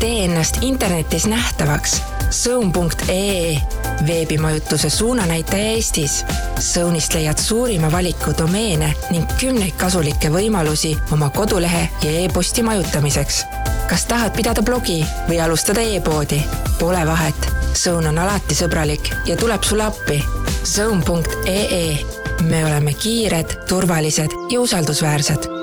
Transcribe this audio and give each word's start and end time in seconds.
tee 0.00 0.24
ennast 0.24 0.58
internetis 0.60 1.26
nähtavaks. 1.26 2.02
Zone.ee 2.30 3.60
veebimajutuse 4.06 4.90
suunanäitaja 4.90 5.62
Eestis. 5.62 6.24
Zone'ist 6.60 7.14
leiad 7.14 7.38
suurima 7.38 7.92
valiku 7.92 8.32
domeene 8.38 8.94
ning 9.10 9.28
kümneid 9.40 9.76
kasulikke 9.76 10.30
võimalusi 10.32 10.96
oma 11.12 11.30
kodulehe 11.30 11.88
ja 12.02 12.10
e-posti 12.24 12.62
majutamiseks. 12.62 13.44
kas 13.88 14.06
tahad 14.06 14.34
pidada 14.36 14.62
blogi 14.62 15.06
või 15.28 15.40
alustada 15.44 15.80
e-poodi? 15.80 16.42
Pole 16.78 17.06
vahet, 17.06 17.48
Zone 17.74 18.08
on 18.08 18.18
alati 18.18 18.54
sõbralik 18.54 19.14
ja 19.26 19.36
tuleb 19.36 19.62
sulle 19.62 19.84
appi. 19.84 20.24
Zone.ee 20.64 21.98
me 22.42 22.64
oleme 22.66 22.94
kiired, 22.94 23.68
turvalised 23.68 24.30
ja 24.50 24.60
usaldusväärsed 24.60 25.55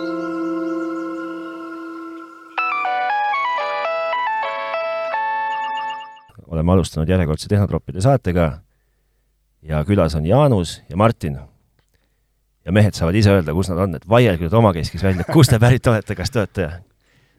oleme 6.63 6.77
alustanud 6.77 7.09
järjekordse 7.09 7.49
Tehnotroppide 7.51 8.01
saatega 8.01 8.47
ja 9.67 9.81
külas 9.87 10.15
on 10.15 10.25
Jaanus 10.25 10.81
ja 10.89 10.97
Martin. 10.97 11.39
ja 12.65 12.71
mehed 12.71 12.95
saavad 12.95 13.15
ise 13.19 13.31
öelda, 13.31 13.53
kus 13.53 13.67
nad 13.69 13.81
on, 13.83 13.95
et 13.97 14.07
vaielge 14.07 14.45
nüüd 14.45 14.55
omakeskis 14.55 15.03
välja, 15.03 15.25
kust 15.27 15.51
te 15.51 15.59
pärit 15.59 15.87
olete, 15.87 16.15
kas 16.15 16.31
te 16.31 16.39
olete 16.39 16.69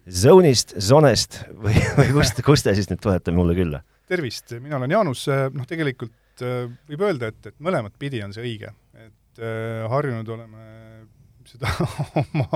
Zone'ist, 0.04 0.74
Zonest 0.84 1.40
või, 1.48 1.78
või 1.96 2.10
kust, 2.12 2.42
kust 2.44 2.68
te 2.68 2.74
siis 2.76 2.90
nüüd 2.90 3.00
tulete 3.00 3.32
mulle 3.32 3.56
külla? 3.56 3.80
tervist, 4.08 4.52
mina 4.60 4.76
olen 4.76 4.92
Jaanus, 4.92 5.24
noh 5.54 5.64
tegelikult 5.66 6.44
äh, 6.44 6.68
võib 6.90 7.06
öelda, 7.08 7.32
et, 7.32 7.46
et 7.48 7.56
mõlemat 7.64 7.96
pidi 7.98 8.20
on 8.22 8.36
see 8.36 8.44
õige, 8.44 8.74
et 9.00 9.40
äh, 9.40 9.86
harjunud 9.88 10.28
oleme 10.36 10.83
seda 11.48 11.70
oma, 12.22 12.46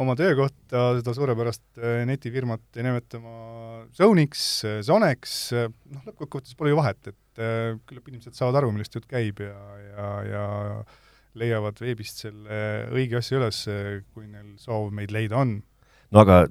oma 0.00 0.16
töökohta, 0.18 0.84
seda 0.98 1.14
suurepärast 1.16 1.64
äh, 1.80 2.02
netifirmat 2.08 2.64
nimetama 2.78 3.84
Zone'iks, 3.96 4.44
Zonex, 4.86 5.36
noh 5.54 6.08
lõppkokkuvõttes 6.08 6.56
pole 6.58 6.72
ju 6.72 6.78
vahet, 6.80 7.12
et 7.12 7.42
äh, 7.42 7.74
küllap 7.88 8.10
inimesed 8.10 8.36
saavad 8.38 8.62
aru, 8.62 8.72
millest 8.74 8.96
jutt 8.96 9.08
käib 9.10 9.42
ja, 9.44 9.56
ja, 9.90 10.08
ja 10.30 10.46
leiavad 11.40 11.80
veebist 11.82 12.22
selle 12.24 12.62
õige 12.94 13.18
asja 13.18 13.40
üles, 13.40 13.64
kui 14.14 14.28
neil 14.30 14.54
soov 14.62 14.92
meid 14.94 15.14
leida 15.14 15.40
on. 15.42 15.58
no 16.14 16.22
aga 16.22 16.44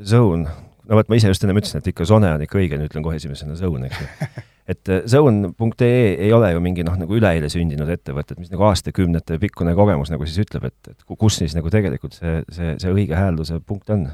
Zone, 0.00 0.48
no 0.88 1.00
vot, 1.00 1.08
ma 1.12 1.20
ise 1.20 1.32
just 1.32 1.44
ennem 1.44 1.60
ütlesin, 1.60 1.84
et 1.84 1.92
ikka 1.92 2.08
Zone 2.08 2.32
on 2.38 2.44
ikka 2.46 2.60
õige, 2.62 2.80
nüüd 2.80 2.90
ütlen 2.90 3.04
kohe 3.04 3.20
esimesena 3.20 3.58
Zone, 3.60 3.90
eks 3.90 4.04
ju 4.04 4.44
et 4.66 4.90
äh, 4.90 5.04
zone.ee 5.06 6.16
ei 6.26 6.32
ole 6.34 6.50
ju 6.52 6.62
mingi 6.62 6.84
noh, 6.86 6.96
nagu 6.98 7.16
üleeile 7.16 7.48
sündinud 7.52 7.90
ettevõte, 7.92 8.34
et 8.34 8.42
mis 8.42 8.50
nagu 8.52 8.66
aastakümnete 8.66 9.38
pikkune 9.42 9.76
kogemus 9.78 10.10
nagu 10.12 10.26
siis 10.26 10.42
ütleb, 10.42 10.66
et, 10.70 10.92
et 10.92 11.06
kus 11.06 11.38
siis 11.40 11.54
nagu 11.56 11.70
tegelikult 11.72 12.18
see, 12.18 12.40
see, 12.52 12.74
see 12.82 12.92
õige 12.92 13.18
häälduse 13.18 13.60
punkt 13.66 13.92
on? 13.94 14.08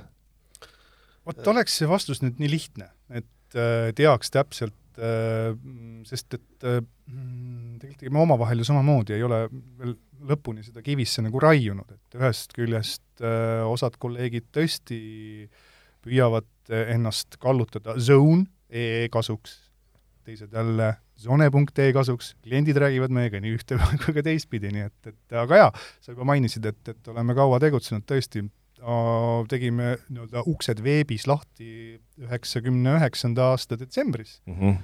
vot 1.27 1.53
oleks 1.53 1.81
see 1.81 1.89
vastus 1.89 2.23
nüüd 2.25 2.41
nii 2.43 2.53
lihtne, 2.53 2.91
et 3.15 3.57
äh, 3.57 3.91
teaks 3.97 4.33
täpselt 4.35 5.01
äh,, 5.01 5.53
sest 6.09 6.39
et 6.39 6.69
äh, 6.69 6.81
tegelikult 7.81 8.17
me 8.19 8.25
omavahel 8.27 8.63
ju 8.63 8.69
samamoodi 8.69 9.17
ei 9.17 9.27
ole 9.27 9.45
veel 9.51 9.97
lõpuni 10.29 10.63
seda 10.63 10.85
kivisse 10.85 11.25
nagu 11.25 11.41
raiunud, 11.43 11.97
et 11.97 12.21
ühest 12.21 12.53
küljest 12.55 13.25
äh, 13.25 13.65
osad 13.67 13.97
kolleegid 14.03 14.53
tõesti 14.55 15.01
püüavad 16.03 16.49
ennast 16.73 17.37
kallutada 17.43 17.97
zone.ee 17.99 19.09
kasuks, 19.13 19.57
teised 20.27 20.53
jälle 20.55 20.95
zone.ee 21.19 21.93
kasuks, 21.93 22.33
kliendid 22.43 22.79
räägivad 22.81 23.15
meiega 23.15 23.41
nii 23.43 23.55
ühte 23.59 23.79
kui 24.05 24.17
ka 24.17 24.25
teistpidi, 24.27 24.73
nii 24.75 24.89
et, 24.89 25.13
et 25.13 25.39
aga 25.43 25.61
jaa, 25.65 25.71
sa 26.03 26.15
juba 26.15 26.27
mainisid, 26.33 26.67
et, 26.71 26.83
et 26.95 27.13
oleme 27.13 27.37
kaua 27.39 27.61
tegutsenud 27.63 28.07
tõesti, 28.09 28.45
tegime 29.51 29.97
nii-öelda 30.11 30.43
uksed 30.51 30.81
veebis 30.83 31.29
lahti 31.31 32.01
üheksakümne 32.19 32.97
üheksanda 32.99 33.53
aasta 33.53 33.79
detsembris 33.79 34.41
mm. 34.47 34.57
-hmm. 34.59 34.81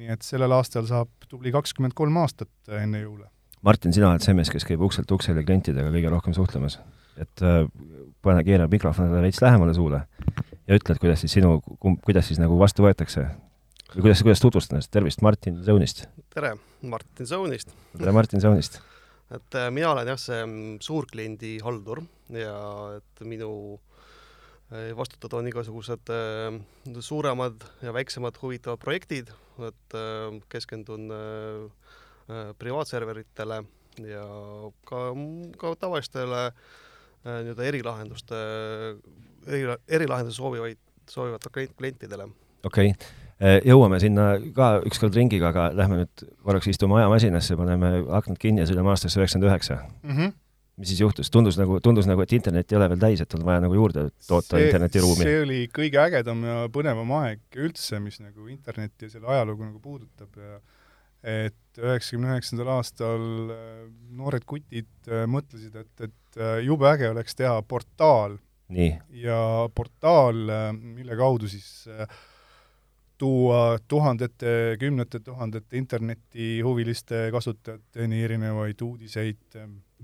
nii 0.00 0.08
et 0.14 0.24
sellel 0.24 0.52
aastal 0.56 0.86
saab 0.88 1.10
tubli 1.28 1.52
kakskümmend 1.52 1.92
kolm 1.94 2.16
aastat 2.16 2.48
enne 2.80 3.02
jõule. 3.02 3.28
Martin, 3.62 3.92
sina 3.92 4.10
oled 4.10 4.24
see 4.24 4.34
mees, 4.36 4.50
kes 4.52 4.64
käib 4.64 4.80
ukselt 4.80 5.10
uksele 5.10 5.44
klientidega 5.44 5.92
kõige 5.92 6.12
rohkem 6.12 6.34
suhtlemas. 6.36 6.78
et 7.20 7.42
äh, 7.42 7.68
pane, 8.22 8.44
keera 8.44 8.68
mikrofonile 8.68 9.20
veits 9.22 9.42
lähemale 9.42 9.74
suule 9.74 10.00
ja 10.66 10.78
ütle, 10.78 10.94
et 10.94 11.00
kuidas 11.00 11.20
siis 11.20 11.32
sinu, 11.32 11.60
kuidas 12.04 12.28
siis 12.28 12.40
nagu 12.40 12.58
vastu 12.58 12.82
võetakse 12.82 13.28
või 13.94 14.08
kuidas, 14.08 14.22
kuidas 14.26 14.42
tutvustada 14.42 14.78
ennast, 14.78 14.90
tervist, 14.90 15.22
Martin 15.22 15.60
Zone'ist! 15.62 16.04
tere, 16.34 16.54
Martin 16.82 17.28
Zone'ist! 17.30 17.70
tere, 17.94 18.12
Martin 18.14 18.42
Zone'ist! 18.42 18.80
et 19.36 19.58
äh, 19.58 19.70
mina 19.74 19.92
olen 19.92 20.10
jah, 20.10 20.20
see 20.20 20.40
mm, 20.42 20.78
suurkliendi 20.84 21.56
haldur 21.64 22.02
ja 22.34 22.56
et 22.96 23.22
minu 23.26 23.50
äh, 24.72 24.90
vastutada 24.98 25.38
on 25.38 25.50
igasugused 25.50 26.10
äh, 26.10 26.58
suuremad 26.98 27.66
ja 27.86 27.94
väiksemad 27.94 28.40
huvitavad 28.42 28.82
projektid, 28.82 29.30
et 29.62 29.94
keskendun 30.50 31.12
privaatserveritele 32.58 33.60
ja 34.02 34.24
ka, 34.88 35.02
ka 35.60 35.70
tavalistele 35.78 36.48
nii-öelda 37.22 37.68
erilahenduste, 37.68 38.40
eri, 39.46 39.68
erilahendusi 39.86 40.40
soovivaid, 40.40 40.80
soovivate 41.06 41.52
klientidele. 41.78 42.26
okei 42.66 42.90
okay 42.90 43.23
jõuame 43.40 43.98
sinna 44.02 44.34
ka 44.54 44.70
ükskord 44.86 45.16
ringiga, 45.18 45.50
aga 45.50 45.68
lähme 45.74 46.02
nüüd 46.02 46.24
korraks 46.46 46.70
istume 46.70 47.00
ajamasinasse, 47.00 47.56
paneme 47.58 47.96
aknad 48.14 48.38
kinni 48.40 48.62
ja 48.62 48.68
sõidame 48.70 48.92
aastasse 48.94 49.20
üheksakümmend 49.20 49.50
üheksa. 49.50 49.82
Mhm. 50.06 50.34
mis 50.74 50.88
siis 50.90 51.04
juhtus, 51.04 51.28
tundus 51.30 51.54
nagu, 51.54 51.76
tundus 51.78 52.06
nagu, 52.10 52.24
et 52.24 52.32
internet 52.34 52.72
ei 52.72 52.76
ole 52.76 52.88
veel 52.90 52.98
täis, 52.98 53.20
et 53.22 53.34
on 53.36 53.44
vaja 53.46 53.60
nagu 53.62 53.76
juurde 53.76 54.08
toota 54.26 54.56
see, 54.56 54.64
internetiruumi? 54.66 55.22
see 55.22 55.36
oli 55.44 55.58
kõige 55.70 56.00
ägedam 56.02 56.40
ja 56.42 56.56
põnevam 56.74 57.12
aeg 57.20 57.60
üldse, 57.62 58.00
mis 58.02 58.18
nagu 58.18 58.48
internetti 58.50 59.06
ja 59.06 59.12
selle 59.12 59.30
ajalugu 59.30 59.68
nagu 59.68 59.78
puudutab 59.78 60.34
ja 60.34 60.58
et 61.24 61.78
üheksakümne 61.78 62.32
üheksandal 62.34 62.72
aastal 62.74 63.54
äh, 63.54 63.86
noored 64.18 64.42
kutid 64.50 64.90
äh, 65.06 65.24
mõtlesid, 65.30 65.78
et, 65.78 66.08
et 66.08 66.42
jube 66.66 66.90
äge 66.90 67.08
oleks 67.14 67.38
teha 67.38 67.54
portaal. 67.62 68.36
ja 68.74 69.40
portaal, 69.74 70.40
mille 70.74 71.16
kaudu 71.16 71.48
siis 71.48 71.86
äh, 71.86 72.08
tuua 73.24 73.78
tuhandete, 73.88 74.76
kümnete 74.80 75.20
tuhandete 75.24 75.78
internetihuviliste 75.80 77.30
kasutajateni 77.32 78.20
erinevaid 78.26 78.82
uudiseid 78.84 79.56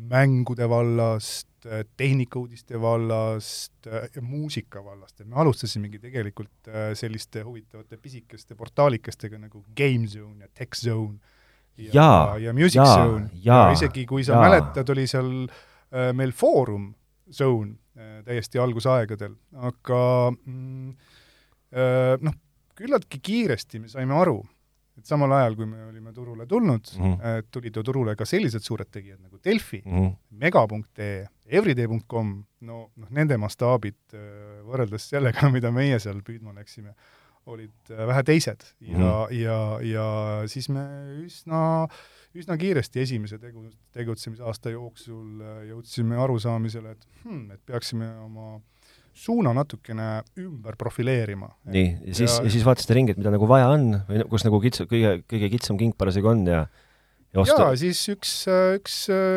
mängude 0.08 0.68
vallast, 0.68 1.66
tehnikauudiste 2.00 2.80
vallast 2.80 3.90
ja 4.14 4.22
muusika 4.24 4.80
vallast, 4.84 5.20
et 5.20 5.28
me 5.28 5.36
alustasimegi 5.42 6.00
tegelikult 6.00 6.72
selliste 6.96 7.44
huvitavate 7.44 8.00
pisikeste 8.00 8.56
portaalikestega 8.56 9.42
nagu 9.42 9.66
GameZone 9.76 10.46
ja 10.46 10.48
TechZone 10.54 11.18
ja, 11.76 11.92
ja, 11.92 12.10
ja 12.46 12.54
Music 12.56 12.80
ja, 12.80 12.88
Zone. 12.94 13.30
Ja, 13.34 13.62
ja 13.66 13.72
isegi, 13.76 14.06
kui 14.08 14.24
sa 14.24 14.38
ja. 14.38 14.44
mäletad, 14.46 14.96
oli 14.96 15.04
seal 15.10 15.32
meil 16.16 16.32
Foorum 16.32 16.94
Zone 17.28 17.76
täiesti 18.24 18.58
algusaegadel, 18.62 19.34
aga 19.68 20.04
mm, 20.32 20.94
noh, 22.24 22.46
küllaltki 22.80 23.20
kiiresti 23.22 23.80
me 23.82 23.90
saime 23.92 24.16
aru, 24.16 24.40
et 24.98 25.08
samal 25.08 25.32
ajal, 25.36 25.56
kui 25.58 25.68
me 25.68 25.84
olime 25.88 26.12
turule 26.16 26.46
tulnud 26.48 26.92
mm, 26.96 27.14
-hmm. 27.14 27.46
tulid 27.50 27.76
ju 27.76 27.82
turule 27.86 28.16
ka 28.16 28.26
sellised 28.28 28.64
suured 28.66 28.90
tegijad 28.90 29.20
nagu 29.20 29.38
Delfi 29.44 29.82
mm, 29.84 29.98
-hmm. 29.98 30.16
mega.ee, 30.30 31.26
everyday.com, 31.46 32.34
no 32.60 32.90
noh, 32.96 33.10
nende 33.10 33.36
mastaabid 33.36 33.98
äh, 34.14 34.60
võrreldes 34.66 35.08
sellega, 35.12 35.50
mida 35.56 35.72
meie 35.72 35.98
seal 35.98 36.22
püüdma 36.26 36.54
läksime, 36.54 36.94
olid 37.46 37.90
äh, 37.90 38.06
vähe 38.06 38.22
teised 38.22 38.64
ja 38.80 38.98
mm, 38.98 39.04
-hmm. 39.04 39.34
ja, 39.34 39.78
ja 39.82 40.06
siis 40.46 40.68
me 40.68 40.84
üsna, 41.24 41.88
üsna 42.34 42.56
kiiresti 42.56 43.00
esimese 43.00 43.38
tegu, 43.38 43.70
tegutsemisaasta 43.92 44.70
jooksul 44.70 45.40
jõudsime 45.68 46.16
arusaamisele, 46.16 46.90
et 46.90 47.08
hmm, 47.24 47.50
et 47.50 47.60
peaksime 47.66 48.10
oma 48.18 48.54
äh, 48.56 48.79
suuna 49.20 49.54
natukene 49.56 50.10
ümber 50.40 50.78
profileerima. 50.80 51.50
nii, 51.70 51.88
ja 52.10 52.20
siis 52.20 52.38
ja..., 52.38 52.44
ja 52.46 52.54
siis 52.56 52.66
vaatasite 52.66 52.96
ringi, 52.96 53.14
et 53.14 53.20
mida 53.20 53.32
nagu 53.34 53.48
vaja 53.50 53.72
on 53.74 53.90
või 54.08 54.24
kus 54.30 54.46
nagu 54.46 54.62
kits-, 54.64 54.86
kõige, 54.90 55.20
kõige 55.30 55.52
kitsam 55.56 55.80
king 55.80 55.96
parasjagu 55.98 56.32
on 56.32 56.46
ja 56.48 56.64
ja 57.30 57.44
osta... 57.44 57.62
jaa, 57.62 57.76
siis 57.78 58.00
üks, 58.10 58.32
üks 58.76 58.96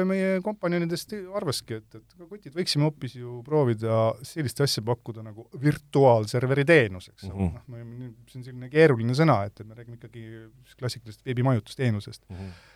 meie 0.10 0.40
kompanjonidest 0.46 1.13
arvaski, 1.38 1.78
et, 1.81 2.00
et 2.00 2.28
kutid, 2.30 2.54
võiksime 2.56 2.88
hoopis 2.88 3.18
ju 3.19 3.40
proovida 3.46 4.08
sellist 4.25 4.63
asja 4.66 4.84
pakkuda 4.86 5.25
nagu 5.25 5.46
virtuaalserveri 5.62 6.66
teenus, 6.69 7.12
eks 7.13 7.30
ole 7.30 7.36
mm 7.36 7.58
-hmm., 7.69 7.98
noh, 8.04 8.13
see 8.31 8.40
on 8.42 8.48
selline 8.50 8.72
keeruline 8.74 9.18
sõna, 9.18 9.44
et, 9.50 9.60
et 9.60 9.68
me 9.68 9.78
räägime 9.78 10.00
ikkagi 10.00 10.25
klassikalisest 10.80 11.25
veebimajutusteenusest 11.30 12.24
mm. 12.30 12.38
-hmm 12.38 12.72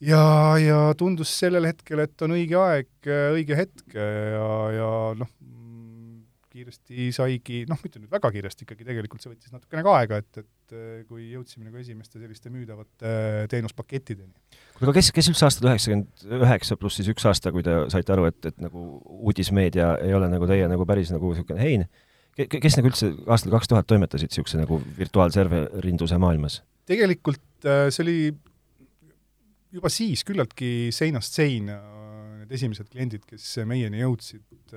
ja, 0.00 0.22
ja 0.62 0.78
tundus 0.98 1.32
sellel 1.38 1.66
hetkel, 1.66 2.02
et 2.04 2.22
on 2.22 2.34
õige 2.36 2.58
aeg, 2.62 2.90
õige 3.34 3.56
hetk 3.58 3.94
ja, 3.98 4.50
ja 4.76 4.90
noh, 5.18 5.30
kiiresti 6.58 7.08
saigi, 7.14 7.62
noh, 7.70 7.78
mitte 7.82 8.00
nüüd 8.00 8.10
väga 8.12 8.30
kiiresti 8.34 8.66
ikkagi, 8.66 8.86
tegelikult 8.86 9.24
see 9.24 9.32
võttis 9.32 9.54
natukene 9.54 9.84
ka 9.86 9.94
aega, 10.00 10.20
et, 10.22 10.40
et 10.42 10.74
äh, 10.76 11.02
kui 11.08 11.30
jõudsime 11.32 11.68
nagu 11.68 11.80
esimeste 11.80 12.20
selliste 12.20 12.52
müüdavate 12.52 13.08
äh, 13.08 13.38
teenuspakettideni. 13.52 14.32
kuule, 14.78 14.90
aga 14.90 14.96
kes, 14.98 15.12
kes 15.16 15.30
üldse 15.32 15.48
aastal 15.48 15.70
üheksakümmend 15.70 16.26
üheksa 16.40 16.78
pluss 16.80 17.00
siis 17.00 17.10
üks 17.12 17.26
aasta, 17.30 17.52
kui 17.54 17.64
te 17.66 17.76
saite 17.92 18.14
aru, 18.14 18.28
et, 18.30 18.40
et 18.50 18.60
nagu 18.62 18.88
uudismeedia 19.18 19.94
ei 20.04 20.16
ole 20.16 20.30
nagu 20.32 20.50
teie 20.50 20.68
nagu 20.70 20.88
päris 20.88 21.12
nagu 21.14 21.32
niisugune 21.32 21.62
hein, 21.62 21.86
kes 22.38 22.78
nagu 22.78 22.92
üldse 22.92 23.12
aastal 23.26 23.54
kaks 23.56 23.70
tuhat 23.72 23.88
toimetasid 23.90 24.32
niisuguse 24.32 24.60
nagu 24.60 24.82
virtuaalserverinduse 24.98 26.20
maailmas? 26.22 26.62
tegelikult 26.88 27.68
äh, 27.68 27.88
see 27.92 28.04
oli 28.06 28.18
juba 29.74 29.90
siis 29.92 30.24
küllaltki 30.24 30.88
seinast 30.94 31.36
seina 31.36 31.78
need 32.48 32.56
esimesed 32.56 32.88
kliendid, 32.88 33.24
kes 33.28 33.44
meieni 33.68 34.00
jõudsid, 34.00 34.74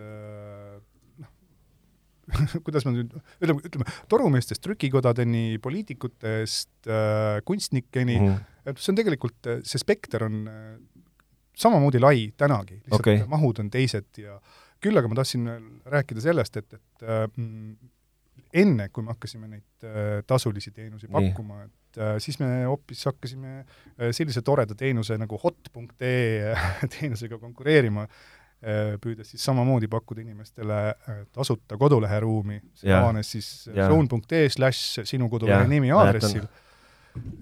kuidas 2.66 2.88
ma 2.88 2.95
nüüd, 2.95 3.13
ütleme, 3.42 3.66
ütleme, 3.68 3.98
torumeestest 4.12 4.63
trükikodadeni, 4.66 5.60
poliitikutest 5.63 6.89
äh, 6.89 7.42
kunstnikeni 7.45 8.19
mm, 8.19 8.33
-hmm. 8.33 8.78
see 8.78 8.94
on 8.94 9.00
tegelikult, 9.00 9.54
see 9.63 9.81
spekter 9.81 10.28
on 10.28 10.44
samamoodi 11.57 12.00
lai 12.01 12.31
tänagi, 12.38 12.81
lihtsalt 12.81 13.00
okay. 13.00 13.24
mahud 13.28 13.60
on 13.60 13.69
teised 13.72 14.22
ja 14.22 14.39
küll 14.81 14.98
aga 14.98 15.10
ma 15.12 15.18
tahtsin 15.19 15.50
rääkida 15.86 16.24
sellest, 16.24 16.57
et, 16.57 16.74
et 16.80 17.06
äh, 17.06 17.28
enne, 18.54 18.89
kui 18.89 19.06
me 19.06 19.13
hakkasime 19.13 19.48
neid 19.51 19.86
äh, 19.88 20.19
tasulisi 20.27 20.74
teenuseid 20.75 21.12
pakkuma, 21.13 21.63
et 21.68 22.01
äh, 22.01 22.16
siis 22.24 22.39
me 22.42 22.50
hoopis 22.66 23.06
hakkasime 23.07 23.54
äh, 23.62 24.12
sellise 24.16 24.44
toreda 24.45 24.75
teenuse 24.77 25.18
nagu 25.22 25.39
hot.ee 25.42 26.56
teenusega 26.98 27.39
konkureerima 27.42 28.07
äh,, 28.07 28.41
püüdes 29.02 29.31
siis 29.34 29.44
samamoodi 29.48 29.90
pakkuda 29.90 30.22
inimestele 30.22 30.80
äh, 30.92 31.22
tasuta 31.34 31.78
koduleheruumi, 31.81 32.60
see 32.78 32.94
avanes 32.94 33.31
siis 33.34 33.48
zone.ee 33.74 34.50
slaš 34.54 35.02
sinu 35.10 35.30
kodulehe 35.31 35.69
nimi 35.72 35.94
aadressil. 35.96 36.46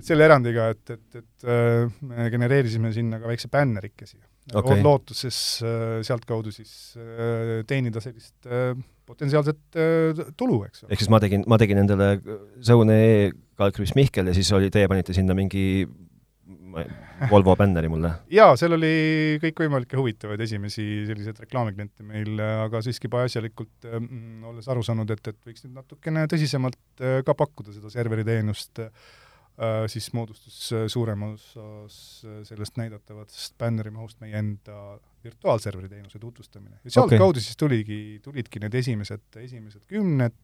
Selle 0.02 0.26
erandiga, 0.26 0.72
et, 0.74 0.96
et, 0.96 1.20
et 1.20 1.44
äh, 1.46 2.00
me 2.10 2.30
genereerisime 2.34 2.90
sinna 2.96 3.20
ka 3.22 3.30
väikse 3.30 3.52
bännerikesi 3.54 4.18
okay.. 4.58 4.80
lootuses 4.82 5.38
äh, 5.62 6.00
sealtkaudu 6.08 6.50
siis 6.56 6.72
äh, 6.98 7.60
teenida 7.70 8.02
sellist 8.02 8.50
potentsiaalset 9.10 9.78
tulu, 10.38 10.64
eks 10.66 10.86
ole. 10.86 10.94
ehk 10.94 11.04
siis 11.04 11.12
ma 11.14 11.20
tegin, 11.22 11.46
ma 11.50 11.60
tegin 11.62 11.84
endale 11.84 12.16
Zone.ee 12.66 13.30
kalkriips 13.60 13.94
Mihkel 14.00 14.32
ja 14.32 14.38
siis 14.38 14.50
oli, 14.58 14.72
teie 14.74 14.90
panite 14.90 15.14
sinna 15.18 15.38
mingi 15.38 15.86
Volvo 17.34 17.56
bänneri 17.60 17.90
mulle? 17.92 18.12
jaa, 18.34 18.56
seal 18.60 18.76
oli 18.78 18.92
kõikvõimalikke 19.44 19.98
huvitavaid 20.00 20.44
esimesi 20.46 20.86
selliseid 21.10 21.42
reklaamikliente 21.46 22.06
meil, 22.08 22.40
aga 22.40 22.84
siiski 22.86 23.12
peaasjalikult 23.12 23.90
äh, 23.90 23.98
olles 24.50 24.70
aru 24.72 24.84
saanud, 24.86 25.10
et, 25.16 25.32
et 25.34 25.50
võiks 25.50 25.66
nüüd 25.66 25.80
natukene 25.80 26.28
tõsisemalt 26.32 26.80
äh, 27.04 27.20
ka 27.28 27.36
pakkuda 27.38 27.76
seda 27.76 27.92
serveriteenust 27.94 28.84
äh,, 28.86 28.92
siis 29.92 30.12
moodustus 30.16 30.62
äh, 30.76 30.88
suurem 30.92 31.28
osas 31.32 32.00
sellest 32.48 32.80
näidatavast 32.80 33.58
bänneri 33.60 33.92
mahust 33.96 34.22
meie 34.24 34.40
enda 34.40 34.98
virtuaalserveri 35.24 35.90
teenuse 35.92 36.20
tutvustamine. 36.20 36.80
ja 36.84 36.92
sealtkaudu 36.92 37.36
okay. 37.36 37.44
siis 37.44 37.58
tuligi, 37.60 38.00
tulidki 38.24 38.64
need 38.64 38.80
esimesed, 38.80 39.26
esimesed 39.44 39.84
kümned, 39.92 40.36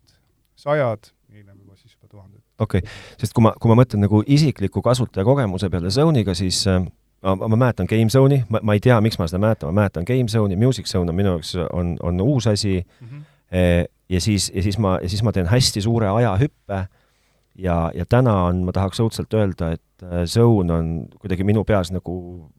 sajad, 0.55 1.11
hiljem 1.31 1.57
juba 1.59 1.75
siis 1.75 1.93
juba 1.93 2.07
tuhanded. 2.11 2.41
okei 2.59 2.79
okay., 2.83 2.91
sest 3.19 3.35
kui 3.35 3.43
ma, 3.45 3.53
kui 3.61 3.71
ma 3.71 3.79
mõtlen 3.81 4.05
nagu 4.05 4.21
isikliku 4.25 4.81
kasutajakogemuse 4.85 5.69
peale 5.69 5.91
Zone'iga, 5.93 6.35
siis 6.37 6.61
äh, 6.71 6.81
ma, 7.25 7.35
ma 7.47 7.55
mäletan 7.55 7.89
GameZone'i, 7.89 8.43
ma, 8.49 8.61
ma 8.63 8.75
ei 8.77 8.83
tea, 8.83 8.97
miks 9.03 9.19
ma 9.19 9.29
seda 9.31 9.41
mäletan, 9.43 9.71
ma 9.71 9.83
mäletan 9.83 10.07
GameZone'i, 10.07 10.59
Music 10.59 10.89
Zone 10.91 11.11
on 11.11 11.17
minu 11.17 11.35
jaoks, 11.35 11.55
on, 11.71 11.95
on 12.03 12.21
uus 12.21 12.47
asi 12.47 12.85
mm, 13.01 13.07
-hmm. 13.07 13.25
ja 14.09 14.21
siis, 14.21 14.51
ja 14.55 14.63
siis 14.63 14.77
ma, 14.77 14.99
ja 15.01 15.09
siis 15.09 15.23
ma 15.23 15.31
teen 15.31 15.47
hästi 15.47 15.81
suure 15.81 16.09
ajahüppe 16.09 16.87
ja, 17.55 17.91
ja 17.93 18.05
täna 18.05 18.43
on, 18.43 18.63
ma 18.65 18.71
tahaks 18.71 18.99
õudselt 18.99 19.33
öelda, 19.33 19.71
et 19.71 20.03
äh, 20.03 20.25
Zone 20.25 20.73
on 20.73 21.07
kuidagi 21.19 21.43
minu 21.43 21.63
peas 21.63 21.91
nagu 21.91 22.49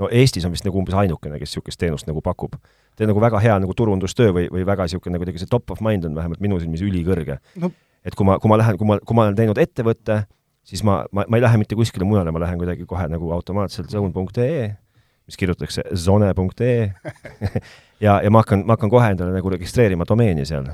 no 0.00 0.08
Eestis 0.10 0.44
on 0.44 0.54
vist 0.54 0.66
nagu 0.66 0.78
umbes 0.80 0.94
ainukene, 0.96 1.38
kes 1.40 1.50
niisugust 1.50 1.80
teenust 1.80 2.08
nagu 2.08 2.22
pakub. 2.24 2.56
On 3.00 3.12
nagu 3.12 3.22
väga 3.22 3.40
hea 3.42 3.56
nagu 3.62 3.76
turundustöö 3.76 4.34
või, 4.36 4.48
või 4.52 4.66
väga 4.68 4.88
niisugune 4.88 5.20
kuidagi 5.20 5.42
see 5.42 5.50
top 5.50 5.70
of 5.70 5.80
mind 5.84 6.08
on 6.08 6.18
vähemalt 6.18 6.42
minu 6.42 6.58
silmis 6.60 6.82
ülikõrge. 6.84 7.38
No.. 7.60 7.72
et 8.04 8.16
kui 8.16 8.26
ma, 8.28 8.38
kui 8.42 8.50
ma 8.50 8.60
lähen, 8.60 8.78
kui 8.80 8.88
ma, 8.88 8.98
kui 9.04 9.16
ma 9.16 9.28
olen 9.28 9.38
teinud 9.38 9.60
ettevõtte, 9.60 10.24
siis 10.66 10.84
ma, 10.86 11.02
ma, 11.12 11.24
ma 11.28 11.40
ei 11.40 11.44
lähe 11.46 11.60
mitte 11.62 11.78
kuskile 11.78 12.08
mujale, 12.08 12.32
ma 12.34 12.42
lähen 12.42 12.60
kuidagi 12.60 12.86
kohe 12.88 13.08
nagu 13.12 13.32
automaatselt 13.36 13.92
zone.ee, 13.92 14.68
mis 15.30 15.40
kirjutatakse 15.40 15.86
zone.ee 15.94 16.92
ja, 18.06 18.20
ja 18.20 18.30
ma 18.30 18.44
hakkan, 18.44 18.66
ma 18.66 18.76
hakkan 18.76 18.92
kohe 18.92 19.12
endale 19.14 19.36
nagu 19.36 19.52
registreerima 19.56 20.08
domeeni 20.08 20.48
seal 20.48 20.68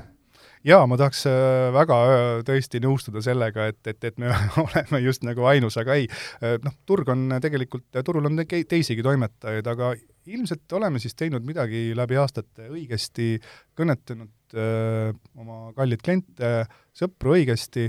jaa, 0.66 0.86
ma 0.88 0.98
tahaks 0.98 1.22
äh, 1.30 1.68
väga 1.74 1.96
äh, 2.10 2.24
tõesti 2.46 2.80
nõustuda 2.82 3.22
sellega, 3.24 3.68
et, 3.70 3.80
et, 3.90 4.08
et 4.08 4.18
me 4.22 4.32
oleme 4.64 5.00
just 5.04 5.26
nagu 5.26 5.46
ainus, 5.48 5.78
aga 5.80 5.96
ei, 5.98 6.08
äh, 6.40 6.56
noh, 6.64 6.74
turg 6.88 7.10
on 7.12 7.28
tegelikult, 7.42 7.86
turul 8.06 8.26
on 8.30 8.42
teisigi 8.46 9.04
toimetajaid, 9.06 9.70
aga 9.72 9.92
ilmselt 10.32 10.76
oleme 10.78 11.02
siis 11.02 11.14
teinud 11.18 11.46
midagi 11.46 11.88
läbi 11.96 12.18
aastate 12.18 12.70
õigesti, 12.72 13.36
kõnetanud 13.78 14.56
öö, 14.56 15.12
oma 15.38 15.70
kalleid 15.76 16.02
kliente, 16.02 16.50
sõpru 16.96 17.36
õigesti, 17.36 17.86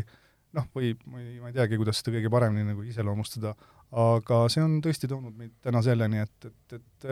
noh, 0.57 0.68
või 0.75 0.91
ma 1.09 1.24
ei, 1.24 1.39
ma 1.41 1.50
ei 1.50 1.57
teagi, 1.57 1.79
kuidas 1.81 2.01
seda 2.01 2.13
kõige 2.13 2.29
paremini 2.33 2.68
nagu 2.69 2.85
iseloomustada, 2.85 3.56
aga 3.97 4.44
see 4.53 4.62
on 4.62 4.77
tõesti 4.85 5.09
toonud 5.09 5.33
meid 5.33 5.56
täna 5.65 5.81
selleni, 5.85 6.21
et, 6.27 6.50
et, 6.51 6.77
et 6.77 7.09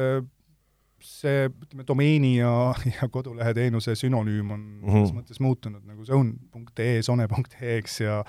see, 1.06 1.46
ütleme, 1.50 1.86
domeeni 1.88 2.36
ja, 2.38 2.52
ja 2.98 3.08
kodulehe 3.12 3.54
teenuse 3.58 3.96
sünonüüm 3.96 4.52
on 4.52 4.60
mm 4.60 4.84
-hmm. 4.84 5.06
selles 5.06 5.16
mõttes 5.20 5.42
muutunud 5.44 5.86
nagu 5.86 6.06
zone.ee, 6.06 7.02
sone.ee, 7.06 7.78
eks, 7.78 8.00
ja 8.02 8.24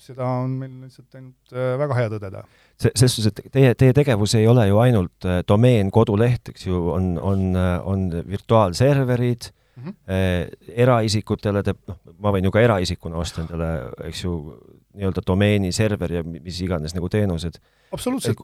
seda 0.00 0.26
on 0.42 0.56
meil 0.60 0.72
lihtsalt 0.84 1.18
ainult 1.18 1.54
äh, 1.54 1.76
väga 1.80 1.96
hea 1.98 2.10
tõdeda. 2.14 2.42
see, 2.80 2.92
selles 2.94 3.16
suhtes, 3.16 3.44
et 3.44 3.52
teie, 3.52 3.74
teie 3.74 3.96
tegevus 3.96 4.34
ei 4.38 4.46
ole 4.48 4.66
ju 4.70 4.80
ainult 4.80 5.28
äh, 5.28 5.42
domeen, 5.48 5.90
koduleht, 5.90 6.52
eks 6.52 6.66
ju, 6.66 6.80
on, 6.94 7.12
on, 7.18 7.50
äh, 7.56 7.74
on 7.86 8.08
virtuaalserverid 8.28 9.50
mm, 9.80 9.94
-hmm. 9.94 10.74
eraisikutele 10.84 11.62
teeb, 11.66 11.80
noh, 11.88 11.98
ma 12.18 12.32
võin 12.34 12.44
ju 12.44 12.52
ka 12.54 12.60
eraisikuna 12.60 13.18
osta 13.20 13.42
endale, 13.42 13.70
eks 14.08 14.24
ju, 14.24 14.36
nii-öelda 14.94 15.22
domeeni, 15.26 15.72
serveri 15.72 16.18
ja 16.18 16.22
mis 16.26 16.60
iganes 16.60 16.94
nagu 16.94 17.08
teenused. 17.08 17.60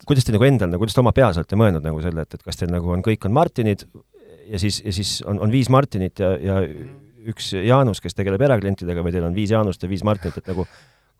kuidas 0.07 0.25
te 0.25 0.33
nagu 0.33 0.45
endal, 0.45 0.71
nagu 0.71 0.83
kuidas 0.83 0.95
te 0.95 1.01
oma 1.01 1.13
peas 1.13 1.37
olete 1.37 1.57
mõelnud 1.57 1.83
nagu 1.83 2.03
selle, 2.03 2.23
et, 2.23 2.35
et 2.35 2.43
kas 2.43 2.57
teil 2.57 2.71
nagu 2.71 2.91
on, 2.91 3.03
kõik 3.03 3.27
on 3.27 3.35
Martinid 3.35 3.87
ja 4.51 4.59
siis, 4.59 4.83
ja 4.85 4.93
siis 4.93 5.23
on, 5.27 5.41
on 5.43 5.51
viis 5.51 5.69
Martinit 5.73 6.23
ja, 6.23 6.37
ja 6.39 6.61
üks 7.27 7.51
Jaanus, 7.59 8.01
kes 8.03 8.15
tegeleb 8.15 8.43
eraklientidega 8.47 9.03
või 9.03 9.15
teil 9.15 9.27
on 9.27 9.35
viis 9.35 9.51
Jaanust 9.51 9.83
ja 9.83 9.91
viis 9.91 10.05
Martinit, 10.07 10.39
et 10.39 10.53
nagu 10.53 10.67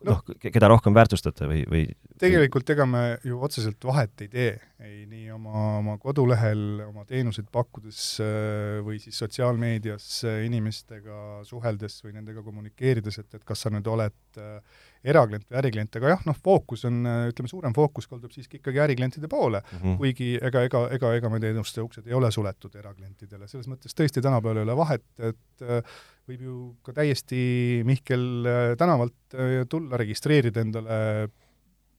noh 0.05 0.19
no,, 0.21 0.35
keda 0.41 0.69
rohkem 0.69 0.93
väärtustate 0.93 1.47
või, 1.49 1.63
või 1.69 1.83
tegelikult 2.21 2.69
ega 2.73 2.85
me 2.89 3.03
ju 3.25 3.39
otseselt 3.45 3.81
vahet 3.87 4.25
ei 4.25 4.29
tee, 4.29 4.51
ei 4.83 5.05
nii 5.09 5.31
oma, 5.33 5.63
oma 5.79 5.95
kodulehel 6.01 6.83
oma 6.85 7.05
teenuseid 7.09 7.49
pakkudes 7.53 8.01
äh, 8.21 8.77
või 8.85 8.99
siis 9.01 9.17
sotsiaalmeedias 9.23 10.09
äh, 10.29 10.43
inimestega 10.45 11.41
suheldes 11.47 11.97
või 12.05 12.17
nendega 12.19 12.45
kommunikeerides, 12.45 13.21
et, 13.23 13.39
et 13.39 13.47
kas 13.47 13.65
sa 13.65 13.73
nüüd 13.73 13.89
oled 13.89 14.41
äh, 14.41 14.83
eraklient 15.03 15.47
või 15.47 15.59
äriklient, 15.61 15.95
aga 15.99 16.13
jah, 16.15 16.25
noh, 16.27 16.37
fookus 16.43 16.85
on, 16.89 17.01
ütleme, 17.31 17.51
suurem 17.51 17.75
fookus 17.75 18.09
kaldub 18.09 18.33
siiski 18.35 18.61
ikkagi 18.61 18.81
äriklientide 18.83 19.29
poole 19.31 19.61
mm, 19.61 19.79
-hmm. 19.79 19.97
kuigi 20.01 20.29
ega, 20.41 20.63
ega, 20.67 20.83
ega, 20.97 21.13
ega 21.19 21.31
meie 21.33 21.43
teenuste 21.43 21.83
uksed 21.85 22.07
ei 22.07 22.17
ole 22.17 22.31
suletud 22.31 22.75
eraklientidele, 22.75 23.47
selles 23.47 23.69
mõttes 23.71 23.97
tõesti 23.97 24.23
tänapäeval 24.23 24.61
ei 24.61 24.67
ole 24.67 24.77
vahet, 24.77 25.05
et 25.19 25.65
äh, 25.65 25.97
võib 26.27 26.45
ju 26.47 26.61
ka 26.83 26.95
täiesti 26.97 27.41
Mihkel 27.87 28.47
äh, 28.47 28.71
tänavalt 28.79 29.35
äh, 29.35 29.63
tulla, 29.69 29.97
registreerida 29.97 30.63
endale 30.63 30.97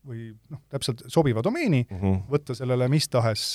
või 0.08 0.32
noh, 0.50 0.62
täpselt 0.72 1.04
sobiva 1.12 1.44
domeeni 1.44 1.84
mm, 1.84 2.00
-hmm. 2.00 2.20
võtta 2.32 2.56
sellele 2.58 2.88
mis 2.92 3.08
tahes 3.12 3.46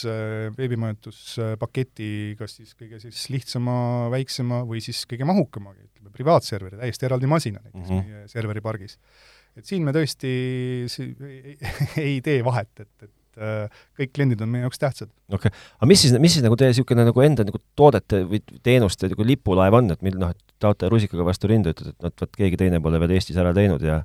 veebimajutuspaketi, 0.57 2.09
kas 2.39 2.59
siis 2.61 2.73
kõige 2.79 3.01
siis 3.03 3.27
lihtsama, 3.33 3.77
väiksema 4.13 4.63
või 4.69 4.83
siis 4.85 5.03
kõige 5.09 5.25
mahukama, 5.27 5.73
ütleme 5.73 6.13
privaatserveri, 6.13 6.77
täiesti 6.83 7.09
eraldi 7.09 7.29
masina 7.31 7.63
näiteks 7.63 7.89
mm 7.89 7.95
-hmm. 7.95 8.11
meie 8.13 8.27
serveripargis 8.31 8.99
et 9.57 9.67
siin 9.69 9.83
me 9.85 9.93
tõesti 9.95 10.31
ei, 10.87 11.57
ei 12.01 12.15
tee 12.25 12.39
vahet, 12.45 12.71
et, 12.81 13.05
et 13.05 13.41
äh, 13.41 13.83
kõik 13.99 14.13
kliendid 14.17 14.41
on 14.45 14.51
meie 14.53 14.65
jaoks 14.65 14.81
tähtsad. 14.81 15.11
okei 15.29 15.51
okay., 15.51 15.63
aga 15.77 15.89
mis 15.89 16.03
siis, 16.05 16.15
mis 16.23 16.37
siis 16.37 16.45
nagu 16.45 16.57
teie 16.59 16.73
niisugune 16.73 17.05
nagu 17.09 17.25
enda 17.25 17.45
nagu 17.47 17.61
toodete 17.79 18.23
või 18.29 18.41
teenuste 18.65 19.11
nagu 19.13 19.27
lipulaev 19.29 19.79
on, 19.79 19.93
et 19.93 20.05
mil 20.05 20.17
noh, 20.21 20.33
et 20.33 20.57
taote 20.63 20.89
rusikaga 20.91 21.27
vastu 21.27 21.51
rinda, 21.51 21.73
ütled, 21.75 21.93
et 21.93 22.05
noh, 22.05 22.13
et 22.13 22.25
vot 22.25 22.41
keegi 22.41 22.59
teine 22.59 22.81
pole 22.83 23.01
veel 23.03 23.17
Eestis 23.17 23.39
ära 23.39 23.53
teinud 23.55 23.83
ja 23.85 24.01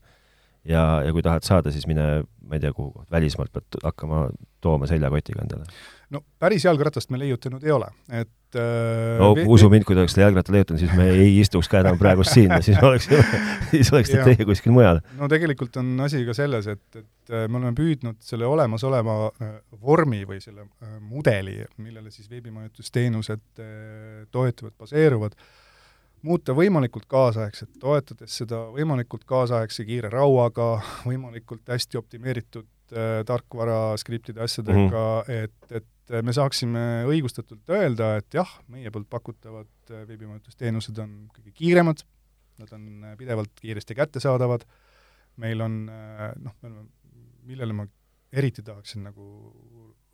ja, 0.65 1.03
ja 1.05 1.13
kui 1.13 1.23
tahad 1.23 1.47
saada, 1.47 1.73
siis 1.75 1.87
mine, 1.91 2.09
ma 2.45 2.59
ei 2.59 2.65
tea, 2.65 2.73
kuhu, 2.77 3.05
välismaalt 3.13 3.53
pead 3.53 3.81
hakkama 3.85 4.29
tooma 4.65 4.89
seljakotiga 4.91 5.45
endale 5.45 5.69
no 6.13 6.23
päris 6.41 6.65
jalgratast 6.65 7.11
me 7.13 7.21
leiutanud 7.21 7.65
ei 7.65 7.73
ole, 7.73 7.89
et 8.21 8.57
äh, 8.57 9.19
no 9.21 9.31
usu 9.53 9.69
mind, 9.73 9.85
kui 9.89 9.97
te 9.97 10.03
oleks 10.03 10.15
seda 10.17 10.27
jalgratta 10.27 10.55
leiutanud, 10.55 10.81
siis 10.81 10.95
me 10.97 11.09
ei 11.13 11.35
istuks 11.43 11.69
ka 11.71 11.83
enam 11.83 12.01
praegust 12.01 12.35
siin, 12.37 12.53
siis 12.65 12.81
oleks, 12.83 13.11
siis 13.73 13.93
oleks 13.93 14.13
te 14.13 14.25
teie 14.25 14.49
kuskil 14.49 14.73
mujal. 14.75 15.03
no 15.21 15.29
tegelikult 15.31 15.77
on 15.83 15.93
asi 16.07 16.25
ka 16.29 16.37
selles, 16.37 16.71
et, 16.73 17.01
et 17.03 17.35
äh, 17.35 17.47
me 17.47 17.61
oleme 17.61 17.75
püüdnud 17.79 18.21
selle 18.25 18.49
olemasoleva 18.49 19.19
äh, 19.29 19.55
vormi 19.85 20.25
või 20.29 20.41
selle 20.45 20.69
mudeli, 21.05 21.61
millele 21.85 22.13
siis 22.15 22.31
veebimajutusteenused 22.33 23.65
toetuvad, 24.33 24.75
baseeruvad, 24.81 25.37
muuta 26.27 26.55
võimalikult 26.57 27.07
kaasaegset, 27.11 27.71
toetades 27.81 28.35
seda 28.41 28.65
võimalikult 28.75 29.25
kaasaegse 29.29 29.85
kiire 29.89 30.11
rauaga, 30.13 30.79
võimalikult 31.07 31.69
hästi 31.71 32.01
optimeeritud 32.01 32.67
äh, 32.93 33.21
tarkvara, 33.29 33.97
skriptide, 34.01 34.43
asjadega 34.45 35.05
mm, 35.23 35.29
-hmm. 35.29 35.45
et, 35.45 35.83
et 35.83 36.25
me 36.25 36.33
saaksime 36.33 36.85
õigustatult 37.09 37.69
öelda, 37.75 38.17
et 38.23 38.35
jah, 38.35 38.51
meie 38.73 38.91
poolt 38.91 39.09
pakutavad 39.11 39.93
äh, 39.93 40.05
veebimajutusteenused 40.09 40.99
on 41.05 41.15
kõige 41.37 41.55
kiiremad, 41.55 42.05
nad 42.59 42.75
on 42.75 42.89
äh, 43.05 43.17
pidevalt 43.21 43.55
kiiresti 43.61 43.95
kättesaadavad, 43.99 44.67
meil 45.37 45.61
on 45.65 45.81
äh, 45.93 46.29
noh, 46.43 46.57
millele 47.49 47.77
ma 47.77 47.87
eriti 48.33 48.63
tahaksin 48.63 49.07
nagu 49.09 49.27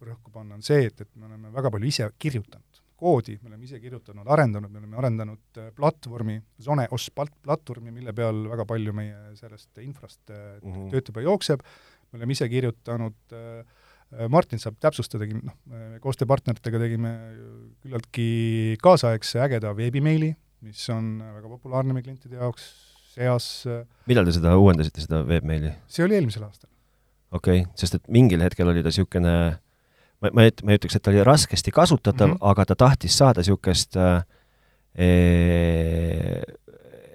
rõhku 0.04 0.30
panna, 0.30 0.58
on 0.58 0.62
see, 0.62 0.84
et, 0.86 1.00
et 1.00 1.16
me 1.16 1.26
oleme 1.30 1.52
väga 1.54 1.70
palju 1.72 1.88
ise 1.88 2.10
kirjutanud 2.18 2.83
koodi, 3.04 3.36
me 3.42 3.52
oleme 3.52 3.68
ise 3.68 3.80
kirjutanud, 3.82 4.28
arendanud, 4.32 4.72
me 4.72 4.80
oleme 4.80 5.00
arendanud 5.02 5.60
äh, 5.60 5.70
platvormi, 5.76 6.38
Zone 6.64 6.86
OS 6.94 7.10
platvormi, 7.14 7.92
mille 7.94 8.14
peal 8.16 8.44
väga 8.52 8.66
palju 8.68 8.94
meie 8.96 9.34
sellest 9.38 9.82
infrast 9.84 10.22
mm 10.30 10.70
-hmm. 10.70 10.92
töötab 10.94 11.20
ja 11.20 11.28
jookseb, 11.28 11.64
me 12.12 12.20
oleme 12.20 12.36
ise 12.36 12.48
kirjutanud 12.48 13.36
äh, 13.36 13.64
Martin 14.30 14.60
saab 14.62 14.76
täpsustadagi, 14.78 15.34
noh, 15.42 15.54
koostööpartneritega 16.04 16.78
tegime 16.78 17.10
küllaltki 17.82 18.76
kaasaegse 18.82 19.40
ägeda 19.42 19.72
veebimeili, 19.74 20.28
mis 20.62 20.82
on 20.94 21.16
väga 21.18 21.48
populaarne 21.48 21.96
meie 21.96 22.04
klientide 22.06 22.38
jaoks, 22.38 22.68
seas 23.14 23.48
millal 24.06 24.28
te 24.28 24.36
seda 24.36 24.54
uuendasite, 24.60 25.02
seda 25.02 25.24
veebmeili? 25.26 25.72
see 25.90 26.06
oli 26.06 26.18
eelmisel 26.20 26.46
aastal. 26.46 26.70
okei 27.32 27.64
okay., 27.64 27.74
sest 27.80 27.98
et 27.98 28.08
mingil 28.12 28.44
hetkel 28.44 28.70
oli 28.70 28.84
ta 28.84 28.92
niisugune 28.92 29.34
ma, 30.24 30.32
ma 30.32 30.48
ei, 30.48 30.56
ma 30.64 30.74
ei 30.74 30.80
ütleks, 30.80 30.96
et 30.98 31.04
ta 31.04 31.12
oli 31.12 31.24
raskesti 31.26 31.74
kasutatav 31.74 32.28
mm, 32.28 32.36
-hmm. 32.38 32.50
aga 32.50 32.66
ta 32.70 32.76
tahtis 32.86 33.16
saada 33.20 33.44
niisugust 33.44 33.96
äh, 34.00 34.22
ee, 34.94 36.42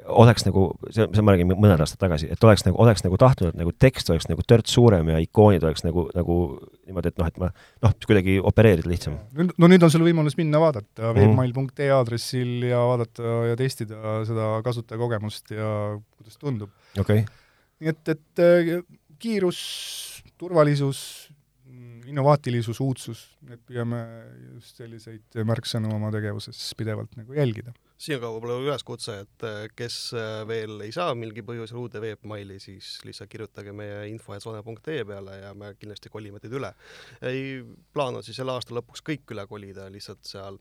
oleks 0.09 0.45
nagu, 0.45 0.65
see, 0.89 1.05
see 1.13 1.23
ma 1.25 1.33
räägin 1.33 1.51
mõned 1.53 1.81
aastad 1.81 2.01
tagasi, 2.01 2.29
et 2.33 2.43
oleks 2.43 2.65
nagu, 2.65 2.77
oleks 2.81 3.03
nagu 3.05 3.17
tahtnud, 3.21 3.53
et 3.53 3.59
nagu 3.59 3.73
tekst 3.85 4.09
oleks 4.09 4.27
nagu 4.29 4.43
törts 4.47 4.73
suurem 4.73 5.11
ja 5.13 5.19
ikoonid 5.21 5.63
oleks 5.65 5.85
nagu, 5.85 6.07
nagu 6.15 6.37
niimoodi, 6.87 7.11
et 7.11 7.21
noh, 7.21 7.29
et 7.29 7.41
ma 7.41 7.49
noh, 7.85 7.95
kuidagi 8.05 8.39
opereerida 8.51 8.89
lihtsam. 8.89 9.19
no 9.35 9.69
nüüd 9.71 9.85
on 9.85 9.93
sul 9.93 10.05
võimalus 10.05 10.37
minna 10.39 10.61
vaadata 10.61 11.11
mm. 11.11 11.19
webmail.ee 11.19 11.91
aadressil 11.95 12.69
ja 12.71 12.81
vaadata 12.89 13.35
ja 13.51 13.59
testida 13.59 14.19
seda 14.29 14.51
kasutajakogemust 14.65 15.53
ja 15.55 15.73
kuidas 16.17 16.41
tundub. 16.41 16.73
okei 16.97 17.23
okay.. 17.23 17.43
nii 17.83 17.93
et, 17.93 18.15
et 18.15 18.43
äh, 18.43 18.73
kiirus, 19.21 19.59
turvalisus, 20.39 21.01
innovaatilisus, 22.09 22.79
uudsus, 22.83 23.21
et 23.51 23.61
püüame 23.67 23.99
just 24.55 24.79
selliseid 24.79 25.37
märksõnu 25.47 25.91
oma 25.95 26.11
tegevuses 26.13 26.57
pidevalt 26.79 27.13
nagu 27.19 27.35
jälgida. 27.37 27.73
siin 27.99 28.21
ka 28.21 28.29
võib-olla 28.31 28.55
üleskutse, 28.63 29.17
et 29.25 29.45
äh, 29.47 29.65
kes 29.75 29.97
äh, 30.15 30.47
veel 30.47 30.79
ei 30.85 30.93
saa 30.95 31.13
mingil 31.15 31.43
põhjusel 31.45 31.81
uude 31.81 32.01
veebmaili, 32.01 32.59
siis 32.63 32.97
lihtsalt 33.05 33.29
kirjutage 33.29 33.73
meie 33.75 34.07
info.sone.ee 34.13 35.03
peale 35.05 35.35
ja 35.41 35.53
me 35.53 35.73
kindlasti 35.75 36.09
kolime 36.09 36.39
teid 36.39 36.55
üle. 36.55 36.71
ei, 37.21 37.61
plaan 37.93 38.15
on 38.15 38.25
siis 38.25 38.39
selle 38.39 38.55
aasta 38.55 38.77
lõpuks 38.77 39.03
kõik 39.05 39.35
üle 39.35 39.45
kolida, 39.51 39.89
lihtsalt 39.91 40.23
seal 40.25 40.59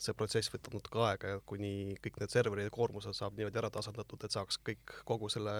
see 0.00 0.14
protsess 0.16 0.50
võtab 0.52 0.76
natuke 0.76 1.00
aega 1.06 1.30
ja 1.34 1.42
kuni 1.48 1.96
kõik 2.04 2.18
need 2.20 2.32
serveride 2.32 2.72
koormused 2.72 3.16
saab 3.16 3.36
niimoodi 3.38 3.60
ära 3.60 3.70
tasandatud, 3.72 4.26
et 4.26 4.34
saaks 4.34 4.58
kõik, 4.66 4.98
kogu 5.08 5.30
selle 5.32 5.54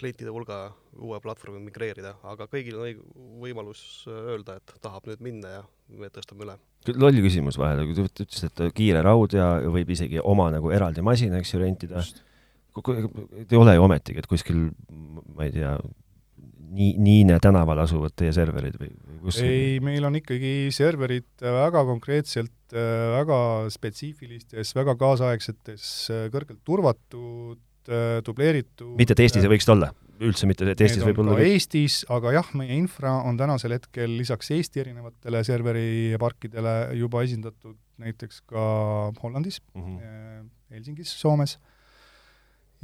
klientide 0.00 0.32
hulga 0.32 0.60
uue 0.96 1.20
platvormi 1.24 1.60
migreerida, 1.66 2.14
aga 2.24 2.48
kõigil 2.52 2.78
on 2.78 2.86
õig-, 2.86 3.02
võimalus 3.42 3.82
öelda, 4.10 4.56
et 4.60 4.76
tahab 4.84 5.08
nüüd 5.10 5.24
minna 5.24 5.58
ja 5.58 5.66
me 6.00 6.10
tõstame 6.12 6.46
üle. 6.46 6.56
loll 6.94 7.20
küsimus 7.26 7.60
vahele, 7.60 7.84
kui 7.88 7.98
te 7.98 8.06
ütlesite, 8.24 8.70
et 8.70 8.76
kiire 8.76 9.04
raud 9.04 9.36
ja 9.36 9.56
võib 9.68 9.92
isegi 9.92 10.22
oma 10.22 10.48
nagu 10.54 10.72
eraldi 10.72 11.04
masina, 11.04 11.42
eks 11.42 11.54
ju, 11.54 11.60
rentida. 11.60 12.02
ei 12.80 13.60
ole 13.60 13.76
ju 13.76 13.84
ometigi, 13.84 14.24
et 14.24 14.30
kuskil, 14.30 14.70
ma 15.36 15.46
ei 15.46 15.52
tea, 15.52 15.76
nii, 16.76 16.94
Niine 17.02 17.38
tänaval 17.42 17.84
asuvad 17.84 18.14
teie 18.18 18.32
serverid 18.36 18.78
või, 18.80 18.90
kus? 19.24 19.40
ei, 19.44 19.78
meil 19.84 20.04
on 20.08 20.18
ikkagi 20.18 20.72
serverid 20.74 21.28
väga 21.42 21.84
konkreetselt, 21.88 22.54
väga 22.72 23.38
spetsiifilistes, 23.72 24.74
väga 24.76 24.96
kaasaegsetes, 25.00 25.86
kõrgelt 26.34 26.62
turvatud, 26.66 27.62
dubleeritud 28.26 28.96
mitte, 28.98 29.14
et 29.14 29.22
Eestis 29.22 29.46
ei 29.46 29.52
võiks 29.52 29.68
olla? 29.70 29.92
üldse 30.16 30.48
mitte, 30.48 30.66
et 30.72 30.80
Eestis 30.80 31.04
võib 31.04 31.20
olla? 31.22 31.36
Eestis, 31.44 32.00
aga 32.12 32.32
jah, 32.38 32.48
meie 32.56 32.76
infra 32.76 33.18
on 33.28 33.36
tänasel 33.38 33.76
hetkel 33.76 34.16
lisaks 34.18 34.50
Eesti 34.56 34.82
erinevatele 34.82 35.42
serveriparkidele 35.46 36.76
juba 36.96 37.22
esindatud 37.26 37.76
näiteks 38.02 38.42
ka 38.50 38.66
Hollandis 39.22 39.60
mm, 39.74 39.82
-hmm. 39.82 40.48
Helsingis, 40.72 41.12
Soomes 41.20 41.58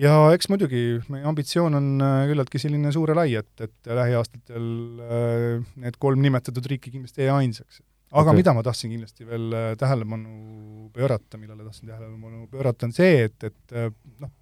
ja 0.00 0.12
eks 0.32 0.48
muidugi, 0.52 0.82
meie 1.12 1.24
ambitsioon 1.28 1.76
on 1.78 1.88
äh, 2.04 2.18
küllaltki 2.30 2.60
selline 2.62 2.92
suur 2.94 3.12
ja 3.12 3.16
lai, 3.18 3.30
et, 3.40 3.52
et 3.60 3.90
lähiaastatel 4.00 4.68
äh, 5.04 5.72
need 5.84 5.98
kolm 6.02 6.22
nimetatud 6.24 6.68
riiki 6.72 6.92
kindlasti 6.94 7.24
ei 7.24 7.30
jää 7.30 7.40
ainsaks. 7.44 7.82
aga 8.12 8.30
okay. 8.30 8.40
mida 8.40 8.54
ma 8.56 8.62
tahtsin 8.64 8.92
kindlasti 8.92 9.26
veel 9.28 9.56
äh, 9.56 9.72
tähelepanu 9.80 10.90
pöörata, 10.94 11.40
millele 11.40 11.64
tahtsin 11.68 11.92
tähelepanu 11.92 12.46
pöörata, 12.52 12.88
on 12.88 12.96
see, 12.96 13.26
et, 13.28 13.48
et 13.48 13.76
noh, 14.20 14.32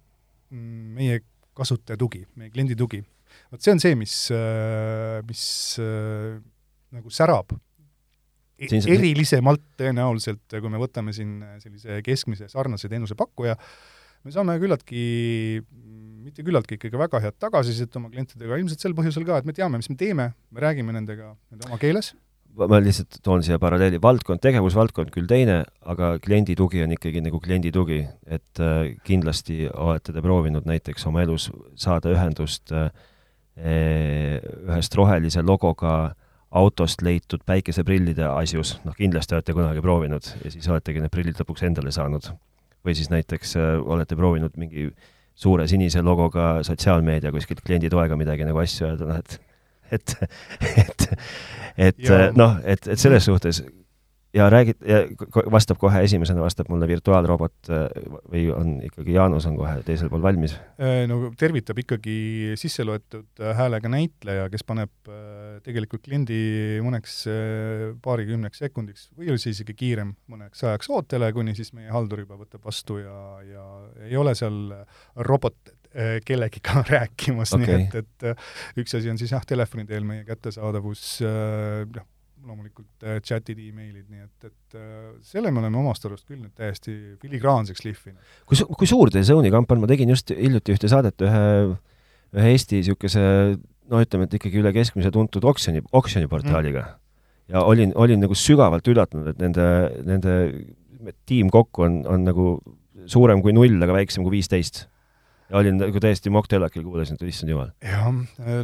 mm, 0.51 0.93
meie 0.99 1.23
kasutaja 1.57 1.99
tugi, 1.99 2.23
meie 2.39 2.51
kliendi 2.51 2.77
tugi, 2.79 3.01
vot 3.51 3.63
see 3.63 3.75
on 3.75 3.83
see, 3.83 3.97
mis, 3.99 4.15
mis 5.27 5.43
nagu 6.91 7.11
särab 7.11 7.51
siin 8.61 8.85
erilisemalt 8.93 9.63
tõenäoliselt, 9.79 10.43
kui 10.51 10.69
me 10.69 10.79
võtame 10.79 11.15
siin 11.15 11.39
sellise 11.63 11.97
keskmise 12.05 12.47
sarnase 12.51 12.91
teenusepakkuja, 12.91 13.55
me 14.25 14.33
saame 14.33 14.57
küllaltki, 14.61 15.03
mitte 16.21 16.45
küllaltki, 16.45 16.77
ikkagi 16.77 16.99
väga 17.01 17.21
head 17.23 17.37
tagasisidet 17.41 17.95
oma 17.99 18.11
klientidega, 18.13 18.59
ilmselt 18.61 18.83
sel 18.83 18.97
põhjusel 18.97 19.25
ka, 19.27 19.39
et 19.41 19.47
me 19.49 19.55
teame, 19.57 19.81
mis 19.81 19.89
me 19.91 19.97
teeme, 19.99 20.31
me 20.51 20.63
räägime 20.63 20.93
nendega 20.95 21.33
nende 21.49 21.69
oma 21.69 21.79
keeles. 21.81 22.13
ma 22.51 22.81
lihtsalt 22.83 23.21
toon 23.23 23.43
siia 23.47 23.55
paralleeli, 23.63 24.01
valdkond, 24.03 24.41
tegevusvaldkond 24.43 25.13
küll 25.13 25.29
teine, 25.29 25.61
aga 25.87 26.17
kliendi 26.19 26.55
tugi 26.59 26.81
on 26.83 26.91
ikkagi 26.97 27.21
nagu 27.23 27.39
kliendi 27.39 27.71
tugi, 27.71 28.01
et 28.27 28.59
äh, 28.59 28.91
kindlasti 29.07 29.69
olete 29.71 30.11
te 30.11 30.23
proovinud 30.23 30.67
näiteks 30.67 31.07
oma 31.07 31.23
elus 31.23 31.47
saada 31.79 32.11
ühendust 32.11 32.73
äh, 32.75 32.91
ühest 33.55 34.95
rohelise 34.99 35.45
logoga 35.47 36.13
autost 36.51 37.01
leitud 37.01 37.43
päikeseprillide 37.47 38.27
asjus, 38.27 38.75
noh 38.83 38.95
kindlasti 38.97 39.37
olete 39.37 39.55
kunagi 39.55 39.83
proovinud 39.83 40.31
ja 40.43 40.51
siis 40.51 40.67
oletegi 40.67 40.99
need 40.99 41.13
prillid 41.13 41.39
lõpuks 41.39 41.63
endale 41.67 41.95
saanud 41.95 42.33
või 42.85 42.95
siis 42.97 43.11
näiteks 43.13 43.55
äh, 43.59 43.73
olete 43.81 44.17
proovinud 44.19 44.57
mingi 44.61 44.89
suure 45.35 45.67
sinise 45.67 46.03
logoga 46.05 46.59
sotsiaalmeedia 46.67 47.31
kuskilt 47.33 47.63
kliendi 47.65 47.89
toega 47.89 48.17
midagi 48.19 48.45
nagu 48.47 48.61
asju 48.61 48.89
öelda, 48.89 49.07
noh 49.13 49.21
et 49.21 49.39
et, 49.91 50.15
et, 50.71 51.07
et 51.77 52.37
noh, 52.37 52.57
et, 52.63 52.87
et 52.87 52.99
selles 52.99 53.25
suhtes 53.27 53.61
ja 54.33 54.47
räägid, 54.49 54.79
vastab 55.51 55.79
kohe 55.81 56.01
esimesena, 56.05 56.41
vastab 56.43 56.69
mulle 56.71 56.87
virtuaalrobot 56.89 57.71
äh, 57.71 57.87
või 58.31 58.45
on 58.55 58.73
ikkagi 58.87 59.15
Jaanus 59.15 59.47
on 59.49 59.57
kohe 59.59 59.73
teisel 59.87 60.11
pool 60.11 60.23
valmis? 60.23 60.55
Äh, 60.79 61.03
no 61.11 61.33
tervitab 61.39 61.81
ikkagi 61.83 62.55
sisse 62.59 62.85
loetud 62.87 63.41
äh, 63.43 63.51
häälega 63.57 63.91
näitleja, 63.91 64.47
kes 64.53 64.63
paneb 64.67 65.11
tegelikult 65.65 66.03
kliendi 66.05 66.79
mõneks 66.83 67.17
paarikümneks 68.01 68.63
sekundiks 68.63 69.09
või 69.17 69.35
siis 69.35 69.59
isegi 69.59 69.75
kiirem 69.77 70.15
mõneks 70.31 70.63
ajaks 70.65 70.89
ootele, 70.93 71.31
kuni 71.35 71.55
siis 71.57 71.73
meie 71.75 71.91
haldur 71.91 72.23
juba 72.23 72.39
võtab 72.39 72.63
vastu 72.65 73.01
ja, 73.01 73.17
ja 73.45 73.65
ei 74.07 74.17
ole 74.17 74.33
seal 74.37 74.71
robot 75.27 75.75
kellegiga 76.25 76.85
rääkimas 76.93 77.51
okay., 77.57 77.67
nii 77.67 77.89
et, 77.99 77.99
et 78.23 78.79
üks 78.79 78.95
asi 78.95 79.11
on 79.11 79.19
siis 79.19 79.35
jah, 79.35 79.43
telefoni 79.45 79.83
teel 79.89 80.07
meie 80.07 80.23
kättesaadavus, 80.25 81.03
noh, 81.91 82.07
loomulikult 82.47 83.05
äh, 83.05 83.19
chat'id 83.25 83.59
e, 83.59 83.67
emailid, 83.69 84.07
nii 84.09 84.23
et, 84.25 84.49
et 84.49 84.77
äh, 84.79 85.11
selle 85.25 85.51
me 85.53 85.61
oleme 85.61 85.79
omast 85.81 86.05
arust 86.07 86.27
küll 86.29 86.41
nüüd 86.41 86.53
täiesti 86.57 86.95
filigraanseks 87.21 87.85
lihvinud. 87.85 88.33
kui 88.49 88.59
su-, 88.59 88.67
kui 88.77 88.89
suur 88.89 89.11
teie 89.13 89.25
Zone'i 89.27 89.51
kamp 89.53 89.71
on, 89.73 89.83
ma 89.83 89.89
tegin 89.91 90.11
just 90.13 90.33
hiljuti 90.35 90.75
ühte 90.75 90.89
saadet 90.91 91.21
ühe, 91.27 91.45
ühe 92.37 92.53
Eesti 92.55 92.81
niisuguse 92.81 93.23
no 93.91 94.01
ütleme, 94.03 94.27
et 94.27 94.37
ikkagi 94.39 94.61
üle 94.61 94.73
keskmise 94.75 95.11
tuntud 95.13 95.45
oksjoni, 95.51 95.83
oksjoniportaaliga. 95.97 96.85
Mm.. 96.85 97.55
ja 97.55 97.65
olin, 97.67 97.95
olin 97.99 98.23
nagu 98.23 98.37
sügavalt 98.37 98.87
üllatunud, 98.87 99.33
et 99.33 99.41
nende, 99.41 99.65
nende 100.07 100.37
tiim 101.27 101.51
kokku 101.51 101.87
on, 101.87 102.01
on 102.07 102.25
nagu 102.27 102.53
suurem 103.09 103.41
kui 103.43 103.53
null, 103.55 103.81
aga 103.81 103.97
väiksem 103.97 104.25
kui 104.25 104.37
viisteist 104.37 104.85
ja 105.51 105.59
olin 105.59 105.77
nagu 105.81 106.01
täiesti 106.03 106.31
mocktailakil, 106.33 106.83
kuulasin, 106.87 107.19
et 107.19 107.27
issand 107.27 107.51
jumal. 107.51 107.71
jah, 107.83 108.09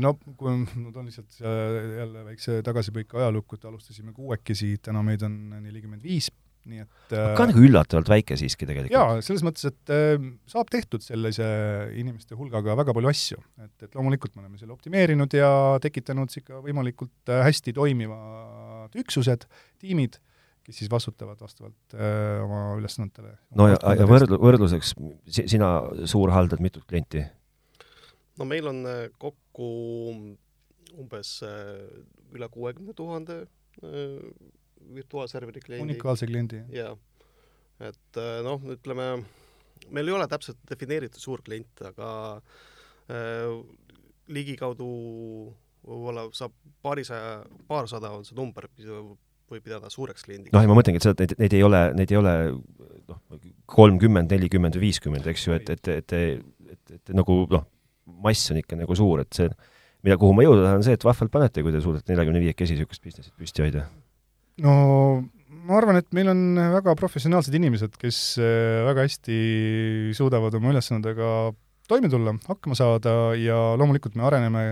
no 0.03 0.15
kui 0.39 0.56
ma 0.56 0.91
toon 0.96 1.08
lihtsalt 1.10 1.39
jälle 1.44 2.25
väikse 2.32 2.62
tagasipõika 2.65 3.22
ajalukku, 3.22 3.60
et 3.60 3.70
alustasime 3.70 4.13
kuuekesi, 4.15 4.77
täna 4.84 5.03
meid 5.06 5.25
on 5.27 5.38
nelikümmend 5.60 6.06
viis, 6.08 6.29
nii 6.67 6.84
et 6.84 7.15
ka 7.38 7.48
nagu 7.48 7.63
üllatavalt 7.63 8.10
väike 8.12 8.38
siiski 8.39 8.67
tegelikult. 8.67 8.96
jaa, 8.96 9.20
selles 9.25 9.44
mõttes, 9.46 9.67
et 9.70 9.94
äh, 9.94 10.15
saab 10.51 10.72
tehtud 10.74 11.03
sellise 11.03 11.48
inimeste 12.00 12.36
hulgaga 12.39 12.75
väga 12.79 12.96
palju 12.96 13.12
asju. 13.12 13.41
et, 13.63 13.75
et 13.88 14.00
loomulikult 14.00 14.36
me 14.36 14.46
oleme 14.46 14.60
selle 14.60 14.75
optimeerinud 14.75 15.36
ja 15.38 15.51
tekitanud 15.84 16.39
ikka 16.41 16.63
võimalikult 16.63 17.34
äh, 17.34 17.44
hästi 17.48 17.75
toimivad 17.77 18.96
üksused, 19.00 19.48
tiimid 19.84 20.20
kes 20.67 20.81
siis 20.81 20.91
vastutavad 20.91 21.39
vastavalt 21.39 21.95
öö, 21.95 22.03
äh, 22.03 22.43
oma 22.43 22.62
ülesannetele. 22.79 23.38
no 23.55 23.69
ja, 23.71 23.77
ja 23.95 24.07
võrdlu-, 24.09 24.39
võrdluseks, 24.41 24.93
sina 25.39 25.71
suur 26.05 26.33
haldad 26.36 26.63
mitut 26.63 26.83
klienti? 26.89 27.24
no 28.38 28.47
meil 28.50 28.67
on 28.67 28.83
äh, 28.89 29.03
kokku 29.17 29.69
umbes 30.97 31.38
üle 32.33 32.47
kuuekümne 32.51 32.93
tuhande 32.97 33.43
virtuaalserveri 34.97 35.62
kliendi. 35.62 35.83
unikaalse 35.86 36.27
kliendi. 36.27 36.63
jaa. 36.74 36.95
et 37.88 38.19
noh, 38.43 38.63
ütleme, 38.74 39.07
meil 39.93 40.09
ei 40.09 40.15
ole 40.17 40.27
täpselt 40.31 40.59
defineeritud 40.69 41.21
suur 41.21 41.43
klient, 41.45 41.86
aga 41.91 42.09
äh, 43.13 43.53
ligikaudu 44.33 44.89
võib-olla 45.88 46.27
saab 46.36 46.55
paarisaja, 46.83 47.39
paarsada 47.69 48.12
on 48.15 48.25
see 48.27 48.36
number, 48.36 48.67
võib 49.51 49.63
pidada 49.63 49.92
suureks 49.94 50.25
kliendiks. 50.27 50.54
noh, 50.56 50.63
ja 50.63 50.70
ma 50.70 50.77
mõtlengi, 50.77 51.01
et 51.01 51.08
seda, 51.08 51.24
neid, 51.24 51.36
neid 51.42 51.56
ei 51.58 51.63
ole, 51.66 51.82
neid 51.98 52.13
ei 52.13 52.20
ole 52.20 52.36
noh, 53.08 53.22
kolmkümmend, 53.77 54.32
nelikümmend 54.34 54.77
või 54.77 54.88
viiskümmend, 54.89 55.27
eks 55.32 55.48
ju, 55.48 55.56
et, 55.58 55.72
et, 55.75 55.92
et, 55.94 56.16
et, 56.18 56.74
et, 56.74 56.94
et 57.00 57.16
nagu 57.16 57.39
noh, 57.54 57.66
mass 58.24 58.51
on 58.54 58.60
ikka 58.62 58.80
nagu 58.80 58.98
suur, 58.98 59.24
et 59.24 59.39
see, 59.39 59.48
mida, 60.06 60.20
kuhu 60.20 60.36
ma 60.36 60.46
jõuda 60.46 60.66
tahan, 60.68 60.86
see, 60.86 60.98
et 60.98 61.08
vahvalt 61.08 61.34
panete, 61.34 61.63
kui 61.66 61.75
te 61.75 61.82
suudate 61.84 62.12
neljakümne 62.12 62.44
viiekesi 62.44 62.77
niisugust 62.77 63.04
business'it 63.04 63.36
püsti 63.39 63.66
hoida. 63.66 63.88
no 64.63 64.74
ma 65.68 65.77
arvan, 65.80 66.00
et 66.00 66.08
meil 66.16 66.32
on 66.32 66.44
väga 66.77 66.96
professionaalsed 67.00 67.56
inimesed, 67.60 67.96
kes 68.00 68.20
äh, 68.39 68.84
väga 68.88 69.08
hästi 69.08 69.39
suudavad 70.18 70.56
oma 70.60 70.72
ülesannetega 70.75 71.32
toime 71.88 72.12
tulla, 72.12 72.36
hakkama 72.48 72.75
saada 72.75 73.34
ja 73.39 73.58
loomulikult 73.80 74.16
me 74.20 74.27
areneme, 74.27 74.63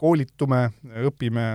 koolitume, 0.00 0.68
õpime 1.06 1.48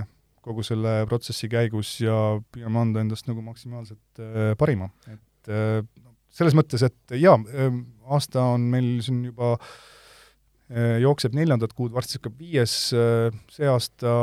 kogu 0.45 0.63
selle 0.65 1.01
protsessi 1.09 1.49
käigus 1.51 1.95
ja 2.03 2.37
püüame 2.53 2.81
anda 2.83 3.03
endast 3.03 3.29
nagu 3.29 3.43
maksimaalselt 3.45 4.21
äh, 4.21 4.53
parima, 4.59 4.91
et 5.09 5.51
äh, 5.51 5.81
selles 6.35 6.55
mõttes, 6.57 6.83
et 6.85 7.17
jaa, 7.17 7.37
aasta 8.11 8.43
on 8.55 8.65
meil 8.73 8.97
siin 9.05 9.21
juba 9.29 9.55
jookseb 10.99 11.35
neljandat 11.37 11.71
kuud, 11.77 11.93
varsti 11.93 12.17
hakkab 12.17 12.39
viies, 12.41 12.73
see 12.89 13.67
aasta 13.69 14.15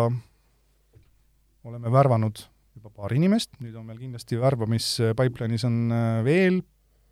oleme 1.65 1.93
värvanud 1.95 2.43
juba 2.77 2.91
paar 3.03 3.15
inimest, 3.15 3.55
nüüd 3.63 3.75
on 3.79 3.87
meil 3.89 4.01
kindlasti 4.01 4.39
värbamispipeline'is 4.41 5.67
on 5.69 5.79
äh, 5.95 6.21
veel 6.27 6.61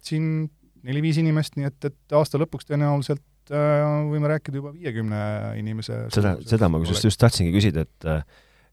siin 0.04 0.48
neli-viis 0.86 1.20
inimest, 1.20 1.58
nii 1.58 1.68
et, 1.68 1.90
et 1.90 2.16
aasta 2.16 2.40
lõpuks 2.40 2.68
tõenäoliselt 2.70 3.52
äh, 3.52 3.82
võime 4.10 4.30
rääkida 4.32 4.60
juba 4.60 4.72
viiekümne 4.74 5.20
inimese 5.60 6.06
seda, 6.14 6.36
seda 6.48 6.70
ma 6.72 6.80
kusjuures 6.80 7.10
just 7.10 7.20
tahtsingi 7.20 7.52
küsida, 7.54 7.84
et 7.84 8.08
äh, 8.08 8.24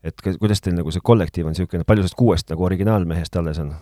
et 0.08 0.26
kuidas 0.40 0.64
teil 0.64 0.78
nagu 0.78 0.94
see 0.94 1.04
kollektiiv 1.04 1.50
on 1.50 1.56
niisugune, 1.56 1.88
palju 1.88 2.06
sellest 2.06 2.20
kuuest 2.20 2.54
nagu 2.54 2.68
originaalmehest 2.68 3.40
alles 3.40 3.62
on? 3.64 3.74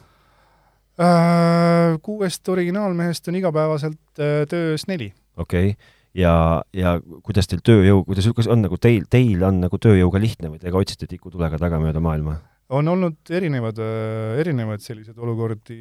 Kuuest 2.02 2.50
originaalmehest 2.50 3.28
on 3.28 3.36
igapäevaselt 3.42 4.24
töös 4.50 4.88
neli. 4.88 5.12
okei 5.38 5.70
okay., 5.76 5.94
ja, 6.16 6.64
ja 6.76 6.96
kuidas 7.24 7.50
teil 7.52 7.62
tööjõu, 7.66 8.04
kuidas, 8.08 8.28
kuidas 8.32 8.52
on 8.52 8.64
nagu 8.66 8.80
teil, 8.82 9.06
teil 9.12 9.44
on 9.46 9.60
nagu 9.64 9.80
tööjõuga 9.82 10.22
lihtne 10.24 10.54
või 10.54 10.62
te 10.62 10.72
ka 10.72 10.82
otsite 10.82 11.10
tikutulega 11.12 11.60
tagamööda 11.62 12.04
maailma? 12.04 12.40
on 12.74 12.88
olnud 12.90 13.30
erinevad, 13.30 13.78
äh, 13.78 14.40
erinevaid 14.42 14.82
selliseid 14.82 15.20
olukordi, 15.22 15.78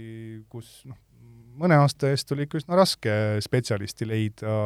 kus 0.53 0.83
noh, 0.85 0.99
mõne 1.57 1.79
aasta 1.81 2.11
eest 2.13 2.33
oli 2.35 2.45
ikka 2.45 2.61
üsna 2.61 2.77
raske 2.77 3.15
spetsialisti 3.45 4.09
leida, 4.09 4.57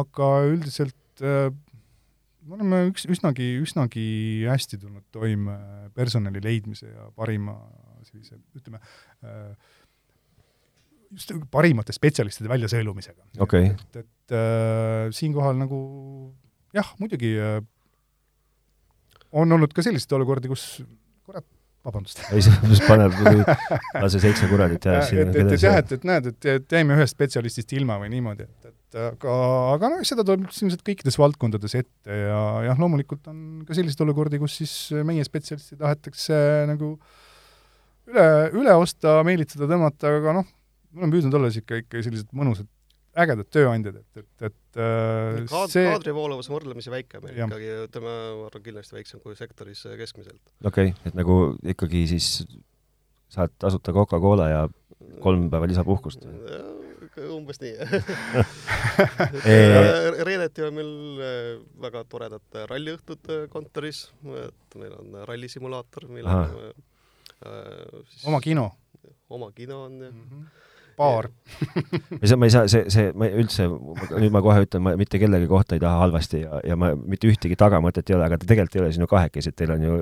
aga 0.00 0.30
üldiselt 0.48 1.24
äh, 1.24 1.50
me 2.46 2.58
oleme 2.58 2.80
üks, 2.90 3.06
üsnagi, 3.10 3.46
üsnagi 3.62 4.06
hästi 4.48 4.80
tulnud 4.82 5.04
toime 5.14 5.56
personali 5.96 6.42
leidmise 6.42 6.90
ja 6.90 7.08
parima 7.16 7.54
sellise, 8.06 8.38
ütleme, 8.58 8.80
äh, 9.26 9.52
just 11.12 11.32
parimate 11.52 11.94
spetsialistide 11.94 12.50
väljasõelumisega 12.50 13.44
okay.. 13.44 13.72
et, 13.72 14.02
et 14.02 14.36
äh, 14.36 15.08
siinkohal 15.14 15.58
nagu 15.60 15.78
jah, 16.74 16.92
muidugi 17.00 17.34
äh, 17.38 17.60
on 19.32 19.58
olnud 19.58 19.72
ka 19.76 19.84
selliseid 19.84 20.16
olukordi, 20.18 20.50
kus 20.50 20.66
kurat, 21.26 21.46
vabandust. 21.86 22.24
ei, 22.34 22.42
see 22.44 22.86
paneb, 22.88 23.14
lase 24.00 24.20
seitse 24.22 24.48
kuradit 24.50 24.88
sinna. 25.08 25.28
et, 25.30 25.40
et, 25.44 25.56
et 25.56 25.66
jah, 25.68 25.78
et, 25.80 25.96
et 25.98 26.08
näed, 26.08 26.32
et, 26.34 26.50
et 26.58 26.78
jäime 26.78 26.98
ühest 26.98 27.16
spetsialistist 27.16 27.76
ilma 27.78 28.00
või 28.02 28.12
niimoodi, 28.16 28.48
et, 28.48 28.72
et 28.72 28.78
aga, 28.98 29.34
aga 29.74 29.90
noh, 29.94 30.04
seda 30.06 30.24
tuleb 30.26 30.48
ilmselt 30.48 30.84
kõikides 30.86 31.18
valdkondades 31.20 31.76
ette 31.78 32.18
ja 32.26 32.40
jah, 32.68 32.80
loomulikult 32.80 33.28
on 33.32 33.62
ka 33.68 33.76
selliseid 33.76 34.04
olukordi, 34.06 34.40
kus 34.42 34.58
siis 34.60 34.74
meie 35.06 35.24
spetsialisti 35.26 35.78
tahetakse 35.80 36.36
nagu 36.70 36.94
üle, 38.10 38.26
üle 38.58 38.76
osta, 38.78 39.20
meelitada, 39.26 39.68
tõmmata, 39.70 40.12
aga 40.20 40.36
noh, 40.40 40.52
me 40.92 41.04
oleme 41.04 41.16
püüdnud 41.16 41.38
olla 41.38 41.50
niisugune 41.50 41.84
ikka 41.84 42.04
sellised 42.04 42.32
mõnusad 42.36 42.68
ägedad 43.22 43.48
tööandjad, 43.52 43.98
et, 44.00 44.22
et, 44.22 44.44
et 44.48 44.80
äh, 44.80 45.40
Kaad, 45.50 45.72
see 45.72 45.84
kaadrivooluvus 45.84 46.48
on 46.48 46.56
võrdlemisi 46.56 46.92
väike 46.92 47.20
meil 47.20 47.36
ja. 47.36 47.48
ikkagi, 47.48 47.72
ütleme, 47.86 48.12
ma 48.38 48.46
arvan, 48.48 48.64
kindlasti 48.64 48.96
väiksem 48.96 49.20
kui 49.24 49.36
sektoris 49.36 49.84
keskmiselt. 50.00 50.40
okei 50.64 50.94
okay,, 50.94 51.10
et 51.10 51.18
nagu 51.18 51.40
ikkagi 51.74 52.06
siis 52.14 52.46
saad 53.32 53.52
tasuta 53.60 53.92
Coca-Cola 53.96 54.48
ja 54.48 54.62
kolm 55.24 55.50
päeva 55.52 55.68
lisapuhkust? 55.68 56.24
Umbes 57.32 57.60
nii. 57.62 57.74
Reedeti 60.28 60.64
on 60.66 60.74
meil 60.78 60.92
äh, 61.20 61.60
väga 61.82 62.04
toredad 62.10 62.60
ralliõhtud 62.70 63.32
äh, 63.32 63.44
kontoris, 63.52 64.06
et 64.44 64.78
meil 64.80 64.96
on 64.96 65.20
rallisimulaator, 65.28 66.08
millel 66.12 66.32
on 66.32 66.72
äh, 66.72 68.02
siis 68.12 68.26
oma 68.30 68.40
kino? 68.44 68.70
oma 69.32 69.48
kino 69.56 69.84
on 69.86 70.00
jah. 70.00 70.12
Mm 70.12 70.28
-hmm 70.28 70.50
paar 70.96 71.28
ei 72.22 72.28
saa, 72.28 72.36
ma 72.36 72.46
ei 72.46 72.50
saa, 72.50 72.68
see, 72.68 72.84
see, 72.92 73.12
ma 73.16 73.28
üldse, 73.28 73.66
nüüd 74.12 74.34
ma 74.34 74.42
kohe 74.44 74.64
ütlen, 74.66 74.84
ma 74.84 74.94
mitte 75.00 75.20
kellegi 75.22 75.48
kohta 75.50 75.76
ei 75.76 75.82
taha 75.82 76.02
halvasti 76.04 76.42
ja, 76.44 76.60
ja 76.68 76.76
ma 76.78 76.92
mitte 76.96 77.30
ühtegi 77.30 77.56
tagamõtet 77.58 78.10
ei 78.10 78.16
ole, 78.18 78.26
aga 78.28 78.38
te 78.38 78.48
tegelikult 78.50 78.76
ei 78.76 78.84
ole 78.84 78.92
siin 78.92 79.06
ju 79.06 79.10
kahekesi, 79.10 79.52
et 79.52 79.58
teil 79.58 79.74
on 79.76 79.86
ju 79.86 79.98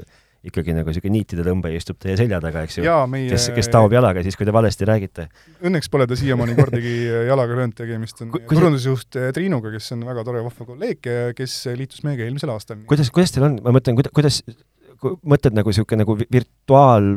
ikkagi 0.47 0.73
nagu 0.73 0.89
niisugune 0.89 1.19
niitide 1.19 1.45
tõmbaja 1.45 1.81
istub 1.81 1.99
teie 2.01 2.17
selja 2.17 2.39
taga, 2.41 2.63
eks 2.65 2.79
ju, 2.79 2.85
kes, 3.29 3.51
kes 3.57 3.69
taob 3.73 3.93
jalaga 3.93 4.23
siis, 4.25 4.39
kui 4.41 4.49
te 4.49 4.55
valesti 4.57 4.89
räägite. 4.89 5.27
Õnneks 5.69 5.91
pole 5.93 6.07
ta 6.09 6.17
siiamaani 6.17 6.57
kordagi 6.57 6.95
jalaga 7.29 7.59
löönud, 7.59 7.77
tegemist 7.77 8.25
on 8.25 8.33
turundusjuht 8.49 9.21
eh, 9.21 9.31
Triinuga, 9.37 9.73
kes 9.75 9.93
on 9.97 10.07
väga 10.09 10.25
tore 10.25 10.45
vahva 10.47 10.69
kolleeg, 10.73 11.11
kes 11.37 11.57
liitus 11.77 12.05
meiega 12.07 12.25
eelmisel 12.25 12.55
aastal. 12.55 12.81
kuidas, 12.89 13.13
kuidas 13.13 13.37
teil 13.37 13.51
on, 13.51 13.61
ma 13.67 13.75
mõtlen, 13.77 14.01
kuidas, 14.17 14.41
mõtled 15.01 15.57
nagu 15.57 15.73
niisugune 15.73 16.05
nagu 16.05 16.17
virtuaal, 16.23 17.11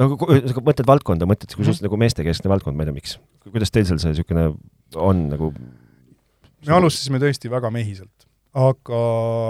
nagu 0.00 0.16
mõtled 0.64 0.88
valdkonda, 0.88 1.28
mõtled 1.28 1.52
kui 1.52 1.64
suhteliselt 1.64 1.88
nagu 1.88 2.00
meestekeskne 2.00 2.52
valdkond, 2.52 2.76
ma 2.76 2.84
ei 2.84 2.90
tea, 2.90 2.96
miks. 2.96 3.16
kuidas 3.48 3.72
teil 3.74 3.86
seal 3.88 4.00
see 4.02 4.14
niisugune 4.14 4.50
on 4.96 5.26
nagu? 5.32 5.52
me 6.66 6.76
alustasime 6.76 7.20
tõesti 7.22 7.50
väga 7.52 7.70
mehiselt, 7.72 8.19
aga 8.58 9.00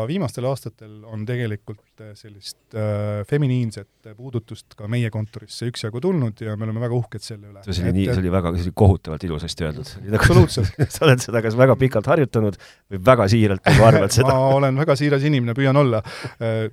viimastel 0.09 0.45
aastatel 0.51 1.07
on 1.09 1.23
tegelikult 1.29 2.03
sellist 2.19 2.77
äh, 2.77 3.23
feminiinset 3.29 4.11
puudutust 4.17 4.77
ka 4.77 4.89
meie 4.93 5.09
kontorisse 5.13 5.71
üksjagu 5.71 6.03
tulnud 6.05 6.43
ja 6.45 6.57
me 6.61 6.67
oleme 6.67 6.83
väga 6.83 6.99
uhked 6.99 7.25
selle 7.25 7.49
üle. 7.49 7.63
see 7.65 7.87
oli 7.87 7.95
nii, 7.97 8.11
see 8.11 8.21
oli 8.21 8.35
väga, 8.35 8.53
see 8.59 8.69
oli 8.69 8.75
kohutavalt 8.83 9.25
ilusasti 9.25 9.69
öeldud. 9.69 9.95
absoluutselt 10.21 10.85
sa 10.95 11.07
oled 11.09 11.25
seda 11.25 11.41
kas 11.45 11.57
väga 11.57 11.79
pikalt 11.81 12.13
harjutanud 12.13 12.61
või 12.93 13.03
väga 13.09 13.29
siiralt 13.33 13.65
nagu 13.73 13.89
arvad 13.89 14.17
seda 14.17 14.37
ma 14.37 14.55
olen 14.59 14.85
väga 14.85 14.99
siiras 15.01 15.25
inimene, 15.25 15.57
püüan 15.57 15.81
olla 15.81 16.03
äh, 16.37 16.69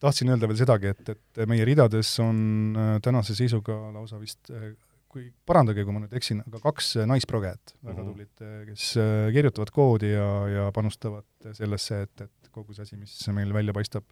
tahtsin 0.00 0.32
öelda 0.32 0.48
veel 0.48 0.60
sedagi, 0.60 0.92
et, 0.94 1.14
et 1.14 1.46
meie 1.50 1.66
ridades 1.68 2.14
on 2.24 2.38
äh, 2.76 2.92
tänase 3.04 3.36
seisuga 3.36 3.76
lausa 3.92 4.20
vist 4.20 4.48
äh, 4.54 4.70
kui, 5.08 5.28
parandage, 5.48 5.84
kui 5.86 5.94
ma 5.94 6.02
nüüd 6.04 6.14
eksin, 6.18 6.42
aga 6.46 6.60
kaks 6.62 6.92
äh, 6.98 7.08
naisprogejat, 7.08 7.74
väga 7.80 7.96
mhm. 8.02 8.12
tublit, 8.12 8.44
kes 8.68 8.90
kirjutavad 9.34 9.72
koodi 9.74 10.12
ja, 10.12 10.28
ja 10.52 10.68
panustavad 10.76 11.50
sellesse, 11.56 12.02
et, 12.08 12.28
et 12.28 12.52
kogu 12.54 12.76
see 12.76 12.86
asi, 12.86 13.00
mis 13.00 13.16
meil 13.36 13.52
välja 13.56 13.74
paistab, 13.76 14.06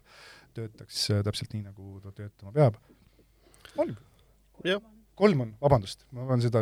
töötaks 0.57 1.07
täpselt 1.27 1.55
nii, 1.55 1.65
nagu 1.69 2.01
ta 2.03 2.13
töötama 2.15 2.53
peab. 2.55 2.79
kolm? 3.75 3.97
kolm 5.17 5.39
on, 5.41 5.53
vabandust, 5.61 6.03
ma 6.13 6.27
pean 6.29 6.43
seda, 6.43 6.61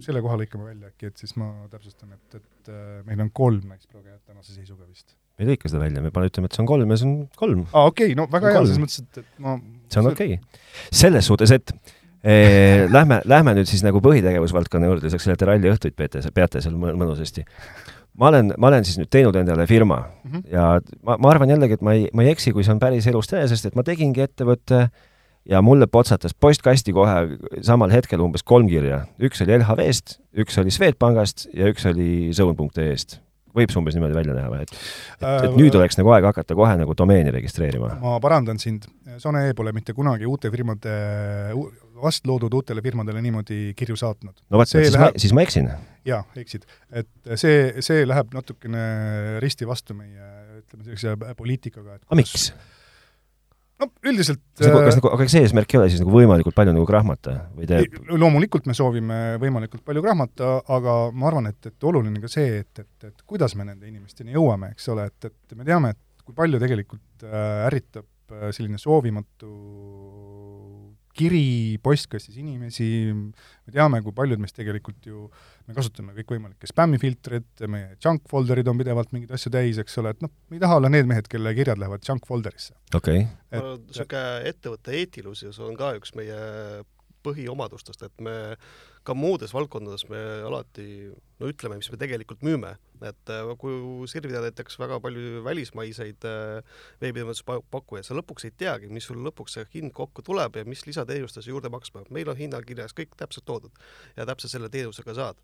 selle 0.00 0.22
koha 0.24 0.38
lõikama 0.40 0.70
välja 0.70 0.88
äkki, 0.88 1.10
et 1.10 1.20
siis 1.20 1.34
ma 1.36 1.50
täpsustan, 1.72 2.14
et, 2.16 2.38
et 2.38 2.70
meil 3.04 3.20
on 3.26 3.32
kolm 3.36 3.66
naisprogejat 3.68 4.22
tänase 4.24 4.56
seisuga 4.56 4.86
vist 4.86 5.12
me 5.40 5.46
ei 5.46 5.54
lõika 5.54 5.70
seda 5.70 5.80
välja, 5.80 6.02
me 6.04 6.12
pane, 6.12 6.28
ütleme, 6.28 6.50
et 6.50 6.56
see 6.56 6.60
on 6.60 6.68
kolm 6.68 6.90
ja 6.92 6.96
see 7.00 7.08
on 7.08 7.14
kolm. 7.40 7.62
aa, 7.72 7.88
okei 7.88 8.10
okay,, 8.10 8.16
no 8.18 8.26
väga 8.28 8.52
hea, 8.52 8.60
selles 8.66 8.80
mõttes, 8.82 9.00
et, 9.00 9.20
et 9.22 9.38
ma 9.40 9.56
see 9.88 10.02
on 10.02 10.10
okei 10.10 10.34
okay.. 10.36 10.66
selles 11.02 11.30
suhtes, 11.30 11.54
et 11.56 11.72
lähme, 12.92 13.20
lähme 13.24 13.54
nüüd 13.56 13.68
siis 13.70 13.84
nagu 13.86 14.02
põhitegevusvaldkonna 14.04 14.90
juurde, 14.90 15.08
lisaks 15.08 15.24
sellele, 15.24 15.38
et 15.38 15.46
ralliõhtuid 15.48 15.96
peate, 15.96 16.20
peate 16.34 16.60
seal 16.60 16.74
mõnusasti. 16.76 17.46
ma 18.20 18.28
olen, 18.28 18.52
ma 18.58 18.68
olen 18.68 18.84
siis 18.84 18.98
nüüd 19.00 19.08
teinud 19.08 19.36
endale 19.36 19.66
firma 19.66 20.02
mm 20.02 20.30
-hmm. 20.30 20.42
ja 20.52 20.80
ma, 21.02 21.16
ma 21.16 21.30
arvan 21.30 21.50
jällegi, 21.50 21.78
et 21.78 21.82
ma 21.82 21.92
ei, 21.92 22.08
ma 22.12 22.22
ei 22.22 22.34
eksi, 22.34 22.52
kui 22.52 22.64
see 22.64 22.72
on 22.72 22.82
päris 22.82 23.06
elust 23.06 23.32
enesest, 23.32 23.66
et 23.66 23.74
ma 23.74 23.82
tegingi 23.82 24.20
ettevõtte 24.20 24.88
ja 25.48 25.62
mulle 25.62 25.86
potsatas 25.86 26.34
postkasti 26.34 26.92
kohe 26.92 27.38
samal 27.62 27.90
hetkel 27.90 28.20
umbes 28.20 28.42
kolm 28.42 28.68
kirja. 28.68 29.06
üks 29.22 29.42
oli 29.42 29.56
LHV-st, 29.58 30.20
üks 30.36 30.60
oli 30.60 30.70
Swedbankist 30.70 31.48
ja 31.54 31.70
üks 31.72 31.86
oli 31.88 32.30
zone.ee-st 32.36 33.20
võib 33.56 33.72
see 33.72 33.80
umbes 33.80 33.96
niimoodi 33.96 34.14
välja 34.14 34.34
näha 34.36 34.50
või, 34.50 34.64
et 34.64 34.72
et, 34.72 35.24
et 35.26 35.48
äh, 35.48 35.56
nüüd 35.58 35.74
oleks 35.74 35.98
nagu 35.98 36.12
aeg 36.14 36.26
hakata 36.28 36.56
kohe 36.58 36.76
nagu 36.78 36.94
domeeni 36.96 37.32
registreerima? 37.34 37.96
ma 38.02 38.18
parandan 38.22 38.60
sind, 38.62 38.86
Sone.ee 39.18 39.54
pole 39.58 39.72
mitte 39.76 39.94
kunagi 39.96 40.28
uute 40.30 40.52
firmade, 40.54 40.92
vast 42.02 42.26
loodud 42.28 42.54
uutele 42.60 42.82
firmadele 42.84 43.22
niimoodi 43.24 43.60
kirju 43.78 43.98
saatnud. 44.00 44.42
no 44.50 44.60
vot, 44.60 44.70
siis 44.70 44.92
läheb... 44.94 45.06
ma, 45.06 45.22
siis 45.24 45.36
ma 45.36 45.46
eksin. 45.46 45.70
jaa, 46.08 46.24
eksid. 46.40 46.66
et 47.02 47.32
see, 47.34 47.62
see 47.84 48.04
läheb 48.08 48.34
natukene 48.36 48.82
risti 49.44 49.68
vastu 49.68 49.96
meie 49.98 50.34
ütleme, 50.60 50.84
sellise 50.88 51.16
poliitikaga, 51.38 51.98
et 51.98 52.04
aga 52.06 52.20
miks? 52.20 52.50
no 53.80 53.88
üldiselt 54.06 54.42
kas 54.58 54.68
nagu, 54.68 54.82
kas 54.84 54.94
äh, 54.94 55.00
nagu, 55.00 55.10
aga 55.14 55.26
kas 55.26 55.36
eesmärk 55.40 55.74
ei 55.74 55.80
ole 55.80 55.88
siis 55.92 56.02
nagu 56.02 56.12
võimalikult 56.14 56.56
palju 56.56 56.74
nagu 56.76 56.86
krahmata 56.88 57.36
või 57.56 57.68
ei, 57.78 57.88
loomulikult 58.10 58.68
me 58.68 58.76
soovime 58.76 59.20
võimalikult 59.42 59.84
palju 59.86 60.04
krahmata, 60.04 60.52
aga 60.76 60.96
ma 61.16 61.30
arvan, 61.30 61.50
et, 61.50 61.72
et 61.72 61.88
oluline 61.90 62.22
ka 62.22 62.30
see, 62.32 62.60
et, 62.62 62.82
et, 62.82 63.08
et 63.08 63.26
kuidas 63.28 63.56
me 63.58 63.66
nende 63.68 63.88
inimesteni 63.88 64.36
jõuame, 64.36 64.72
eks 64.74 64.90
ole, 64.94 65.08
et, 65.10 65.30
et 65.30 65.58
me 65.58 65.66
teame, 65.68 65.94
et 65.94 66.24
kui 66.26 66.36
palju 66.36 66.60
tegelikult 66.62 67.26
äh, 67.26 67.66
ärritab 67.68 68.34
äh, 68.36 68.48
selline 68.56 68.80
soovimatu 68.80 69.50
kiri 71.20 71.78
postkastis 71.84 72.38
inimesi, 72.40 72.88
me 73.12 73.74
teame, 73.74 74.00
kui 74.04 74.14
paljud 74.16 74.40
meist 74.42 74.56
tegelikult 74.56 75.08
ju, 75.10 75.26
me 75.68 75.76
kasutame 75.76 76.14
kõikvõimalikke 76.18 76.70
spämmifiltreid, 76.70 77.48
meie 77.70 77.94
junk 78.02 78.24
folder'id 78.30 78.70
on 78.72 78.80
pidevalt 78.80 79.12
mingeid 79.16 79.34
asju 79.36 79.52
täis, 79.54 79.80
eks 79.82 80.00
ole, 80.02 80.14
et 80.16 80.24
noh, 80.24 80.32
me 80.48 80.58
ei 80.58 80.64
taha 80.64 80.80
olla 80.80 80.92
need 80.92 81.10
mehed, 81.10 81.28
kelle 81.30 81.52
kirjad 81.56 81.80
lähevad 81.80 82.06
junk 82.06 82.28
folder'isse. 82.28 82.76
okei 82.94 83.26
okay. 83.26 83.28
et 83.52 83.68
niisugune 83.90 84.52
ettevõtte 84.52 84.96
eetilisus 84.96 85.60
on 85.64 85.76
ka 85.78 85.92
üks 85.98 86.16
meie 86.18 86.40
põhiomadustest, 87.26 88.06
et 88.06 88.24
me 88.24 88.36
ka 89.06 89.14
muudes 89.16 89.54
valdkondades 89.56 90.04
me 90.10 90.20
alati 90.46 90.86
no 91.40 91.48
ütleme, 91.48 91.78
mis 91.80 91.88
me 91.92 91.98
tegelikult 92.00 92.42
müüme, 92.44 92.74
et 93.00 93.32
äh, 93.32 93.52
kui 93.60 94.08
sirvida 94.10 94.42
näiteks 94.44 94.76
väga 94.80 94.98
palju 95.00 95.40
välismaiseid 95.46 96.26
äh, 96.28 96.82
veebiteenuspakkujaid, 97.00 98.06
sa 98.06 98.16
lõpuks 98.18 98.48
ei 98.48 98.54
teagi, 98.60 98.90
mis 98.92 99.08
sul 99.08 99.22
lõpuks 99.24 99.56
see 99.56 99.68
hind 99.74 99.94
kokku 99.96 100.24
tuleb 100.26 100.60
ja 100.60 100.66
mis 100.68 100.84
lisateenuste 100.88 101.40
sa 101.40 101.52
juurde 101.52 101.72
maksma, 101.72 102.04
meil 102.12 102.28
on 102.32 102.38
hinnakirjas 102.40 102.96
kõik 102.96 103.16
täpselt 103.20 103.48
toodud 103.48 103.82
ja 104.18 104.28
täpselt 104.28 104.52
selle 104.52 104.72
teenusega 104.72 105.16
saad 105.16 105.40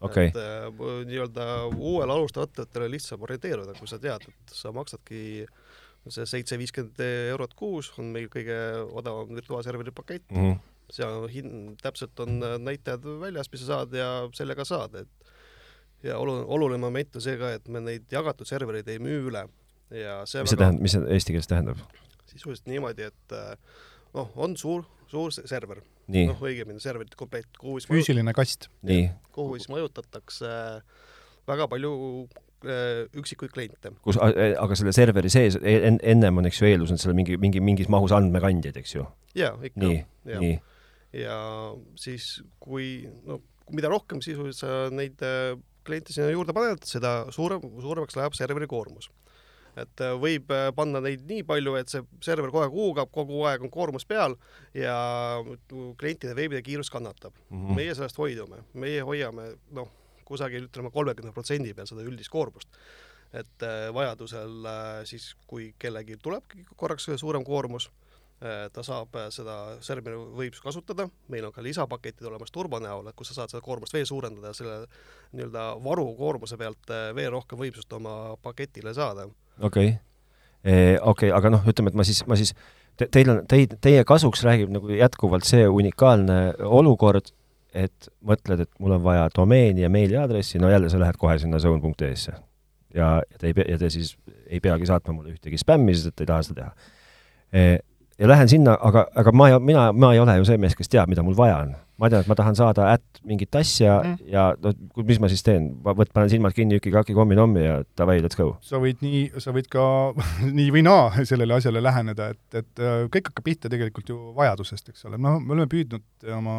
okay. 0.00 0.30
et 0.30 0.38
äh, 0.38 0.68
nii-öelda 1.10 1.48
uuele 1.74 2.18
on 2.18 2.90
lihtsam 2.90 3.22
orienteeruda, 3.26 3.74
kui 3.78 3.90
sa 3.90 3.98
tead, 4.02 4.28
et 4.30 4.54
sa 4.54 4.74
maksadki 4.74 5.22
see 6.10 6.26
seitse 6.26 6.58
viiskümmend 6.58 6.98
eurot 7.30 7.54
kuus 7.54 7.92
on 7.98 8.10
meil 8.14 8.26
kõige 8.30 8.56
odavam 8.90 9.30
virtuaalserveri 9.36 9.94
pakett 9.94 10.30
mm. 10.30 10.38
-hmm. 10.38 10.71
Seal 10.92 11.26
hind, 11.32 11.78
täpselt 11.82 12.20
on 12.24 12.38
näitajad 12.62 13.06
väljas, 13.22 13.50
mis 13.52 13.64
sa 13.64 13.78
saad 13.78 13.96
ja 13.96 14.08
sellega 14.36 14.66
saad, 14.68 14.98
et 15.02 15.32
ja 16.06 16.18
olu-, 16.20 16.44
oluline 16.52 16.82
moment 16.82 17.16
on 17.16 17.24
see 17.24 17.38
ka, 17.40 17.54
et 17.56 17.68
me 17.72 17.82
neid 17.84 18.06
jagatud 18.12 18.48
servereid 18.48 18.88
ei 18.92 19.00
müü 19.02 19.28
üle 19.30 19.46
ja 19.92 20.22
see 20.28 20.44
mis 20.44 20.54
see 20.54 20.60
tähendab, 20.60 20.84
mis 20.84 20.96
see 20.96 21.16
eesti 21.16 21.36
keeles 21.36 21.50
tähendab? 21.50 21.80
sisuliselt 22.32 22.68
niimoodi, 22.70 23.10
et 23.10 23.34
noh, 24.16 24.30
on 24.40 24.56
suur, 24.56 24.86
suur 25.10 25.32
server, 25.34 25.82
noh, 26.08 26.44
õigemini 26.44 26.80
serverite 26.80 27.18
komplekt, 27.18 27.58
kuhu 27.60 27.80
siis 27.80 27.90
füüsiline 27.92 28.32
kast. 28.36 28.70
nii 28.86 29.10
kuhu 29.36 29.58
siis 29.58 29.68
majutatakse 29.72 30.48
väga 31.48 31.68
palju 31.70 31.92
äh, 32.66 33.04
üksikuid 33.18 33.52
kliente. 33.54 33.92
kus, 34.04 34.18
aga 34.20 34.78
selle 34.78 34.94
serveri 34.96 35.32
sees 35.32 35.58
en, 35.60 35.98
ennem 36.02 36.42
on, 36.42 36.48
eks 36.50 36.62
ju, 36.62 36.68
eeldus 36.70 36.94
on 36.94 37.00
seal 37.02 37.16
mingi, 37.18 37.38
mingi, 37.40 37.62
mingis 37.64 37.90
mahus 37.92 38.14
andmekandjaid, 38.16 38.78
eks 38.82 38.96
ju? 38.96 39.06
jaa, 39.38 39.54
ikka. 39.62 39.82
nii, 39.84 40.04
nii. 40.32 40.54
Ja 41.12 41.38
siis, 42.00 42.38
kui 42.60 43.02
no 43.28 43.40
mida 43.70 43.90
rohkem 43.92 44.22
sisuliselt 44.24 44.60
sa 44.60 44.94
neid 44.94 45.22
äh, 45.24 45.56
kliente 45.86 46.14
sinna 46.14 46.30
juurde 46.32 46.54
paned, 46.56 46.84
seda 46.88 47.26
suurem, 47.34 47.62
suuremaks 47.82 48.16
läheb 48.18 48.36
serveri 48.38 48.68
koormus. 48.70 49.10
et 49.76 50.02
äh, 50.04 50.12
võib 50.20 50.50
äh, 50.52 50.68
panna 50.76 51.00
neid 51.00 51.24
nii 51.28 51.46
palju, 51.48 51.76
et 51.80 51.92
see 51.92 52.02
server 52.24 52.50
kogu 52.52 52.64
aeg 52.64 52.74
huugab, 52.76 53.12
kogu 53.14 53.40
aeg 53.48 53.64
on 53.64 53.72
koormus 53.72 54.04
peal 54.04 54.36
ja 54.76 54.96
klientide 56.00 56.36
veebide 56.36 56.60
kiirus 56.62 56.90
kannatab 56.92 57.32
mm. 57.48 57.56
-hmm. 57.56 57.78
meie 57.80 57.94
sellest 57.94 58.18
hoidume, 58.20 58.64
meie 58.74 59.00
hoiame 59.00 59.54
noh, 59.70 59.88
kusagil 60.28 60.68
ütleme 60.68 60.90
kolmekümne 60.92 61.32
protsendi 61.32 61.72
peal 61.74 61.88
seda 61.88 62.04
üldist 62.04 62.30
koormust. 62.30 62.68
et 63.32 63.64
vajadusel 63.94 64.66
siis, 65.08 65.34
kui 65.46 65.74
kellelgi 65.78 66.18
tulebki 66.20 66.66
korraks 66.76 67.08
suurem 67.16 67.44
koormus 67.44 67.88
ta 68.72 68.82
saab 68.82 69.14
äh, 69.20 69.28
seda 69.30 69.56
serveri 69.84 70.18
võimsust 70.18 70.64
kasutada, 70.64 71.06
meil 71.30 71.44
on 71.46 71.54
ka 71.54 71.62
lisapaketid 71.62 72.26
olemas 72.26 72.50
turbo 72.50 72.80
näol, 72.82 73.06
et 73.06 73.16
kus 73.18 73.30
sa 73.30 73.36
saad 73.40 73.52
seda 73.52 73.62
koormust 73.62 73.94
veel 73.94 74.06
suurendada 74.08 74.50
ja 74.50 74.56
selle 74.56 74.78
nii-öelda 75.36 75.66
varukoormuse 75.84 76.58
pealt 76.58 76.90
äh, 76.90 77.10
veel 77.14 77.30
rohkem 77.36 77.60
võimsust 77.60 77.92
oma 77.94 78.34
paketile 78.42 78.94
saada. 78.96 79.28
okei 79.60 79.92
okay., 79.92 80.00
okei 80.64 80.98
okay,, 81.12 81.30
aga 81.34 81.52
noh, 81.54 81.68
ütleme, 81.70 81.92
et 81.92 81.98
ma 81.98 82.06
siis, 82.06 82.22
ma 82.26 82.38
siis 82.38 82.54
te,, 82.96 83.06
teil 83.06 83.30
on, 83.30 83.44
teid, 83.50 83.76
teie 83.84 84.02
kasuks 84.08 84.42
räägib 84.46 84.72
nagu 84.74 84.90
jätkuvalt 84.90 85.46
see 85.46 85.68
unikaalne 85.68 86.40
olukord, 86.66 87.30
et 87.74 88.10
mõtled, 88.26 88.64
et 88.66 88.72
mul 88.82 88.96
on 88.98 89.04
vaja 89.06 89.28
domeeni 89.36 89.86
ja 89.86 89.92
meiliaadressi, 89.92 90.58
no 90.62 90.70
jälle 90.70 90.90
sa 90.90 91.00
lähed 91.00 91.18
kohe 91.18 91.38
sinna 91.38 91.62
zone.ee-sse. 91.62 92.34
ja, 92.94 93.14
te 93.38 93.52
ei 93.52 93.54
pea, 93.54 93.70
ja 93.70 93.78
te 93.78 93.90
siis 93.90 94.16
ei 94.46 94.60
peagi 94.60 94.90
saatma 94.90 95.14
mulle 95.14 95.36
ühtegi 95.36 95.62
spämmi, 95.62 95.94
sest 95.94 96.12
et 96.12 96.26
ei 96.26 96.30
taha 96.34 96.48
seda 96.50 96.60
teha 96.60 97.80
ja 98.18 98.28
lähen 98.28 98.48
sinna, 98.48 98.74
aga, 98.80 99.06
aga 99.18 99.32
ma, 99.32 99.48
mina, 99.62 99.86
ma 99.92 100.12
ei 100.14 100.20
ole 100.22 100.36
ju 100.40 100.46
see 100.48 100.60
mees, 100.60 100.76
kes 100.78 100.90
teab, 100.92 101.10
mida 101.10 101.24
mul 101.24 101.36
vaja 101.38 101.62
on. 101.64 101.72
ma 102.02 102.08
tean, 102.10 102.24
et 102.24 102.30
ma 102.30 102.34
tahan 102.34 102.56
saada 102.58 102.88
ätt 102.90 103.20
mingit 103.28 103.54
asja 103.54 103.98
mm. 104.02 104.30
ja 104.32 104.48
no 104.58 104.72
mis 105.06 105.20
ma 105.22 105.28
siis 105.30 105.44
teen, 105.46 105.68
ma 105.84 105.94
võt-, 105.94 106.10
panen 106.14 106.30
silmad 106.32 106.54
kinni, 106.56 106.80
üki-kaki 106.80 107.14
kommi-nommi 107.14 107.62
ja 107.62 107.76
davai, 107.98 108.18
let's 108.24 108.38
go. 108.38 108.56
sa 108.64 108.80
võid 108.82 109.04
nii, 109.04 109.24
sa 109.42 109.54
võid 109.54 109.68
ka 109.72 109.84
nii 110.58 110.70
või 110.74 110.84
naa 110.86 111.24
sellele 111.28 111.58
asjale 111.60 111.82
läheneda, 111.84 112.32
et, 112.34 112.46
et 112.62 112.82
äh, 112.82 113.04
kõik 113.12 113.30
hakkab 113.30 113.46
pihta 113.46 113.72
tegelikult 113.72 114.10
ju 114.10 114.18
vajadusest, 114.38 114.90
eks 114.92 115.06
ole, 115.10 115.20
noh, 115.20 115.38
me 115.38 115.54
oleme 115.56 115.70
püüdnud 115.70 116.32
oma 116.38 116.56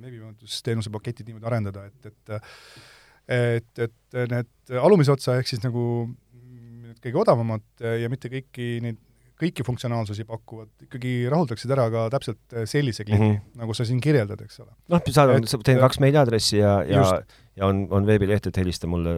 veebimajandusteenuse 0.00 0.90
paketid 0.92 1.28
niimoodi 1.28 1.50
arendada, 1.50 1.86
et, 1.90 2.10
et 2.10 2.40
et, 3.30 3.78
et 3.78 4.16
need 4.32 4.80
alumise 4.80 5.12
otsa 5.12 5.36
ehk 5.38 5.46
siis 5.46 5.60
nagu 5.62 5.82
need 6.40 6.98
kõige 7.04 7.20
odavamad 7.20 7.62
ja 7.78 8.08
mitte 8.10 8.26
kõiki 8.32 8.80
neid 8.82 8.98
kõiki 9.40 9.64
funktsionaalsusi 9.66 10.26
pakuvad, 10.28 10.70
ikkagi 10.86 11.14
rahuldaksid 11.32 11.72
ära 11.74 11.86
ka 11.92 12.06
täpselt 12.14 12.40
äh, 12.54 12.66
sellise 12.70 13.06
kliendi 13.06 13.26
mm, 13.26 13.36
-hmm. 13.36 13.62
nagu 13.62 13.76
sa 13.76 13.86
siin 13.88 14.00
kirjeldad, 14.04 14.42
eks 14.44 14.60
ole. 14.64 14.72
noh, 14.92 15.06
saadan, 15.08 15.46
teen 15.66 15.80
kaks 15.80 16.00
meiliaadressi 16.04 16.60
ja, 16.60 16.74
ja, 16.88 17.06
ja 17.56 17.70
on, 17.70 17.86
on 17.90 18.08
veebileht, 18.08 18.50
et 18.50 18.60
helista 18.60 18.90
mulle 18.90 19.16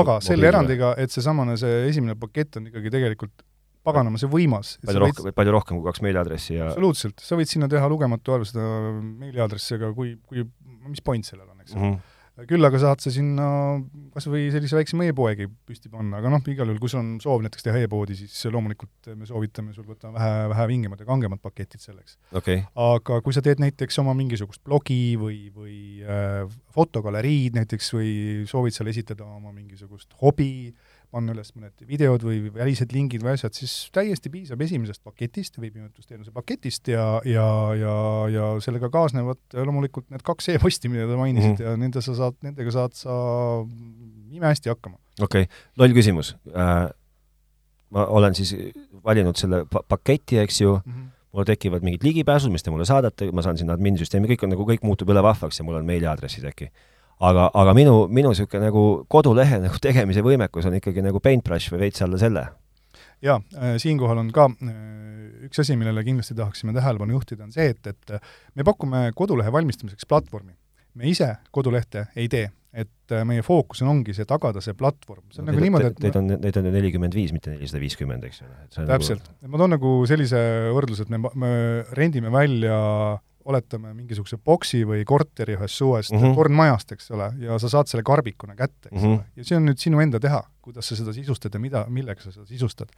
aga 0.00 0.18
selle 0.24 0.50
erandiga, 0.50 0.94
et 0.98 1.14
seesamane, 1.14 1.56
see 1.60 1.86
esimene 1.88 2.16
pakett 2.18 2.60
on 2.60 2.68
ikkagi 2.70 2.92
tegelikult 2.96 3.46
paganama, 3.86 4.20
see 4.20 4.30
võimas. 4.30 4.76
palju 4.86 5.04
rohkem 5.06 5.28
võid..., 5.28 5.36
palju 5.38 5.56
rohkem 5.56 5.80
kui 5.80 5.88
kaks 5.88 6.04
meiliaadressi 6.04 6.56
ja 6.58 6.70
absoluutselt, 6.70 7.22
sa 7.24 7.38
võid 7.38 7.50
sinna 7.50 7.68
teha 7.70 7.88
lugematu 7.90 8.36
arv 8.36 8.48
seda 8.48 8.64
meiliaadressi, 9.00 9.78
aga 9.78 9.92
kui, 9.96 10.14
kui, 10.28 10.44
mis 10.90 11.04
point 11.04 11.26
sellel 11.26 11.48
on, 11.48 11.60
eks 11.62 11.76
ole 11.76 11.84
mm 11.84 11.92
-hmm 11.92 12.16
küll 12.48 12.66
aga 12.66 12.80
saad 12.80 13.02
sa 13.02 13.12
sinna 13.12 13.46
kas 14.14 14.26
või 14.30 14.48
sellise 14.52 14.78
väiksema 14.78 15.08
e-poegi 15.10 15.48
püsti 15.68 15.90
panna, 15.92 16.20
aga 16.20 16.32
noh, 16.32 16.44
igal 16.52 16.68
juhul, 16.70 16.80
kui 16.82 16.92
sul 16.92 17.02
on 17.02 17.10
soov 17.22 17.44
näiteks 17.44 17.66
teha 17.66 17.82
e-poodi, 17.84 18.16
siis 18.18 18.36
loomulikult 18.52 19.10
me 19.16 19.28
soovitame 19.28 19.74
sul 19.76 19.86
võtta 19.88 20.12
vähe, 20.14 20.46
vähe 20.54 20.68
vingemad 20.70 21.02
ja 21.02 21.08
kangemad 21.08 21.42
paketid 21.42 21.82
selleks. 21.82 22.16
Okay.. 22.36 22.62
aga 22.74 23.20
kui 23.24 23.36
sa 23.36 23.44
teed 23.44 23.62
näiteks 23.62 24.00
oma 24.02 24.14
mingisugust 24.18 24.62
blogi 24.66 25.16
või, 25.20 25.42
või 25.54 25.76
äh, 26.04 26.44
fotogaleriid 26.76 27.58
näiteks 27.58 27.92
või 27.96 28.12
soovid 28.50 28.76
seal 28.76 28.92
esitada 28.92 29.26
oma 29.26 29.52
mingisugust 29.54 30.16
hobi 30.22 30.70
panna 31.10 31.34
üles 31.34 31.50
mõned 31.56 31.84
videod 31.88 32.24
või 32.26 32.52
välised 32.54 32.92
lingid 32.94 33.24
või 33.24 33.34
asjad, 33.34 33.54
siis 33.56 33.74
täiesti 33.94 34.30
piisab 34.32 34.62
esimesest 34.64 35.02
paketist, 35.06 35.58
veebimõjutustegevuse 35.60 36.32
paketist 36.34 36.90
ja, 36.92 37.04
ja, 37.26 37.46
ja, 37.78 37.96
ja 38.30 38.46
sellega 38.64 38.90
kaasnevad 38.92 39.58
loomulikult 39.58 40.08
need 40.14 40.24
kaks 40.26 40.52
e-posti, 40.54 40.92
mida 40.92 41.08
te 41.10 41.18
mainisite 41.18 41.52
mm 41.52 41.58
-hmm. 41.58 41.68
ja 41.70 41.82
nende 41.84 42.04
sa 42.06 42.16
saad, 42.18 42.38
nendega 42.46 42.74
saad 42.74 42.96
sa 42.98 43.12
imehästi 44.30 44.72
hakkama. 44.72 44.98
okei 45.20 45.46
okay., 45.46 45.62
loll 45.76 45.96
küsimus 45.96 46.36
äh,. 46.54 46.88
ma 47.90 48.06
olen 48.06 48.34
siis 48.34 48.54
valinud 49.04 49.36
selle 49.36 49.64
pa 49.70 49.82
paketi, 49.88 50.38
eks 50.38 50.60
ju 50.60 50.76
mm, 50.84 50.92
-hmm 50.92 51.08
mul 51.32 51.44
tekivad 51.46 51.84
mingid 51.86 52.02
ligipääsud, 52.02 52.50
mis 52.50 52.62
te 52.62 52.70
mulle 52.70 52.84
saadate, 52.84 53.28
ma 53.32 53.42
saan 53.42 53.58
sinna 53.58 53.76
adminsüsteemi, 53.78 54.26
kõik 54.32 54.44
on 54.44 54.50
nagu, 54.50 54.64
kõik 54.66 54.82
muutub 54.82 55.12
üle 55.14 55.22
vahvaks 55.22 55.60
ja 55.60 55.66
mul 55.66 55.78
on 55.78 55.86
meiliaadressid 55.86 56.44
äkki 56.50 56.70
aga, 57.20 57.48
aga 57.62 57.74
minu, 57.76 57.94
minu 58.12 58.32
niisugune 58.32 58.68
nagu 58.68 58.84
kodulehe 59.12 59.60
nagu 59.64 59.80
tegemise 59.82 60.24
võimekus 60.24 60.68
on 60.68 60.78
ikkagi 60.78 61.04
nagu 61.04 61.20
paintbrush 61.22 61.72
või 61.74 61.86
veits 61.86 62.04
alla 62.06 62.20
selle. 62.20 62.46
jaa, 63.24 63.40
äh, 63.56 63.74
siinkohal 63.82 64.22
on 64.22 64.30
ka 64.34 64.48
äh, 64.48 64.70
üks 65.48 65.60
asi, 65.62 65.76
millele 65.76 66.04
kindlasti 66.06 66.36
tahaksime 66.38 66.72
tähelepanu 66.76 67.18
juhtida, 67.18 67.44
on 67.44 67.52
see, 67.52 67.72
et, 67.74 67.92
et 67.92 68.16
me 68.56 68.64
pakume 68.66 69.10
kodulehe 69.16 69.52
valmistamiseks 69.52 70.08
platvormi. 70.08 70.56
me 70.94 71.06
ise 71.06 71.36
kodulehte 71.54 72.08
ei 72.16 72.28
tee, 72.28 72.48
et 72.72 73.12
äh, 73.12 73.24
meie 73.28 73.44
fookus 73.46 73.82
on, 73.84 73.92
ongi 73.92 74.14
see 74.16 74.26
tagada 74.28 74.62
see 74.64 74.74
platvorm. 74.78 75.24
see 75.30 75.42
on 75.42 75.50
no, 75.50 75.52
nagu 75.52 75.64
niimoodi, 75.64 75.90
et 75.92 76.00
Teid 76.00 76.16
on, 76.18 76.32
neid 76.32 76.56
on 76.56 76.70
ju 76.70 76.76
nelikümmend 76.76 77.16
viis, 77.16 77.34
mitte 77.36 77.52
nelisada 77.52 77.82
viiskümmend, 77.82 78.24
eks 78.30 78.42
ju. 78.42 78.52
täpselt 78.78 79.26
nagu..., 79.26 79.52
ma 79.52 79.60
toon 79.60 79.76
nagu 79.76 79.96
sellise 80.08 80.40
võrdluse, 80.76 81.04
et 81.04 81.12
me, 81.12 81.20
me 81.34 81.52
rendime 81.96 82.32
välja 82.32 82.78
oletame 83.50 83.92
mingisuguse 83.96 84.38
boksi 84.44 84.82
või 84.88 85.02
korteri 85.08 85.56
ühest 85.58 85.80
suvest 85.80 86.14
mm 86.14 86.22
-hmm. 86.22 86.38
kornmajast, 86.38 86.94
eks 86.96 87.10
ole, 87.16 87.30
ja 87.42 87.58
sa 87.62 87.70
saad 87.72 87.90
selle 87.90 88.06
karbikuna 88.06 88.56
kätte, 88.56 88.88
eks 88.88 88.96
mm 88.96 89.02
-hmm. 89.02 89.18
ole, 89.18 89.26
ja 89.36 89.48
see 89.50 89.58
on 89.58 89.68
nüüd 89.68 89.82
sinu 89.82 90.00
enda 90.00 90.20
teha, 90.22 90.40
kuidas 90.62 90.88
sa 90.88 90.96
seda 90.96 91.12
sisustad 91.16 91.54
ja 91.54 91.60
mida, 91.60 91.84
millega 91.88 92.22
sa 92.22 92.32
seda 92.32 92.46
sisustad. 92.46 92.88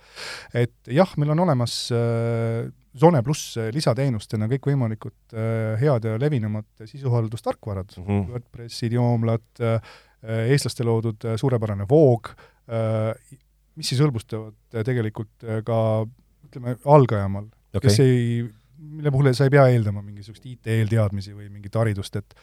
et 0.55 0.75
jah, 0.87 1.17
meil 1.17 1.35
on 1.35 1.45
olemas 1.49 1.91
äh, 1.93 2.71
Zone 2.93 3.23
pluss 3.25 3.57
lisateenustena 3.73 4.47
kõikvõimalikud 4.53 5.33
äh, 5.33 5.81
head 5.81 6.05
ja 6.05 6.19
levinumad 6.21 6.67
sisuhaldustarkvarad 6.85 7.95
mm, 7.97 8.05
-hmm. 8.05 8.27
WordPress, 8.29 8.83
idioomlad 8.83 9.61
äh,, 9.61 9.81
eestlaste 10.23 10.85
loodud 10.85 11.25
äh, 11.25 11.37
suurepärane 11.37 11.87
Voog 11.89 12.29
äh,, 12.69 13.39
mis 13.79 13.93
siis 13.93 14.03
hõlbustavad 14.03 14.57
äh, 14.77 14.85
tegelikult 14.87 15.47
äh, 15.47 15.63
ka 15.67 15.79
ütleme, 16.49 16.77
algajamal 16.85 17.49
okay. 17.73 17.87
kes 17.87 18.01
ei, 18.05 18.43
mille 18.83 19.13
puhul 19.15 19.31
sa 19.37 19.47
ei 19.47 19.53
pea 19.55 19.67
eeldama 19.73 20.03
mingisugust 20.03 20.45
IT-eelteadmisi 20.49 21.35
või 21.37 21.49
mingit 21.53 21.77
haridust, 21.79 22.19
et 22.19 22.35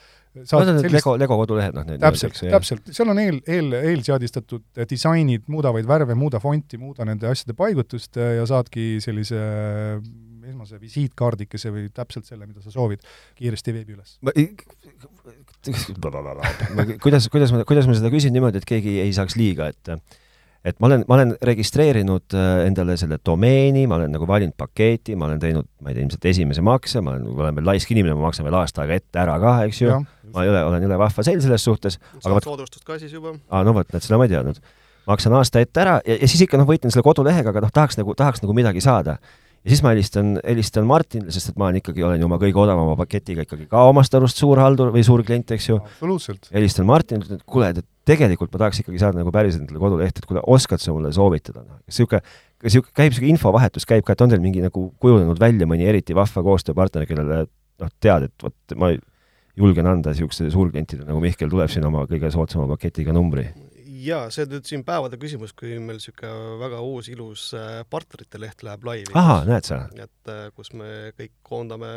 saad 0.46 0.68
no, 0.68 0.78
sellist... 0.78 0.96
Lego, 0.96 1.16
Lego 1.20 1.38
kodulehed, 1.42 1.76
noh, 1.76 1.86
need 1.88 2.02
täpselt, 2.04 2.40
täpselt, 2.40 2.92
seal 2.96 3.12
on 3.12 3.20
eel, 3.22 3.42
eel, 3.50 3.76
eelseadistatud 3.94 4.82
disainid, 4.90 5.46
muuda 5.52 5.74
vaid 5.76 5.90
värve, 5.90 6.18
muuda 6.20 6.42
fonti, 6.44 6.80
muuda 6.82 7.08
nende 7.10 7.30
asjade 7.30 7.56
paigutust 7.58 8.20
ja 8.20 8.46
saadki 8.50 8.98
sellise 9.04 9.42
esmase 10.50 10.80
visiitkaardikese 10.82 11.72
või 11.74 11.90
täpselt 11.94 12.30
selle, 12.30 12.48
mida 12.50 12.64
sa 12.64 12.74
soovid, 12.74 13.04
kiiresti 13.38 13.76
veebi 13.76 13.98
üles. 13.98 14.16
kuidas, 17.04 17.30
kuidas 17.32 17.54
ma, 17.54 17.66
kuidas 17.68 17.90
ma 17.90 17.98
seda 17.98 18.12
küsin 18.14 18.36
niimoodi, 18.36 18.62
et 18.62 18.70
keegi 18.70 19.00
ei 19.04 19.14
saaks 19.16 19.38
liiga, 19.40 19.70
et 19.74 19.94
et 20.66 20.80
ma 20.80 20.90
olen, 20.90 21.04
ma 21.08 21.16
olen 21.16 21.34
registreerinud 21.46 22.36
äh, 22.36 22.50
endale 22.68 22.98
selle 23.00 23.20
domeeni, 23.26 23.86
ma 23.88 24.00
olen 24.00 24.12
nagu 24.16 24.28
valinud 24.28 24.56
paketi, 24.60 25.16
ma 25.20 25.30
olen 25.30 25.40
teinud, 25.42 25.68
ma 25.80 25.92
ei 25.92 25.98
tea, 25.98 26.06
ilmselt 26.06 26.28
esimese 26.32 26.64
makse, 26.66 27.04
ma 27.06 27.16
olen, 27.16 27.30
ma 27.32 27.46
olen 27.46 27.60
veel 27.60 27.70
laisk 27.72 27.94
inimene, 27.96 28.18
ma 28.18 28.28
maksan 28.28 28.48
veel 28.48 28.60
aasta 28.60 28.84
aega 28.84 29.00
ette 29.00 29.24
ära 29.24 29.40
ka, 29.42 29.56
eks 29.70 29.82
ju. 29.86 30.00
ma 30.34 30.46
ei 30.46 30.52
ole, 30.52 30.64
olen 30.68 30.86
jõle 30.86 31.00
vahva 31.02 31.26
sell 31.26 31.42
selles 31.44 31.66
suhtes. 31.66 32.00
saad 32.20 32.46
soodustust 32.46 32.86
ka 32.88 33.00
siis 33.02 33.16
juba? 33.16 33.38
aa, 33.50 33.64
no 33.68 33.76
vot, 33.78 33.88
näed, 33.94 34.06
seda 34.06 34.20
ma 34.20 34.28
ei 34.28 34.34
teadnud. 34.36 34.60
maksan 35.10 35.38
aasta 35.40 35.64
ette 35.64 35.86
ära 35.86 36.00
ja, 36.04 36.20
ja 36.20 36.28
siis 36.28 36.44
ikka 36.46 36.60
noh, 36.60 36.68
võitlen 36.70 36.94
selle 36.94 37.08
kodulehega, 37.08 37.54
aga 37.54 37.64
noh, 37.66 37.74
tahaks 37.74 37.98
nagu, 38.02 38.18
tahaks 38.20 38.44
nagu 38.44 38.56
midagi 38.58 38.84
saada 38.84 39.18
ja 39.64 39.72
siis 39.72 39.82
ma 39.84 39.94
helistan, 39.94 40.36
helistan 40.44 40.88
Martinile, 40.88 41.32
sest 41.36 41.52
et 41.52 41.58
ma 41.60 41.68
olen 41.68 41.80
ikkagi, 41.82 42.04
olen 42.04 42.22
ju 42.22 42.28
oma 42.30 42.40
kõige 42.42 42.62
odavama 42.62 42.96
paketiga 43.00 43.44
ikkagi 43.44 43.68
ka 43.72 43.84
omast 43.90 44.16
arust 44.16 44.40
suur 44.40 44.60
haldur 44.62 44.94
või 44.96 45.04
suur 45.08 45.24
klient, 45.28 45.52
eks 45.56 45.70
ju. 45.72 45.80
helistan 46.54 46.88
Martinile, 46.88 47.40
et 47.40 47.44
kuule, 47.48 47.74
et 47.74 47.84
tegelikult 48.10 48.52
ma 48.54 48.64
tahaks 48.64 48.82
ikkagi 48.84 49.02
saada 49.02 49.22
nagu 49.22 49.34
päriselt 49.34 49.64
endale 49.66 49.82
kodulehte, 49.82 50.24
et 50.24 50.30
kuule, 50.30 50.44
oskad 50.50 50.82
sa 50.84 50.94
mulle 50.96 51.12
soovitada, 51.16 51.64
noh, 51.64 51.80
niisugune 51.88 52.22
niisugune, 52.64 52.96
käib 52.98 53.14
niisugune 53.14 53.34
infovahetus 53.36 53.88
käib 53.90 54.06
ka, 54.08 54.16
et 54.16 54.26
on 54.26 54.34
teil 54.34 54.44
mingi 54.44 54.64
nagu 54.64 54.90
kujunenud 55.02 55.40
välja 55.42 55.70
mõni 55.70 55.88
eriti 55.90 56.18
vahva 56.18 56.44
koostööpartner, 56.46 57.08
kellele 57.10 57.46
noh, 57.46 57.94
tead, 58.04 58.30
et 58.30 58.46
vot 58.46 58.78
ma 58.80 58.92
julgen 59.60 59.90
anda 59.92 60.14
niisugusele 60.14 60.52
suurklientidele 60.54 61.10
nagu 61.10 61.22
Mihkel 61.24 61.52
tuleb 61.52 61.72
siin 61.72 61.88
oma 61.88 62.06
kõige 62.10 62.32
soodsama 62.34 62.68
paketiga 62.76 63.16
numbri 63.16 63.48
jaa, 64.04 64.30
see 64.34 64.46
on 64.46 64.54
nüüd 64.54 64.68
siin 64.70 64.84
päevade 64.88 65.20
küsimus, 65.22 65.54
kui 65.58 65.76
meil 65.82 66.00
niisugune 66.00 66.60
väga 66.62 66.80
uus 66.86 67.10
ilus 67.12 67.50
äh, 67.58 67.82
partnerite 67.90 68.42
leht 68.42 68.64
läheb 68.66 68.86
laivi. 68.88 69.12
ahah, 69.20 69.44
näed 69.48 69.68
sa? 69.68 69.82
et 69.96 70.32
äh, 70.32 70.48
kus 70.56 70.72
me 70.78 71.12
kõik 71.18 71.36
koondame 71.46 71.92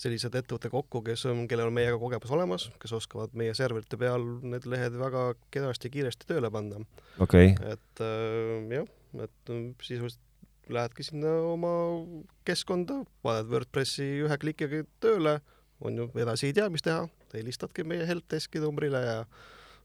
sellised 0.00 0.34
ettevõtted 0.40 0.72
kokku, 0.72 1.04
kes 1.06 1.26
on, 1.30 1.44
kellel 1.50 1.70
on 1.70 1.76
meiega 1.76 1.98
kogemus 2.00 2.32
olemas, 2.36 2.68
kes 2.82 2.96
oskavad 3.00 3.36
meie 3.38 3.54
serverite 3.58 3.98
peal 4.00 4.24
need 4.42 4.66
lehed 4.70 4.96
väga 5.00 5.30
kenasti 5.54 5.90
ja 5.90 5.96
kiiresti 5.98 6.30
tööle 6.30 6.52
panna. 6.54 6.82
okei 7.18 7.54
okay.. 7.54 7.76
et 7.76 8.04
äh, 8.06 8.74
jah, 8.80 8.90
et 9.26 9.54
sisuliselt 9.84 10.20
lähedki 10.70 11.04
sinna 11.06 11.30
oma 11.50 11.70
keskkonda, 12.46 13.02
paned 13.24 13.48
WordPressi 13.50 14.06
ühe 14.24 14.36
klikiga 14.40 14.84
tööle, 15.02 15.40
on 15.82 15.96
ju, 15.98 16.10
edasi 16.22 16.50
ei 16.50 16.56
tea, 16.56 16.68
mis 16.72 16.84
teha, 16.86 17.08
helistadki 17.34 17.84
meie 17.88 18.06
helpdeski 18.08 18.62
numbrile 18.62 19.00
ja 19.02 19.16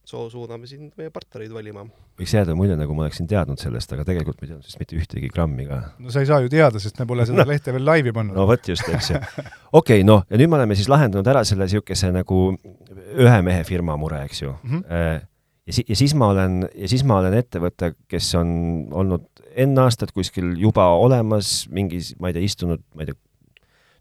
soo 0.06 0.28
suuname 0.30 0.68
sind 0.70 0.94
meie 1.00 1.10
partnereid 1.14 1.54
valima. 1.54 1.86
võiks 2.20 2.34
jääda 2.36 2.56
mulje, 2.58 2.78
nagu 2.78 2.96
ma 2.96 3.06
oleksin 3.06 3.28
teadnud 3.30 3.60
sellest, 3.62 3.92
aga 3.96 4.06
tegelikult 4.08 4.40
ma 4.40 4.46
ei 4.46 4.52
teadnud 4.52 4.66
sellest 4.68 4.82
mitte 4.82 4.98
ühtegi 5.00 5.30
grammi 5.34 5.66
ka. 5.70 5.82
no 6.00 6.14
sa 6.14 6.22
ei 6.22 6.30
saa 6.30 6.42
ju 6.44 6.52
teada, 6.54 6.82
sest 6.82 7.00
me 7.02 7.08
pole 7.10 7.26
seda 7.28 7.42
no. 7.46 7.50
lehte 7.50 7.74
veel 7.76 7.86
laivi 7.88 8.14
pannud. 8.16 8.38
no 8.38 8.48
vot 8.50 8.70
just, 8.70 8.86
eks 8.86 9.12
ju. 9.12 9.22
okei 9.22 9.72
okay,, 9.80 10.08
noh, 10.08 10.26
ja 10.30 10.42
nüüd 10.42 10.52
me 10.52 10.60
oleme 10.60 10.78
siis 10.78 10.90
lahendanud 10.92 11.28
ära 11.34 11.44
selle 11.48 11.66
niisuguse 11.66 12.12
nagu 12.14 12.42
ühe 12.54 13.38
mehe 13.46 13.64
firma 13.68 13.98
mure, 14.00 14.22
eks 14.30 14.44
ju 14.44 14.54
mm. 14.54 14.82
-hmm. 14.82 15.24
ja 15.66 15.78
si-, 15.80 15.86
ja 15.90 15.98
siis 16.02 16.16
ma 16.16 16.30
olen, 16.36 16.66
ja 16.76 16.90
siis 16.92 17.06
ma 17.08 17.20
olen 17.24 17.38
ettevõte, 17.42 17.96
kes 18.12 18.34
on 18.42 18.52
olnud 18.94 19.32
N 19.66 19.80
aastat 19.80 20.12
kuskil 20.12 20.58
juba 20.60 20.90
olemas, 21.00 21.70
mingis, 21.72 22.12
ma 22.20 22.28
ei 22.28 22.36
tea, 22.36 22.44
istunud, 22.44 22.82
ma 22.94 23.06
ei 23.06 23.08
tea, 23.08 23.16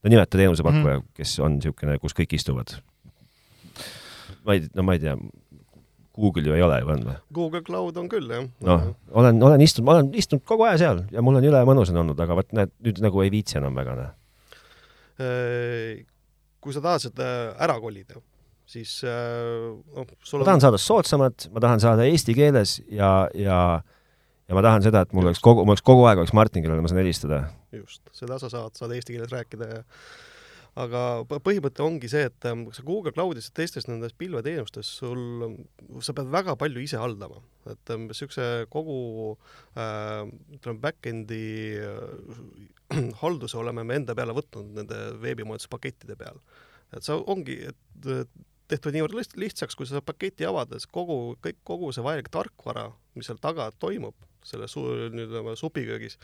no 0.02 0.10
nimeta 0.10 0.36
teenusepakkuja 0.36 0.98
mm, 0.98 1.00
-hmm. 1.00 1.14
kes 1.14 1.38
on 1.40 1.60
niisugune, 1.60 1.98
kus 2.02 2.16
kõik 2.18 2.34
istuvad. 2.34 2.74
ma 4.44 4.58
ei, 4.58 4.66
no 4.74 4.82
ma 4.82 4.98
ei 4.98 5.00
tea 5.00 5.14
Google 6.14 6.46
ju 6.46 6.54
ei 6.54 6.62
ole 6.62 6.78
ju, 6.80 6.90
on 6.94 7.06
või? 7.08 7.14
Google 7.34 7.62
Cloud 7.66 7.96
on 8.00 8.10
küll, 8.10 8.28
jah. 8.30 8.44
noh, 8.66 8.84
olen, 9.18 9.40
olen 9.42 9.64
istunud, 9.64 9.88
ma 9.88 9.96
olen 9.96 10.12
istunud 10.20 10.44
kogu 10.46 10.66
aja 10.68 10.76
seal 10.84 11.02
ja 11.14 11.24
mul 11.24 11.40
on 11.40 11.46
jõle 11.46 11.62
mõnus 11.68 11.90
on 11.94 12.02
olnud, 12.04 12.20
aga 12.22 12.36
vot 12.38 12.54
näed, 12.56 12.74
nüüd 12.86 13.00
nagu 13.04 13.24
ei 13.24 13.32
viitsi 13.34 13.58
enam 13.60 13.74
väga, 13.78 13.96
noh. 13.98 14.12
Äh, 15.24 16.04
kui 16.62 16.74
sa 16.74 16.82
tahad 16.84 17.04
seda 17.06 17.26
ära 17.62 17.76
kolida, 17.82 18.20
siis 18.70 18.96
äh, 19.06 19.74
noh, 19.74 20.14
sul 20.22 20.40
on 20.40 20.46
ma 20.46 20.52
tahan 20.52 20.64
saada 20.66 20.80
soodsamat, 20.82 21.48
ma 21.54 21.64
tahan 21.66 21.82
saada 21.82 22.06
eesti 22.10 22.36
keeles 22.38 22.78
ja, 22.92 23.26
ja 23.34 23.58
ja 24.48 24.56
ma 24.56 24.62
tahan 24.64 24.84
seda, 24.84 25.04
et 25.04 25.14
mul 25.16 25.28
oleks 25.28 25.40
kogu, 25.44 25.64
mul 25.64 25.74
oleks 25.74 25.84
kogu 25.84 26.04
aeg 26.08 26.20
oleks 26.20 26.34
Martin, 26.36 26.64
kellele 26.64 26.84
ma 26.84 26.90
saan 26.90 27.00
helistada. 27.00 27.46
just, 27.72 28.02
seda 28.14 28.38
sa 28.38 28.50
saad, 28.52 28.74
saad 28.78 28.92
eesti 28.94 29.16
keeles 29.16 29.32
rääkida 29.32 29.70
ja 29.70 29.82
aga 30.80 31.00
põhimõte 31.30 31.82
ongi 31.84 32.08
see, 32.10 32.26
et 32.28 32.46
ähm, 32.50 32.66
sa 32.74 32.82
Google 32.86 33.12
Cloudis 33.14 33.46
ja 33.50 33.56
teistes 33.60 33.86
nendes 33.86 34.14
pilveteenustes 34.18 34.88
sul, 34.98 35.58
sa 36.02 36.14
pead 36.16 36.32
väga 36.32 36.56
palju 36.58 36.82
ise 36.82 36.98
haldama, 36.98 37.38
et 37.70 37.92
niisuguse 37.94 38.46
ähm, 38.64 38.70
kogu 38.72 38.96
äh, 39.78 40.24
ütleme, 40.56 40.80
back-end'i 40.82 41.44
äh, 41.78 43.04
halduse 43.22 43.60
oleme 43.60 43.86
me 43.86 44.00
enda 44.00 44.16
peale 44.18 44.34
võtnud 44.34 44.74
nende 44.80 44.98
veebimajanduspakettide 45.22 46.18
peal. 46.18 46.42
et 46.94 47.06
see 47.06 47.22
ongi, 47.30 47.60
et 47.70 48.34
tehtud 48.70 48.94
niivõrd 48.96 49.36
lihtsaks, 49.38 49.76
kui 49.78 49.86
sa 49.86 50.02
paketi 50.04 50.46
avades 50.48 50.88
kogu, 50.90 51.36
kõik, 51.44 51.60
kogu 51.66 51.92
see 51.94 52.04
vajalik 52.04 52.30
tarkvara, 52.34 52.88
mis 53.14 53.28
seal 53.30 53.38
taga 53.42 53.70
toimub, 53.78 54.16
selle 54.44 54.68
su-, 54.70 55.10
nüüd 55.14 55.34
supiköögis, 55.60 56.18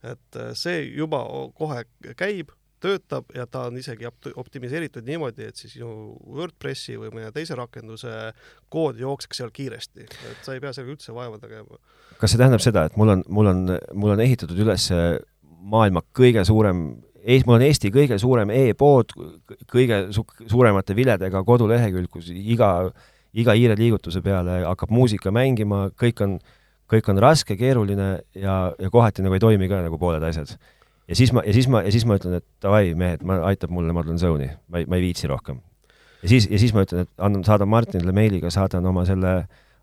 et 0.00 0.40
äh, 0.40 0.52
see 0.58 0.86
juba 0.88 1.22
kohe 1.58 1.84
käib 2.16 2.56
töötab 2.82 3.30
ja 3.36 3.46
ta 3.46 3.66
on 3.70 3.78
isegi 3.80 4.08
optimiseeritud 4.08 5.06
niimoodi, 5.06 5.46
et 5.50 5.58
siis 5.58 5.76
ju 5.78 5.88
WordPressi 6.26 6.98
või 7.00 7.12
mõne 7.14 7.30
teise 7.34 7.56
rakenduse 7.58 8.32
kood 8.72 9.00
jookseks 9.00 9.42
seal 9.42 9.52
kiiresti, 9.54 10.08
et 10.30 10.42
sa 10.42 10.56
ei 10.56 10.62
pea 10.62 10.72
sellega 10.74 10.96
üldse 10.96 11.14
vaeva 11.16 11.38
tegema. 11.42 11.78
kas 12.18 12.34
see 12.34 12.42
tähendab 12.42 12.64
seda, 12.64 12.86
et 12.88 12.98
mul 13.00 13.14
on, 13.16 13.24
mul 13.28 13.52
on, 13.52 13.62
mul 13.94 14.14
on 14.16 14.24
ehitatud 14.24 14.58
üles 14.64 14.88
maailma 15.62 16.02
kõige 16.16 16.44
suurem 16.48 16.84
mul 17.46 17.60
on 17.60 17.62
Eesti 17.62 17.92
kõige 17.94 18.18
suurem 18.18 18.50
e-pood, 18.50 19.12
kõige 19.70 20.08
su 20.14 20.24
suuremate 20.50 20.96
viledega 20.98 21.44
kodulehekülg, 21.46 22.10
kus 22.10 22.32
iga, 22.34 22.90
iga 23.32 23.54
hiireliigutuse 23.54 24.22
peale 24.24 24.62
hakkab 24.66 24.90
muusika 24.90 25.30
mängima, 25.30 25.84
kõik 25.98 26.22
on, 26.24 26.38
kõik 26.90 27.08
on 27.12 27.22
raske, 27.22 27.56
keeruline 27.56 28.08
ja, 28.34 28.56
ja 28.74 28.90
kohati 28.90 29.22
nagu 29.22 29.38
ei 29.38 29.44
toimi 29.44 29.70
ka 29.70 29.84
nagu 29.86 30.00
pooled 30.02 30.26
asjad 30.26 30.56
ja 31.08 31.18
siis 31.18 31.32
ma, 31.34 31.42
ja 31.46 31.52
siis 31.56 31.68
ma, 31.68 31.82
ja 31.86 31.92
siis 31.94 32.06
ma 32.08 32.16
ütlen, 32.20 32.38
et 32.40 32.46
davai, 32.62 32.94
mehed, 32.98 33.24
ma, 33.26 33.40
aitab 33.50 33.72
mulle, 33.74 33.94
ma 33.96 34.04
tulen 34.06 34.20
zone'i, 34.22 34.50
ma 34.68 34.82
ei, 34.82 34.88
ma 34.88 34.98
ei 34.98 35.06
viitsi 35.08 35.30
rohkem. 35.30 35.60
ja 36.22 36.30
siis, 36.30 36.48
ja 36.50 36.60
siis 36.62 36.74
ma 36.76 36.86
ütlen, 36.86 37.06
et 37.06 37.12
annan, 37.18 37.44
saadan 37.46 37.70
Martinile 37.70 38.14
meiliga, 38.16 38.50
saadan 38.54 38.86
oma 38.86 39.04
selle 39.08 39.34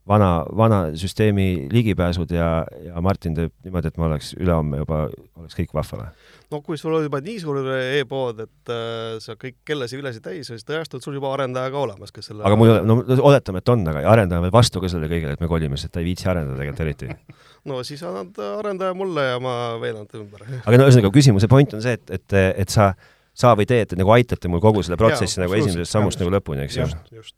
vana, 0.09 0.29
vana 0.57 0.79
süsteemi 0.97 1.67
ligipääsud 1.71 2.31
ja, 2.33 2.49
ja 2.85 3.01
Martin 3.01 3.35
teeb 3.37 3.53
niimoodi, 3.65 3.91
et 3.91 3.99
ma 4.01 4.07
oleks 4.09 4.31
ülehomme 4.37 4.81
juba, 4.81 5.01
oleks 5.39 5.57
kõik 5.57 5.75
vahva 5.75 6.01
või? 6.01 6.07
no 6.53 6.61
kui 6.65 6.79
sul 6.81 6.95
on 6.97 7.05
juba 7.05 7.21
nii 7.23 7.37
suur 7.41 7.59
e-pood, 7.99 8.41
et 8.45 8.73
äh, 8.73 9.19
sa 9.23 9.35
kõik 9.39 9.59
kellasi 9.67 9.99
vilesid 9.99 10.25
täis, 10.25 10.49
siis 10.49 10.65
tõenäoliselt 10.65 11.05
sul 11.05 11.19
juba 11.19 11.33
arendaja 11.35 11.71
ka 11.73 11.83
olemas, 11.83 12.13
kes 12.15 12.31
selle 12.31 12.45
aga 12.47 12.57
mul 12.59 12.71
ei 12.71 12.75
ole, 12.75 12.85
no 12.89 13.19
oletame, 13.29 13.61
et 13.61 13.73
on, 13.73 13.85
aga 13.93 14.03
arendaja 14.15 14.41
on 14.41 14.47
veel 14.47 14.55
vastu 14.55 14.81
ka 14.81 14.91
sellele 14.91 15.11
kõigele, 15.13 15.37
et 15.37 15.43
me 15.43 15.51
kolime, 15.51 15.79
sest 15.79 15.93
ta 15.93 16.01
ei 16.01 16.09
viitsi 16.09 16.29
arendada 16.31 16.57
tegelikult 16.57 16.85
eriti 16.87 17.11
no 17.69 17.83
siis 17.87 18.01
annad 18.07 18.41
arendaja 18.55 18.97
mulle 18.97 19.27
ja 19.29 19.37
ma 19.43 19.55
veelan 19.81 20.09
ta 20.09 20.21
ümber 20.21 20.47
aga 20.47 20.75
no 20.75 20.89
ühesõnaga, 20.89 21.13
küsimuse 21.19 21.51
point 21.51 21.77
on 21.77 21.85
see, 21.85 21.99
et, 21.99 22.17
et, 22.17 22.39
et 22.65 22.73
sa, 22.73 22.93
sa 23.37 23.53
või 23.59 23.69
teie, 23.69 23.85
et 23.85 23.93
nagu 23.99 24.15
aitate 24.17 24.49
mul 24.49 24.63
kogu 24.63 24.81
selle 24.85 24.97
protsessi 25.01 25.37
ja, 25.37 25.45
nagu 25.45 25.59
esimesest 25.59 25.93
sammust 25.93 26.23
nagu 26.23 26.33
lõpuni, 26.33 26.65
eks 26.65 26.81
ju? 26.81 26.89
just, 26.89 27.13
just 27.13 27.37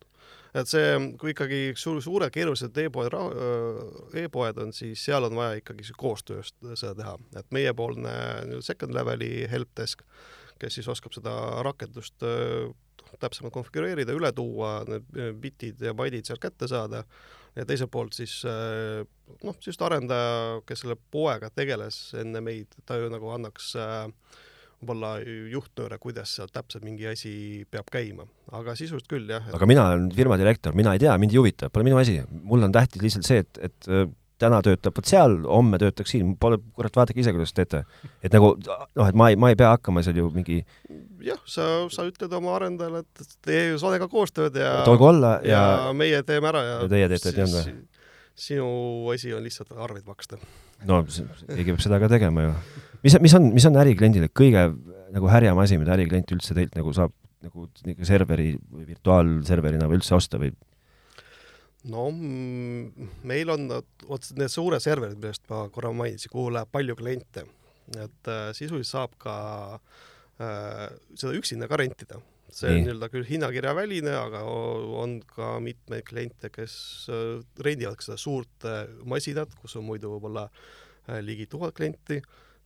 et 0.57 0.69
see, 0.69 0.91
kui 1.19 1.33
ikkagi 1.33 1.61
suur, 1.79 2.01
suured 2.03 2.33
keerulised 2.33 2.77
e-poed 2.83 3.15
e-poed 4.23 4.61
on, 4.63 4.73
siis 4.75 5.03
seal 5.07 5.27
on 5.27 5.37
vaja 5.37 5.61
ikkagi 5.61 5.87
koostööst 5.97 6.57
seda 6.73 6.93
teha, 6.97 7.17
et 7.39 7.51
meiepoolne 7.55 8.61
second 8.65 8.95
leveli 8.95 9.47
helpdesk, 9.51 10.03
kes 10.61 10.79
siis 10.79 10.89
oskab 10.91 11.15
seda 11.15 11.33
rakendust 11.65 12.21
täpsemalt 13.21 13.53
konfigureerida, 13.53 14.13
üle 14.15 14.31
tuua, 14.35 14.81
need 14.87 15.35
bitid 15.41 15.81
ja 15.83 15.93
baidid 15.97 16.27
sealt 16.27 16.41
kätte 16.43 16.69
saada 16.71 17.03
ja 17.57 17.65
teiselt 17.67 17.91
poolt 17.91 18.15
siis 18.15 18.37
noh, 18.45 19.57
just 19.65 19.81
arendaja, 19.83 20.61
kes 20.67 20.85
selle 20.85 20.95
poega 21.11 21.51
tegeles 21.53 21.99
enne 22.21 22.43
meid, 22.43 22.77
ta 22.87 22.99
ju 22.99 23.11
nagu 23.11 23.33
annaks 23.33 23.73
äh, 23.79 24.07
võib-olla 24.81 25.15
juhtnööre, 25.51 25.97
kuidas 26.01 26.35
seal 26.37 26.49
täpselt 26.53 26.85
mingi 26.85 27.05
asi 27.09 27.33
peab 27.71 27.89
käima, 27.93 28.25
aga 28.57 28.73
sisust 28.77 29.09
küll 29.11 29.29
jah 29.29 29.45
et.... 29.45 29.53
aga 29.57 29.69
mina 29.69 29.85
olen 29.91 30.09
firma 30.15 30.37
direktor, 30.41 30.75
mina 30.77 30.95
ei 30.97 31.03
tea, 31.03 31.13
mind 31.21 31.35
ei 31.35 31.41
huvita, 31.41 31.69
pole 31.69 31.85
minu 31.87 31.99
asi, 32.01 32.17
mul 32.41 32.65
on 32.65 32.73
tähtis 32.73 33.03
lihtsalt 33.05 33.29
see, 33.29 33.43
et, 33.45 33.61
et 33.69 33.91
äh, 33.91 34.09
täna 34.41 34.61
töötab 34.65 34.97
vot 34.97 35.07
seal, 35.07 35.37
homme 35.45 35.77
töötaks 35.81 36.15
siin, 36.15 36.33
pole, 36.41 36.57
kurat, 36.77 36.95
vaadake 36.97 37.21
ise, 37.21 37.33
kuidas 37.35 37.53
teete. 37.53 37.83
et 38.23 38.33
nagu 38.33 38.55
noh, 38.57 39.05
et 39.05 39.17
ma 39.17 39.29
ei, 39.31 39.37
ma 39.39 39.51
ei 39.51 39.59
pea 39.59 39.75
hakkama 39.75 40.03
seal 40.05 40.17
ju 40.17 40.31
mingi 40.33 40.61
jah, 41.25 41.39
sa, 41.45 41.67
sa 41.93 42.07
ütled 42.09 42.33
oma 42.37 42.55
arendajale, 42.57 43.03
et 43.05 43.37
tee 43.45 43.63
Sodega 43.81 44.09
koostööd 44.11 44.57
ja 44.57 44.81
tolgu 44.87 45.11
olla 45.11 45.37
ja, 45.45 45.61
ja 45.61 45.95
meie 45.97 46.23
teeme 46.27 46.49
ära 46.51 46.63
ja 46.65 46.77
ja 46.81 46.91
teie 46.91 47.11
teete, 47.13 47.33
et 47.33 47.41
olnud 47.45 47.59
või? 47.59 47.75
Sinu 48.37 49.09
asi 49.13 49.33
on 49.35 49.43
lihtsalt 49.45 49.73
arveid 49.75 50.07
maksta. 50.07 50.39
no 50.87 51.01
keegi 51.05 51.71
peab 51.73 51.83
seda 51.83 51.99
ka 52.01 52.09
tegema 52.11 52.47
ju. 52.47 52.53
mis, 53.03 53.17
mis 53.27 53.35
on, 53.37 53.51
mis 53.55 53.67
on 53.69 53.79
ärikliendile 53.83 54.31
kõige 54.33 54.67
nagu 55.11 55.31
härjam 55.31 55.59
asi, 55.61 55.79
mida 55.81 55.95
äriklient 55.97 56.31
üldse 56.35 56.55
teilt 56.57 56.75
nagu 56.79 56.93
saab 56.95 57.13
nagu 57.41 57.65
niisugune 57.81 58.07
serveri 58.07 58.51
või 58.69 58.85
virtuaalserverina 58.91 59.87
või 59.89 59.99
üldse 59.99 60.15
osta 60.17 60.41
või? 60.41 60.53
no 61.91 62.09
meil 62.13 63.53
on 63.53 63.67
vot 64.07 64.27
need 64.37 64.53
suured 64.53 64.83
serverid, 64.83 65.17
millest 65.17 65.47
ma 65.49 65.65
korra 65.73 65.93
mainisin, 65.95 66.29
kuhu 66.33 66.51
läheb 66.53 66.69
palju 66.71 66.95
kliente, 66.99 67.47
et 67.97 68.29
äh, 68.29 68.51
sisuliselt 68.57 68.91
saab 68.91 69.15
ka 69.21 69.35
äh, 69.75 70.85
seda 71.15 71.33
üksinda 71.37 71.69
ka 71.69 71.81
rentida 71.81 72.21
see 72.55 72.69
on 72.69 72.85
nii-öelda 72.85 73.09
küll 73.11 73.27
hinnakirjaväline, 73.27 74.13
aga 74.17 74.43
on 74.45 75.17
ka 75.27 75.55
mitmeid 75.63 76.05
kliente, 76.07 76.51
kes 76.53 76.75
äh, 77.11 77.41
rendivad 77.63 78.03
seda 78.03 78.19
suurt 78.19 78.67
äh, 78.67 78.83
masinat, 79.07 79.53
kus 79.61 79.77
on 79.79 79.87
muidu 79.87 80.11
võib-olla 80.15 80.47
äh, 80.49 81.19
ligi 81.23 81.47
tuhat 81.51 81.75
klienti, 81.77 82.19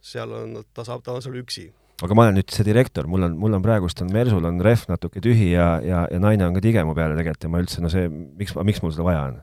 seal 0.05 0.33
on, 0.35 0.59
ta 0.73 0.85
saab, 0.87 1.05
ta 1.05 1.15
on 1.15 1.25
seal 1.25 1.37
üksi. 1.41 1.67
aga 2.03 2.17
ma 2.17 2.25
olen 2.25 2.39
nüüd 2.39 2.51
see 2.51 2.65
direktor, 2.67 3.07
mul 3.07 3.29
on, 3.29 3.37
mul 3.39 3.57
on 3.57 3.65
praegust 3.65 4.01
on 4.03 4.11
Mersul 4.13 4.45
on 4.49 4.59
rehv 4.65 4.89
natuke 4.91 5.21
tühi 5.23 5.51
ja, 5.53 5.75
ja, 5.85 6.05
ja 6.11 6.21
naine 6.21 6.49
on 6.49 6.57
ka 6.57 6.65
tige 6.65 6.83
mu 6.83 6.97
peale 6.97 7.15
tegelikult 7.15 7.47
ja 7.47 7.53
ma 7.53 7.63
üldse, 7.63 7.85
no 7.85 7.93
see, 7.93 8.09
miks, 8.09 8.57
miks 8.67 8.81
mul 8.83 8.93
seda 8.95 9.07
vaja 9.07 9.23
on? 9.29 9.39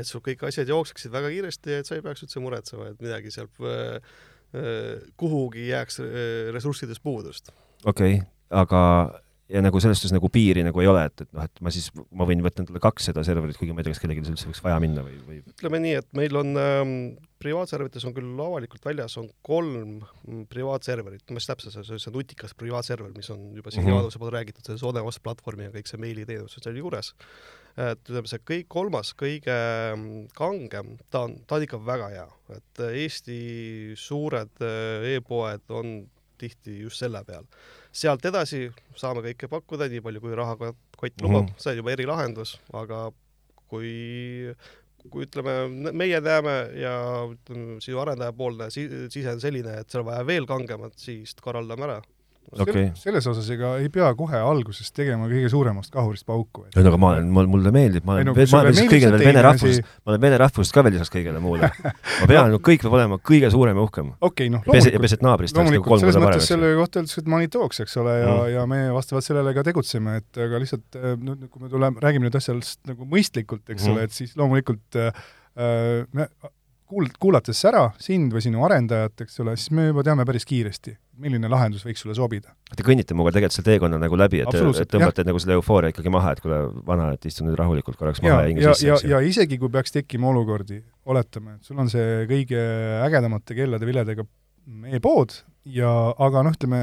et 0.00 0.06
sul 0.06 0.22
kõik 0.24 0.44
asjad 0.48 0.68
jookseksid 0.70 1.12
väga 1.12 1.30
kiiresti 1.34 1.74
ja 1.74 1.78
et 1.82 1.88
sa 1.88 1.96
ei 1.98 2.04
peaks 2.04 2.24
üldse 2.24 2.42
muretsema, 2.42 2.92
et 2.92 3.00
midagi 3.02 3.32
seal 3.34 3.50
kuhugi 5.18 5.68
jääks 5.68 6.00
ressurssidest 6.56 7.02
puudust. 7.02 7.52
okei 7.84 8.16
okay,, 8.18 8.28
aga 8.50 8.80
ja 9.50 9.62
nagu 9.64 9.80
selles 9.82 9.98
suhtes 9.98 10.14
nagu 10.14 10.30
piiri 10.32 10.62
nagu 10.66 10.82
ei 10.82 10.88
ole, 10.90 11.06
et, 11.10 11.24
et 11.24 11.32
noh, 11.36 11.46
et 11.46 11.64
ma 11.64 11.72
siis, 11.74 11.90
ma 12.14 12.26
võin 12.28 12.44
võtta 12.44 12.62
endale 12.64 12.82
kaks 12.82 13.10
seda 13.10 13.24
serverit, 13.26 13.58
kuigi 13.58 13.74
ma 13.74 13.82
ei 13.82 13.88
tea, 13.88 13.96
kas 13.96 14.02
kellelgi 14.02 14.22
üldse 14.22 14.48
võiks 14.50 14.62
vaja 14.64 14.78
minna 14.82 15.04
või, 15.06 15.18
või 15.26 15.40
ütleme 15.42 15.82
nii, 15.82 15.96
et 16.00 16.08
meil 16.16 16.38
on 16.38 16.52
ähm, 16.60 16.94
privaatserverites 17.40 18.04
on 18.08 18.14
küll 18.16 18.42
avalikult 18.44 18.84
väljas, 18.84 19.16
on 19.20 19.30
kolm 19.46 20.00
mm, 20.00 20.44
privaatserverit, 20.52 21.24
ma 21.30 21.40
siis 21.40 21.50
täpselt, 21.50 21.78
see, 21.78 21.98
see 22.02 22.14
nutikas 22.14 22.54
privaatserver, 22.58 23.10
mis 23.16 23.30
on 23.32 23.48
juba 23.56 23.72
siin 23.72 23.84
mm 23.84 23.90
-hmm. 23.90 24.02
Jaanuse 24.04 24.20
poolt 24.20 24.36
räägitud, 24.36 24.66
see 24.66 24.78
Soneos 24.78 25.20
platvormi 25.24 25.68
ja 25.68 25.74
kõik 25.74 25.90
see 25.90 26.00
meiliteenus 26.00 26.58
on 26.58 26.66
seal 26.66 26.76
juures. 26.76 27.14
et 27.78 28.00
ütleme, 28.10 28.26
see 28.26 28.42
kõik 28.44 28.66
kolmas, 28.68 29.14
kõige 29.14 29.56
mm, 29.96 30.28
kangem, 30.36 30.96
ta 31.10 31.24
on, 31.26 31.36
ta 31.46 31.56
on 31.56 31.62
ikka 31.62 31.78
väga 31.86 32.08
hea, 32.12 32.28
et 32.56 32.80
Eesti 32.90 33.94
suured 33.96 34.60
äh, 34.60 35.14
e-poed 35.14 35.70
on 35.70 36.10
tihti 36.40 36.80
just 36.82 37.02
selle 37.02 37.22
peal. 37.28 37.46
Sealt 37.92 38.24
edasi 38.30 38.66
saame 38.98 39.24
kõike 39.28 39.50
pakkuda, 39.52 39.88
nii 39.90 40.04
palju 40.04 40.22
kui 40.24 40.36
rahakott 40.38 40.76
lubab 41.22 41.42
mm, 41.42 41.48
-hmm. 41.48 41.62
see 41.62 41.72
on 41.74 41.82
juba 41.82 41.94
erilahendus, 41.96 42.54
aga 42.72 43.08
kui, 43.70 43.90
kui 45.08 45.26
ütleme, 45.26 45.56
meie 45.92 46.20
näeme 46.20 46.56
ja 46.80 46.94
ütleme, 47.30 47.80
sinu 47.84 48.00
arendajapoolne 48.02 48.70
sisend 48.70 49.44
selline, 49.44 49.80
et 49.80 49.90
seal 49.90 50.04
on 50.04 50.10
vaja 50.12 50.26
veel 50.26 50.48
kangemat, 50.50 50.98
siis 50.98 51.34
korraldame 51.40 51.88
ära 51.88 52.00
okay.. 52.58 52.90
selles 52.98 53.26
osas 53.30 53.48
ega 53.54 53.72
ei 53.80 53.88
pea 53.92 54.08
kohe 54.18 54.38
alguses 54.42 54.90
tegema 54.94 55.28
kõige 55.30 55.50
suuremast 55.52 55.92
kahurist 55.94 56.26
pauku. 56.28 56.64
ei 56.70 56.82
no 56.82 56.92
aga 56.92 57.00
ma 57.00 57.12
olen, 57.14 57.30
mulle 57.52 57.72
meeldib, 57.74 58.06
ma 58.06 58.16
olen, 58.16 58.30
ma 58.32 58.62
olen 58.62 58.74
lisaks 58.74 58.92
kõigele 58.92 59.16
veel 59.16 59.30
vene 59.30 59.44
rahvusest, 59.46 59.94
ma 60.04 60.14
olen 60.14 60.24
vene 60.24 60.40
rahvusest 60.42 60.76
ka 60.76 60.84
veel 60.86 60.96
lisaks 60.96 61.14
kõigele 61.14 61.42
muule. 61.42 61.70
ma 61.86 62.28
pean 62.30 62.52
no., 62.52 62.60
kõik 62.70 62.84
peab 62.84 62.96
olema 62.98 63.20
kõige 63.30 63.50
suurem 63.54 63.78
ja 63.78 63.86
uhkem. 63.86 64.12
okei 64.18 64.30
okay,, 64.30 64.52
noh 64.54 64.66
loomulikult. 64.66 64.98
ja 64.98 65.02
peset 65.06 65.26
naabrist 65.26 65.58
nagu 65.58 65.82
kolm 65.86 66.06
korda 66.06 66.24
parem. 66.26 66.46
selle 66.46 66.72
kohta 66.78 67.02
öeldakse, 67.02 67.24
et 67.24 67.32
money 67.34 67.50
talks, 67.52 67.82
eks 67.84 67.98
ole, 68.02 68.16
ja 68.20 68.30
mm., 68.30 68.54
ja 68.56 68.68
me 68.70 68.80
vastavalt 68.96 69.26
sellele 69.26 69.54
ka 69.56 69.66
tegutseme, 69.70 70.20
et 70.22 70.40
aga 70.46 70.62
lihtsalt 70.62 71.00
äh, 71.00 71.18
nüüd, 71.18 71.46
kui 71.50 71.66
me 71.66 71.72
tuleme, 71.72 72.02
räägime 72.02 72.28
nüüd 72.28 72.40
asjast 72.40 72.80
nagu 72.90 73.08
mõistlikult, 73.10 73.66
eks 73.68 73.86
mm. 73.86 73.94
ole, 73.94 74.08
et 74.08 74.16
siis 74.16 74.34
loomulikult 74.38 75.00
äh, 75.00 75.12
äh 75.60 76.08
me 76.16 76.30
kuul-, 76.90 77.10
kuulates 77.22 77.60
ära 77.68 77.84
sind 78.02 78.34
või 78.34 78.42
sinu 78.44 78.64
arendajat, 78.66 79.24
eks 79.24 79.40
ole, 79.44 79.54
siis 79.58 79.72
me 79.76 79.88
juba 79.88 80.04
teame 80.06 80.26
päris 80.28 80.46
kiiresti, 80.48 80.94
milline 81.22 81.50
lahendus 81.52 81.84
võiks 81.86 82.02
sulle 82.04 82.16
sobida. 82.18 82.54
Te 82.76 82.86
kõnnite 82.86 83.16
minuga 83.16 83.34
tegelikult 83.36 83.58
selle 83.58 83.68
teekonna 83.70 84.00
nagu 84.02 84.18
läbi, 84.18 84.42
et, 84.44 84.58
et 84.82 84.92
tõmbate 84.94 85.26
nagu 85.28 85.42
selle 85.42 85.58
eufooria 85.58 85.92
ikkagi 85.94 86.12
maha, 86.12 86.34
et 86.34 86.42
kuule, 86.44 86.60
vana, 86.86 87.10
et 87.16 87.28
istu 87.30 87.46
nüüd 87.46 87.58
rahulikult 87.60 88.00
korraks 88.00 88.22
maha 88.24 88.40
ja, 88.40 88.40
ja 88.42 88.52
hinge 88.52 88.66
sisse. 88.70 88.88
ja, 88.88 88.98
ja, 89.04 89.12
ja 89.16 89.32
isegi, 89.32 89.60
kui 89.60 89.72
peaks 89.72 89.94
tekkima 89.96 90.30
olukordi, 90.32 90.80
oletame, 91.10 91.58
et 91.58 91.70
sul 91.70 91.80
on 91.82 91.90
see 91.92 92.24
kõige 92.30 92.64
ägedamate 93.06 93.58
kellade 93.58 93.88
viledega 93.88 94.26
e-pood 94.96 95.36
ja 95.68 95.92
aga 96.18 96.44
noh, 96.46 96.56
ütleme, 96.56 96.82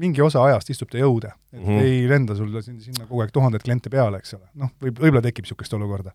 mingi 0.00 0.22
osa 0.24 0.42
ajast 0.46 0.70
istub 0.72 0.90
ta 0.92 1.00
jõude, 1.00 1.32
et 1.52 1.60
mm 1.60 1.66
-hmm. 1.66 1.86
ei 1.86 2.04
lenda 2.08 2.36
sulle 2.38 2.62
sinna 2.62 3.06
kogu 3.06 3.24
aeg 3.24 3.32
tuhandeid 3.34 3.64
kliente 3.66 3.90
peale, 3.90 4.20
eks 4.22 4.36
ole, 4.38 4.46
noh, 4.54 4.70
võib, 4.80 5.00
võib-olla 5.02 5.22
tekib 5.24 5.44
niisugust 5.44 5.74
olukorda 5.76 6.14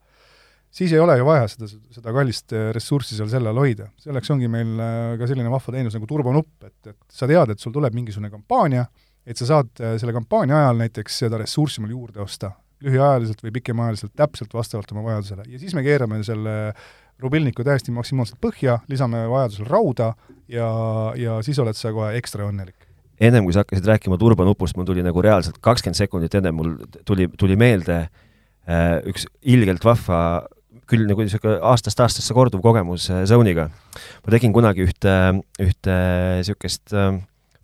siis 0.76 0.94
ei 0.94 1.00
ole 1.00 1.18
ju 1.20 1.28
vaja 1.28 1.48
seda, 1.52 1.70
seda 1.96 2.14
kallist 2.16 2.54
äh, 2.56 2.70
ressurssi 2.76 3.18
seal 3.18 3.30
selle 3.32 3.52
all 3.52 3.62
hoida. 3.64 3.88
selleks 4.02 4.32
ongi 4.36 4.50
meil 4.52 4.76
äh, 4.82 5.16
ka 5.20 5.30
selline 5.30 5.52
vahva 5.52 5.76
teenus 5.78 5.96
nagu 5.98 6.10
turbonupp, 6.10 6.68
et, 6.68 6.92
et 6.92 7.00
sa 7.12 7.30
tead, 7.32 7.54
et 7.54 7.64
sul 7.64 7.74
tuleb 7.76 7.96
mingisugune 7.96 8.32
kampaania, 8.34 8.86
et 9.26 9.40
sa 9.40 9.48
saad 9.54 9.72
äh, 9.82 9.96
selle 10.02 10.16
kampaania 10.16 10.66
ajal 10.66 10.84
näiteks 10.84 11.24
seda 11.26 11.40
ressurssi 11.42 11.84
mul 11.84 11.96
juurde 11.96 12.24
osta, 12.26 12.52
lühiajaliselt 12.86 13.44
või 13.46 13.56
pikemaajaliselt, 13.56 14.14
täpselt 14.20 14.54
vastavalt 14.54 14.92
oma 14.94 15.06
vajadusele. 15.08 15.48
ja 15.54 15.62
siis 15.62 15.76
me 15.78 15.84
keerame 15.86 16.22
selle 16.28 16.74
rubilniku 17.24 17.64
täiesti 17.64 17.94
maksimaalselt 17.96 18.42
põhja, 18.44 18.82
lisame 18.92 19.24
vajadusel 19.32 19.70
rauda 19.72 20.12
ja, 20.52 20.68
ja 21.16 21.40
siis 21.46 21.60
oled 21.64 21.78
sa 21.80 21.94
kohe 21.96 22.12
ekstra 22.20 22.50
õnnelik 22.50 22.84
ennem 23.16 23.46
kui 23.48 23.56
sa 23.56 23.64
hakkasid 23.64 23.86
rääkima 23.88 24.18
turbonupust, 24.20 24.76
mul 24.76 24.88
tuli 24.90 25.04
nagu 25.06 25.22
reaalselt 25.24 25.62
kakskümmend 25.64 25.96
sekundit 25.96 26.34
enne 26.36 26.52
mul 26.52 26.74
tuli, 27.08 27.30
tuli 27.40 27.56
meelde 27.56 28.02
äh, 28.04 29.00
üks 29.08 29.24
ilgelt 29.48 29.88
vahva 29.88 30.20
küll 30.90 31.06
nagu 31.10 31.24
niisugune 31.26 31.60
aastast 31.72 32.02
aastasse 32.04 32.36
korduv 32.38 32.64
kogemus 32.66 33.10
äh, 33.14 33.24
Zone'iga. 33.30 33.70
ma 34.26 34.34
tegin 34.34 34.54
kunagi 34.56 34.86
ühte, 34.86 35.14
ühte 35.62 35.96
niisugust 36.42 36.94
äh, 36.94 37.16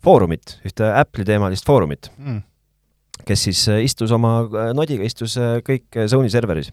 foorumit, 0.02 0.58
ühte 0.66 0.88
Apple'i 0.98 1.26
teemalist 1.28 1.68
foorumit 1.68 2.10
mm., 2.16 2.42
kes 3.28 3.46
siis 3.48 3.62
äh, 3.70 3.84
istus 3.86 4.14
oma 4.14 4.40
nodiga, 4.74 5.06
istus 5.06 5.36
kõik 5.66 6.02
Zone'i 6.10 6.32
serveris. 6.32 6.72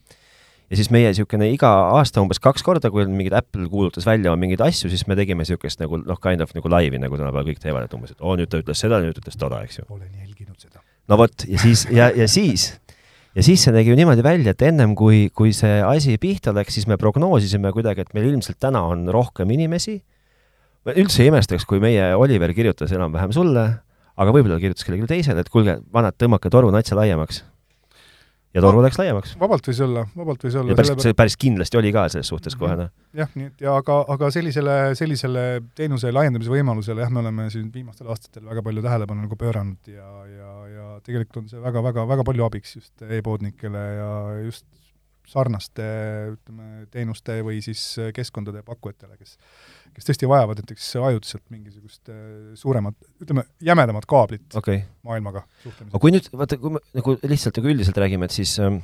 ja 0.69 0.79
siis 0.79 0.89
meie 0.93 1.11
niisugune 1.11 1.51
iga 1.53 1.69
aasta 1.99 2.23
umbes 2.23 2.41
kaks 2.41 2.65
korda, 2.65 2.91
kui 2.93 3.05
mingid 3.05 3.37
Apple 3.37 3.69
kuulutas 3.69 4.09
välja 4.09 4.35
mingeid 4.35 4.65
asju, 4.65 4.89
siis 4.89 5.05
me 5.07 5.17
tegime 5.19 5.45
niisugust 5.45 5.81
nagu 5.83 6.01
noh, 6.01 6.21
kind 6.21 6.41
of 6.45 6.53
nagu 6.57 6.71
laivi, 6.71 7.01
nagu 7.01 7.17
tänapäeval 7.17 7.49
kõik 7.51 7.61
teevad, 7.61 7.85
et 7.85 7.97
umbes, 7.97 8.17
et 8.17 8.21
oo, 8.25 8.35
nüüd 8.39 8.49
ta 8.49 8.61
ütles 8.61 8.85
seda, 8.85 9.01
nüüd 9.05 9.17
ütles 9.21 9.37
toda, 9.37 9.61
eks 9.65 9.81
ju. 9.81 9.89
olen 9.89 10.09
jälginud 10.25 10.57
seda. 10.57 10.81
no 11.09 11.21
vot, 11.21 11.45
ja 11.45 11.61
siis, 11.61 11.85
ja, 11.93 12.09
ja 12.15 12.29
siis 12.29 12.71
ja 13.35 13.45
siis 13.45 13.63
see 13.63 13.73
nägi 13.75 13.93
ju 13.93 13.97
niimoodi 13.99 14.25
välja, 14.25 14.53
et 14.55 14.63
ennem 14.65 14.95
kui, 14.97 15.27
kui 15.35 15.53
see 15.55 15.81
asi 15.85 16.17
pihta 16.21 16.53
läks, 16.55 16.77
siis 16.77 16.87
me 16.89 16.97
prognoosisime 17.01 17.73
kuidagi, 17.75 18.05
et 18.05 18.15
meil 18.17 18.31
ilmselt 18.31 18.59
täna 18.61 18.85
on 18.89 19.07
rohkem 19.13 19.51
inimesi. 19.55 19.99
ma 20.87 20.95
üldse 20.95 21.25
ei 21.25 21.29
imestaks, 21.29 21.65
kui 21.67 21.81
meie 21.83 22.13
Oliver 22.15 22.53
kirjutas 22.55 22.91
enam-vähem 22.95 23.33
sulle, 23.35 23.65
aga 24.19 24.33
võib-olla 24.33 24.57
ta 24.57 24.63
kirjutas 24.63 24.87
kellelegi 24.87 25.11
teisele, 25.11 25.43
et 25.43 25.49
kuulge, 25.51 25.79
vanad, 25.93 26.15
tõmmake 26.17 26.51
toru 26.51 26.71
natsa 26.71 26.95
laiemaks 26.95 27.43
ja 28.53 28.63
toru 28.63 28.81
läks 28.83 28.97
laiemaks. 28.99 29.35
vabalt 29.39 29.67
võis 29.69 29.79
olla, 29.85 30.03
vabalt 30.17 30.43
võis 30.45 30.57
olla. 30.59 30.77
päris, 30.77 30.93
see 31.03 31.15
päris 31.17 31.37
kindlasti 31.39 31.79
oli 31.79 31.91
ka 31.93 32.07
selles 32.13 32.31
suhtes 32.31 32.57
kohe, 32.59 32.75
noh. 32.79 32.89
jah, 33.17 33.29
nii 33.37 33.51
et 33.51 33.63
ja 33.65 33.75
aga, 33.77 33.99
aga 34.15 34.31
sellisele, 34.33 34.77
sellisele 34.97 35.45
teenuse 35.77 36.11
laiendamise 36.15 36.53
võimalusele 36.53 37.05
jah, 37.05 37.13
me 37.13 37.21
oleme 37.23 37.49
siin 37.53 37.69
viimastel 37.73 38.09
aastatel 38.09 38.47
väga 38.49 38.65
palju 38.65 38.85
tähelepanu 38.85 39.27
nagu 39.27 39.39
pööranud 39.39 39.93
ja, 39.93 40.09
ja, 40.33 40.51
ja 40.73 40.89
tegelikult 41.05 41.43
on 41.43 41.53
see 41.53 41.61
väga-väga, 41.63 42.07
väga 42.09 42.25
palju 42.27 42.47
abiks 42.49 42.77
just 42.79 43.05
e-poodnikele 43.05 43.85
ja 43.99 44.11
just 44.47 44.65
sarnaste 45.29 45.85
ütleme, 46.33 46.87
teenuste 46.89 47.39
või 47.45 47.59
siis 47.61 47.83
keskkondade 48.15 48.63
pakkujatele, 48.65 49.17
kes 49.19 49.37
kes 49.95 50.07
tõesti 50.09 50.29
vajavad 50.29 50.61
näiteks 50.61 50.91
ajutiselt 51.09 51.43
mingisugust 51.53 52.11
äh, 52.11 52.21
suuremat, 52.59 52.95
ütleme, 53.23 53.45
jämedamat 53.65 54.07
kaablit 54.09 54.57
okay. 54.59 54.83
maailmaga 55.07 55.45
suhtlemiseks. 55.63 55.91
aga 55.93 56.03
kui 56.05 56.13
nüüd, 56.15 56.29
vaata, 56.41 56.59
kui 56.61 56.75
me 56.75 56.83
nagu 56.99 57.17
lihtsalt 57.23 57.59
nagu 57.59 57.73
üldiselt 57.73 57.99
räägime, 58.03 58.29
et 58.29 58.35
siis 58.35 58.55
ähm, 58.63 58.81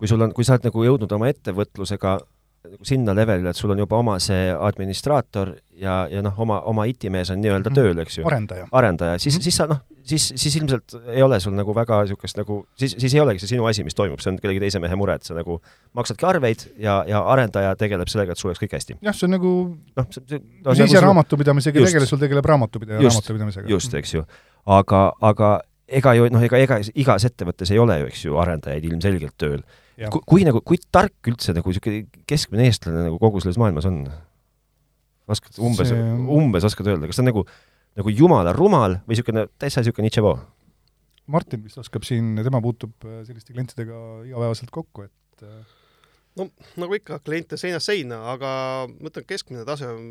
kui 0.00 0.10
sul 0.10 0.24
on, 0.24 0.34
kui 0.36 0.46
sa 0.46 0.56
oled 0.56 0.66
nagu 0.66 0.86
jõudnud 0.86 1.12
oma 1.14 1.30
ettevõtlusega 1.30 2.16
nagu 2.62 2.86
sinna 2.86 3.14
levelile, 3.16 3.50
et 3.50 3.58
sul 3.58 3.72
on 3.74 3.80
juba 3.82 3.98
oma 3.98 4.14
see 4.22 4.50
administraator 4.54 5.50
ja, 5.82 6.02
ja 6.10 6.20
noh, 6.22 6.36
oma, 6.44 6.60
oma 6.70 6.84
IT-mees 6.86 7.32
on 7.34 7.40
nii-öelda 7.42 7.70
-hmm. 7.70 7.78
tööl, 7.78 8.02
eks 8.04 8.18
ju. 8.18 8.26
arendaja. 8.28 8.68
arendaja, 8.70 9.18
siis 9.18 9.34
mm, 9.34 9.38
-hmm. 9.38 9.42
siis 9.42 9.56
sa 9.56 9.66
noh, 9.66 9.80
siis, 10.02 10.32
siis 10.36 10.56
ilmselt 10.56 10.94
ei 11.14 11.22
ole 11.22 11.40
sul 11.40 11.56
nagu 11.58 11.74
väga 11.74 12.02
niisugust 12.04 12.38
nagu, 12.38 12.60
siis, 12.78 12.94
siis 12.98 13.14
ei 13.14 13.20
olegi 13.20 13.42
see 13.42 13.54
sinu 13.54 13.66
asi, 13.66 13.84
mis 13.84 13.98
toimub, 13.98 14.22
see 14.22 14.30
on 14.30 14.38
kellegi 14.38 14.62
teise 14.62 14.78
mehe 14.78 14.96
mure, 14.96 15.14
et 15.18 15.26
sa 15.26 15.34
nagu 15.34 15.58
maksadki 15.98 16.26
arveid 16.26 16.66
ja, 16.78 17.02
ja 17.08 17.24
arendaja 17.34 17.74
tegeleb 17.76 18.08
sellega, 18.08 18.32
et 18.32 18.38
sul 18.38 18.52
oleks 18.52 18.62
kõik 18.62 18.78
hästi. 18.78 18.98
jah, 19.02 19.16
see 19.16 19.26
on 19.26 19.36
nagu 19.38 19.52
noh, 19.96 20.06
see, 20.10 20.22
see 20.28 20.40
no, 20.64 20.72
ise 20.72 20.86
nagu 20.86 21.06
raamatupidamisega 21.08 21.86
tegeleb, 21.90 22.08
sul 22.08 22.22
tegeleb 22.22 22.50
raamatupidaja 22.54 23.02
raamatupidamisega. 23.02 23.68
just, 23.68 23.94
eks 23.94 24.14
ju. 24.14 24.24
aga, 24.66 25.04
aga 25.20 25.54
ega 25.88 26.14
ju 26.14 26.30
noh, 26.30 26.42
ega, 26.46 26.62
ega 26.62 26.80
igas 26.94 27.26
ettevõttes 27.26 27.74
ei 27.74 27.82
ole 27.82 27.98
ju, 28.04 28.12
eks 28.12 28.24
ju, 28.28 28.38
arendajaid 28.38 28.86
ilmselgelt 28.86 29.34
tööl 29.36 29.62
kui, 29.96 30.22
kui 30.34 30.46
nagu, 30.48 30.62
kui 30.64 30.80
tark 30.92 31.30
üldse 31.30 31.54
nagu 31.56 31.72
niisugune 31.72 32.06
keskmine 32.28 32.68
eestlane 32.68 33.06
nagu 33.08 33.18
kogu 33.22 33.42
selles 33.42 33.60
maailmas 33.60 33.88
on? 33.90 34.04
oskad 35.32 35.60
umbes 35.62 35.92
see..., 35.92 36.08
umbes 36.36 36.66
oskad 36.68 36.88
öelda, 36.92 37.08
kas 37.08 37.18
ta 37.18 37.24
on 37.24 37.30
nagu, 37.30 37.44
nagu 38.00 38.12
jumala 38.12 38.54
rumal 38.56 38.98
või 39.04 39.14
niisugune 39.14 39.46
täitsa 39.60 39.82
niisugune 39.82 40.08
nitševo? 40.08 40.34
Martin 41.32 41.62
vist 41.62 41.78
oskab 41.78 42.04
siin, 42.06 42.34
tema 42.42 42.60
puutub 42.64 43.06
äh, 43.06 43.22
selliste 43.26 43.54
klientidega 43.54 43.96
igapäevaselt 44.26 44.72
kokku, 44.74 45.06
et 45.06 45.46
äh, 45.46 45.62
no 46.38 46.46
nagu 46.80 46.96
ikka, 46.96 47.18
kliente 47.24 47.58
seinast 47.60 47.90
seina, 47.90 48.22
aga 48.32 48.52
ma 48.92 49.10
ütlen, 49.10 49.26
keskmine 49.28 49.64
tase 49.68 49.88
on 49.90 50.06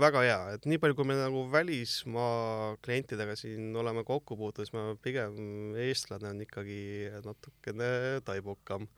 väga 0.00 0.22
hea, 0.24 0.38
et 0.56 0.66
nii 0.68 0.80
palju, 0.82 0.96
kui 0.98 1.08
me 1.08 1.16
nagu 1.18 1.44
välismaa 1.52 2.74
klientidega 2.84 3.36
siin 3.38 3.74
oleme 3.78 4.02
kokku 4.06 4.38
puutunud, 4.38 4.66
siis 4.66 4.74
ma 4.74 4.96
pigem 5.02 5.76
eestlane 5.86 6.32
on 6.32 6.42
ikkagi 6.44 6.80
natukene 7.24 7.90
taibukam. 8.26 8.88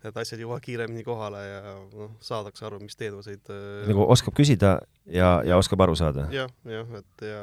et 0.00 0.16
asjad 0.16 0.40
jõuavad 0.40 0.64
kiiremini 0.64 1.02
kohale 1.04 1.40
ja 1.44 1.74
noh, 1.92 2.14
saadakse 2.24 2.64
aru, 2.64 2.78
mis 2.80 2.96
teenuseid 2.96 3.50
äh, 3.52 3.84
nagu 3.90 4.06
oskab 4.08 4.32
küsida 4.32 4.78
ja, 5.04 5.42
ja 5.44 5.58
oskab 5.60 5.82
aru 5.84 5.98
saada 5.98 6.24
ja,? 6.32 6.46
jah, 6.64 6.78
jah, 6.78 7.02
et 7.02 7.26
ja 7.28 7.42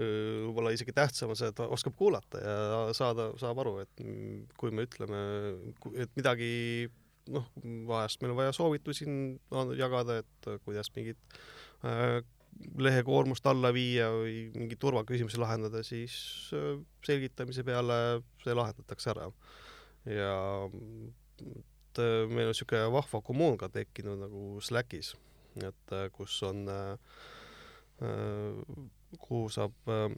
võib-olla 0.00 0.72
isegi 0.72 0.94
tähtsam 0.96 1.34
on 1.34 1.36
see, 1.36 1.50
et 1.52 1.60
oskab 1.60 1.92
kuulata 1.98 2.40
ja 2.40 2.56
saada, 2.96 3.28
saab 3.40 3.60
aru, 3.60 3.74
et 3.84 4.02
kui 4.56 4.72
me 4.72 4.86
ütleme, 4.88 5.20
et 6.00 6.16
midagi 6.16 6.48
noh, 7.30 7.48
vahest 7.88 8.22
meil 8.22 8.34
on 8.34 8.40
vaja 8.40 8.54
soovitusi 8.56 9.06
jagada, 9.78 10.20
et 10.22 10.48
kuidas 10.64 10.90
mingit 10.96 11.18
äh, 11.86 12.20
lehekoormust 12.78 13.46
alla 13.48 13.72
viia 13.74 14.08
või 14.12 14.36
mingeid 14.54 14.80
turvaküsimusi 14.82 15.40
lahendada, 15.40 15.82
siis 15.86 16.14
äh, 16.56 16.78
selgitamise 17.06 17.64
peale 17.66 17.98
see 18.44 18.56
lahendatakse 18.56 19.12
ära. 19.14 19.28
ja 20.06 20.32
et 21.42 22.00
äh, 22.02 22.24
meil 22.28 22.48
on 22.48 22.52
niisugune 22.52 22.88
vahva 22.92 23.22
kommuun 23.24 23.58
ka 23.60 23.68
tekkinud 23.72 24.24
nagu 24.24 24.60
Slackis, 24.60 25.14
et 25.62 25.94
äh, 25.94 26.08
kus 26.14 26.40
on 26.48 26.66
äh, 26.68 26.96
äh 28.02 28.90
kuhu 29.20 29.48
saab 29.52 29.74
äh, 29.92 30.08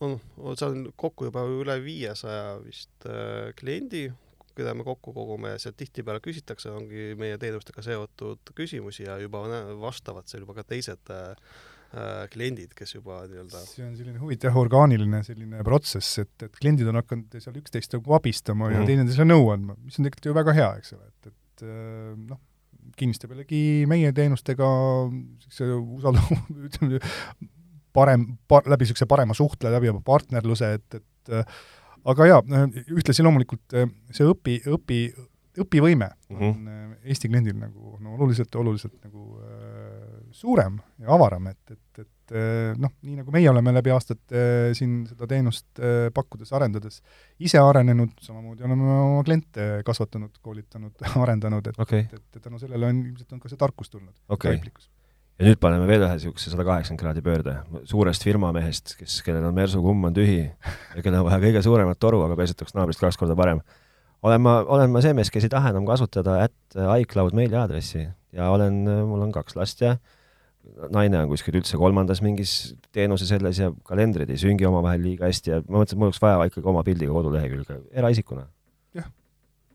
on, 0.00 0.16
seal 0.56 0.72
on 0.72 0.88
kokku 0.96 1.28
juba 1.28 1.44
üle 1.46 1.76
viiesaja 1.84 2.58
vist 2.64 3.06
äh, 3.06 3.52
kliendi, 3.56 4.08
keda 4.60 4.76
me 4.76 4.86
kokku 4.86 5.14
kogume 5.16 5.54
ja 5.54 5.60
sealt 5.62 5.78
tihtipeale 5.80 6.22
küsitakse, 6.24 6.70
ongi 6.72 7.14
meie 7.20 7.38
teenustega 7.40 7.84
seotud 7.84 8.54
küsimusi 8.56 9.06
ja 9.06 9.18
juba 9.22 9.42
vastavad 9.80 10.28
seal 10.30 10.44
juba 10.44 10.58
ka 10.60 10.66
teised 10.68 11.12
äh, 11.14 11.32
äh, 11.94 12.26
kliendid, 12.32 12.74
kes 12.78 12.96
juba 12.98 13.22
nii-öelda 13.30 13.64
see 13.66 13.86
on 13.86 13.96
selline 13.98 14.22
huvitav 14.22 14.58
orgaaniline 14.60 15.22
selline 15.26 15.64
protsess, 15.66 16.20
et, 16.24 16.36
et 16.46 16.60
kliendid 16.60 16.90
on 16.92 17.00
hakanud 17.00 17.40
seal 17.40 17.58
üksteist 17.62 17.96
nagu 17.96 18.18
abistama 18.18 18.68
mm 18.68 18.76
ja 18.76 18.82
mhm. 18.82 18.92
teineteisele 18.92 19.28
nõu 19.32 19.50
andma, 19.54 19.78
mis 19.84 19.98
on 19.98 20.06
tegelikult 20.06 20.30
ju 20.30 20.38
väga 20.40 20.56
hea, 20.60 20.70
eks 20.82 20.96
ole, 20.98 21.10
et, 21.10 21.32
et 21.32 21.66
äh, 21.66 22.14
noh, 22.30 22.42
kinnistab 23.00 23.32
jällegi 23.34 23.62
meie 23.90 24.12
teenustega 24.16 24.68
niisuguse 25.10 25.80
usaldav, 25.98 26.30
ütleme, 26.68 27.00
parem 27.96 28.26
par,, 28.48 28.66
läbi 28.70 28.86
niisuguse 28.86 29.08
parema 29.10 29.36
suhtle, 29.36 29.72
läbi 29.74 29.90
oma 29.92 30.02
partnerluse, 30.06 30.72
et, 30.78 30.98
et 31.00 31.34
aga 32.04 32.26
jaa, 32.26 32.40
ühtlasi 32.86 33.24
loomulikult 33.26 33.76
see 34.10 34.26
õpi, 34.26 34.60
õpi, 34.76 35.00
õpivõime 35.58 36.08
mm 36.28 36.36
-hmm. 36.36 36.48
on 36.48 36.68
äh, 36.68 36.86
Eesti 37.04 37.28
kliendil 37.28 37.56
nagu 37.58 37.96
no 38.00 38.14
oluliselt, 38.14 38.54
oluliselt 38.54 38.96
nagu 39.04 39.40
äh, 39.40 40.20
suurem 40.30 40.78
ja 40.98 41.14
avaram, 41.14 41.46
et, 41.46 41.70
et, 41.70 41.98
et 42.04 42.34
äh, 42.36 42.76
noh, 42.78 42.92
nii 43.02 43.16
nagu 43.22 43.34
meie 43.34 43.50
oleme 43.50 43.72
läbi 43.74 43.90
aastate 43.90 44.36
äh, 44.36 44.74
siin 44.76 45.06
seda 45.08 45.26
teenust 45.26 45.80
äh, 45.80 46.10
pakkudes, 46.14 46.52
arendades, 46.52 47.00
ise 47.38 47.58
arenenud, 47.58 48.14
samamoodi 48.20 48.66
oleme 48.68 48.94
oma 49.00 49.24
kliente 49.24 49.68
kasvatanud, 49.86 50.38
koolitanud, 50.42 50.94
arendanud, 51.24 51.66
et 51.66 51.82
okay., 51.82 52.06
et, 52.12 52.24
et 52.36 52.42
tänu 52.42 52.58
sellele 52.58 52.92
on, 52.92 53.04
ilmselt 53.10 53.32
on 53.32 53.40
ka 53.40 53.48
see 53.52 53.60
tarkus 53.60 53.90
tulnud 53.90 54.14
okay., 54.28 54.60
ja 55.40 55.48
nüüd 55.48 55.60
paneme 55.60 55.86
veel 55.88 56.04
ühe 56.04 56.16
niisuguse 56.18 56.52
sada 56.52 56.64
kaheksakümmend 56.68 57.00
kraadi 57.00 57.22
pöörde 57.24 57.54
suurest 57.88 58.24
firmamehest, 58.26 58.94
kes, 58.98 59.20
kellel 59.24 59.46
on 59.48 59.56
mersu 59.56 59.80
kumm 59.84 60.10
on 60.10 60.16
tühi 60.16 60.42
ja 60.44 61.00
kellel 61.00 61.22
on 61.22 61.30
vaja 61.30 61.40
kõige 61.46 61.62
suuremat 61.64 62.00
toru, 62.02 62.20
aga 62.26 62.36
peaasi, 62.36 62.56
et 62.56 62.64
oleks 62.64 62.76
naabrist 62.76 63.00
kaks 63.00 63.16
korda 63.20 63.36
parem. 63.38 63.62
olen 64.22 64.42
ma, 64.44 64.58
olen 64.68 64.92
ma 64.92 65.00
see 65.04 65.14
mees, 65.16 65.32
kes 65.32 65.48
ei 65.48 65.52
taha 65.52 65.72
enam 65.72 65.88
kasutada 65.88 66.42
at 66.44 66.76
iCloud 66.76 67.36
meiliaadressi 67.38 68.04
ja 68.36 68.50
olen, 68.52 68.82
mul 69.08 69.24
on 69.24 69.32
kaks 69.32 69.56
last 69.56 69.80
ja 69.80 69.96
naine 70.92 71.22
on 71.22 71.32
kuskil 71.32 71.56
üldse 71.56 71.80
kolmandas 71.80 72.20
mingis 72.20 72.74
teenuse 72.92 73.24
selles 73.26 73.62
ja 73.62 73.72
kalendrid 73.88 74.28
ei 74.28 74.40
süngi 74.40 74.68
omavahel 74.68 75.00
liiga 75.08 75.24
hästi 75.30 75.54
ja 75.54 75.62
ma 75.64 75.80
mõtlesin, 75.80 75.96
et 75.96 76.02
mul 76.04 76.12
oleks 76.12 76.20
vaja 76.20 76.44
ikkagi 76.52 76.68
oma 76.74 76.84
pildiga 76.84 77.16
kodulehekülge 77.16 77.80
eraisikuna. 77.96 78.44
jah, 79.00 79.08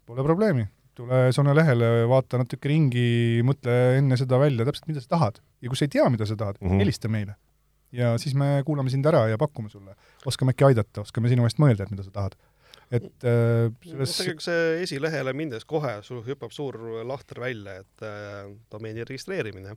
pole 0.05 0.29
probleemi 0.29 0.69
tule 0.97 1.19
Sone 1.35 1.53
lehele, 1.55 1.89
vaata 2.09 2.39
natuke 2.41 2.71
ringi, 2.71 3.41
mõtle 3.47 3.75
enne 3.99 4.17
seda 4.19 4.39
välja 4.41 4.67
täpselt, 4.67 4.87
mida 4.91 5.03
sa 5.03 5.11
tahad. 5.15 5.41
ja 5.61 5.71
kui 5.71 5.79
sa 5.79 5.87
ei 5.87 5.93
tea, 5.97 6.07
mida 6.13 6.27
sa 6.27 6.37
tahad 6.39 6.59
mm, 6.61 6.69
-hmm. 6.69 6.83
helista 6.83 7.11
meile. 7.11 7.35
ja 7.91 8.17
siis 8.17 8.35
me 8.35 8.63
kuulame 8.65 8.89
sind 8.89 9.05
ära 9.05 9.27
ja 9.29 9.37
pakume 9.37 9.69
sulle. 9.69 9.95
oskame 10.25 10.51
äkki 10.55 10.65
aidata, 10.71 11.01
oskame 11.01 11.29
sinu 11.29 11.43
eest 11.43 11.59
mõelda, 11.59 11.83
et 11.83 11.91
mida 11.91 12.03
sa 12.03 12.11
tahad. 12.11 12.35
et 12.91 13.23
äh, 13.23 13.71
selles 13.83 14.17
tegelikult 14.17 14.45
see 14.45 14.83
esilehele 14.83 15.33
minnes 15.33 15.65
kohe 15.65 16.01
sul 16.01 16.21
hüppab 16.23 16.51
suur 16.51 16.77
lahter 17.03 17.39
välja, 17.39 17.79
et 17.81 18.01
äh, 18.01 18.51
domeeni 18.71 19.03
registreerimine 19.03 19.75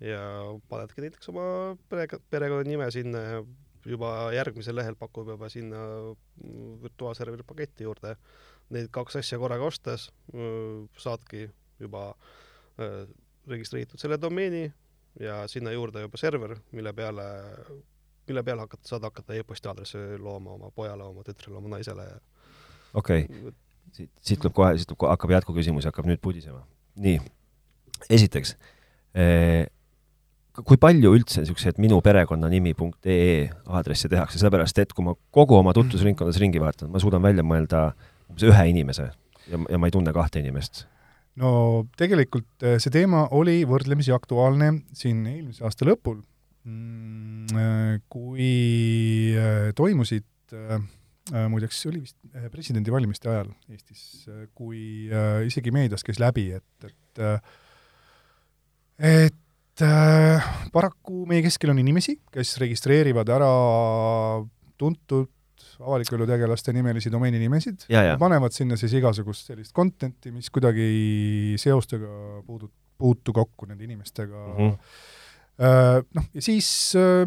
ja 0.00 0.20
panedki 0.68 1.00
näiteks 1.00 1.28
oma 1.28 1.76
pere, 1.88 2.06
perekonnanime 2.30 2.90
sinna 2.90 3.18
ja 3.18 3.40
juba 3.88 4.32
järgmisel 4.34 4.76
lehel 4.78 4.96
pakub 4.98 5.28
juba 5.32 5.48
sinna 5.52 5.80
virtuaalserveri 6.82 7.46
paketi 7.46 7.86
juurde 7.86 8.16
neid 8.74 8.90
kaks 8.92 9.16
asja 9.20 9.38
korraga 9.40 9.64
ostes 9.64 10.10
saadki 11.00 11.46
juba 11.80 12.10
registreeritud 13.48 14.00
selle 14.00 14.18
domeeni 14.20 14.66
ja 15.20 15.42
sinna 15.48 15.72
juurde 15.72 16.00
juba 16.00 16.16
server, 16.16 16.56
mille 16.72 16.92
peale, 16.92 17.24
mille 18.28 18.42
peale 18.42 18.66
hakata, 18.66 18.88
saad 18.88 19.06
hakata 19.08 19.34
e-posti 19.34 19.70
aadressi 19.70 20.02
looma 20.18 20.54
oma 20.58 20.70
pojale, 20.74 21.02
oma 21.02 21.24
tütrele, 21.26 21.56
oma 21.58 21.72
naisele. 21.76 22.06
okei 22.94 23.24
okay., 23.24 23.52
siit, 23.92 24.10
siit 24.20 24.40
tuleb 24.42 24.54
kohe, 24.54 24.76
siit 24.76 24.90
tuleb, 24.92 25.08
hakkab 25.10 25.34
jätkuküsimus, 25.38 25.88
hakkab 25.88 26.06
nüüd 26.10 26.22
pudisema. 26.22 26.62
nii, 27.02 27.18
esiteks 28.10 28.54
eh, 29.14 29.66
kui 30.66 30.78
palju 30.80 31.12
üldse 31.14 31.42
niisuguseid 31.42 31.78
minu 31.82 32.00
perekonnanimi.ee 32.04 33.48
aadresse 33.66 34.10
tehakse, 34.10 34.40
sellepärast 34.40 34.78
et 34.82 34.94
kui 34.94 35.06
ma 35.06 35.14
kogu 35.34 35.58
oma 35.58 35.74
tutvusringkonnas 35.76 36.38
ringi 36.42 36.62
vaatan, 36.62 36.92
ma 36.92 37.02
suudan 37.02 37.22
välja 37.22 37.44
mõelda 37.46 37.90
umbes 38.28 38.46
ühe 38.48 38.68
inimese 38.70 39.10
ja, 39.48 39.58
ja 39.58 39.80
ma 39.80 39.88
ei 39.88 39.94
tunne 39.94 40.14
kahte 40.16 40.42
inimest. 40.42 40.84
No 41.38 41.50
tegelikult 41.98 42.66
äh, 42.66 42.78
see 42.82 42.92
teema 42.94 43.26
oli 43.36 43.60
võrdlemisi 43.68 44.12
aktuaalne 44.14 44.72
siin 44.96 45.22
eelmise 45.30 45.62
aasta 45.66 45.86
lõpul, 45.86 46.18
mm, 46.66 47.54
äh, 47.54 47.94
kui 48.10 48.50
äh, 49.38 49.70
toimusid 49.78 50.26
muideks, 51.28 51.82
see 51.82 51.90
oli 51.90 51.98
vist 52.00 52.16
presidendivalimiste 52.48 53.28
ajal 53.28 53.50
Eestis, 53.68 54.22
kui 54.56 55.10
isegi 55.44 55.68
meedias 55.76 56.00
käis 56.00 56.16
läbi, 56.22 56.46
et, 56.56 56.86
et 56.88 57.20
et 58.96 59.84
paraku 60.72 61.26
meie 61.28 61.44
keskel 61.44 61.74
on 61.74 61.82
inimesi, 61.82 62.14
kes 62.32 62.54
registreerivad 62.64 63.28
ära 63.36 63.50
tuntud 64.80 65.28
avaliku 65.80 66.16
elu 66.18 66.26
tegelaste 66.28 66.74
nimelisi 66.76 67.12
domeeninimesid 67.12 67.88
ja, 67.92 68.04
ja 68.10 68.16
panevad 68.20 68.54
sinna 68.54 68.78
siis 68.80 68.96
igasugust 68.98 69.50
sellist 69.50 69.74
content'i, 69.76 70.32
mis 70.34 70.50
kuidagi 70.54 71.56
seostega 71.60 72.42
puudu, 72.46 72.70
puutu 72.98 73.34
kokku 73.36 73.68
nende 73.70 73.86
inimestega 73.88 74.46
mm. 74.46 74.64
-hmm. 74.64 74.96
Noh, 76.14 76.26
ja 76.34 76.42
siis 76.42 76.68
öö, 76.94 77.26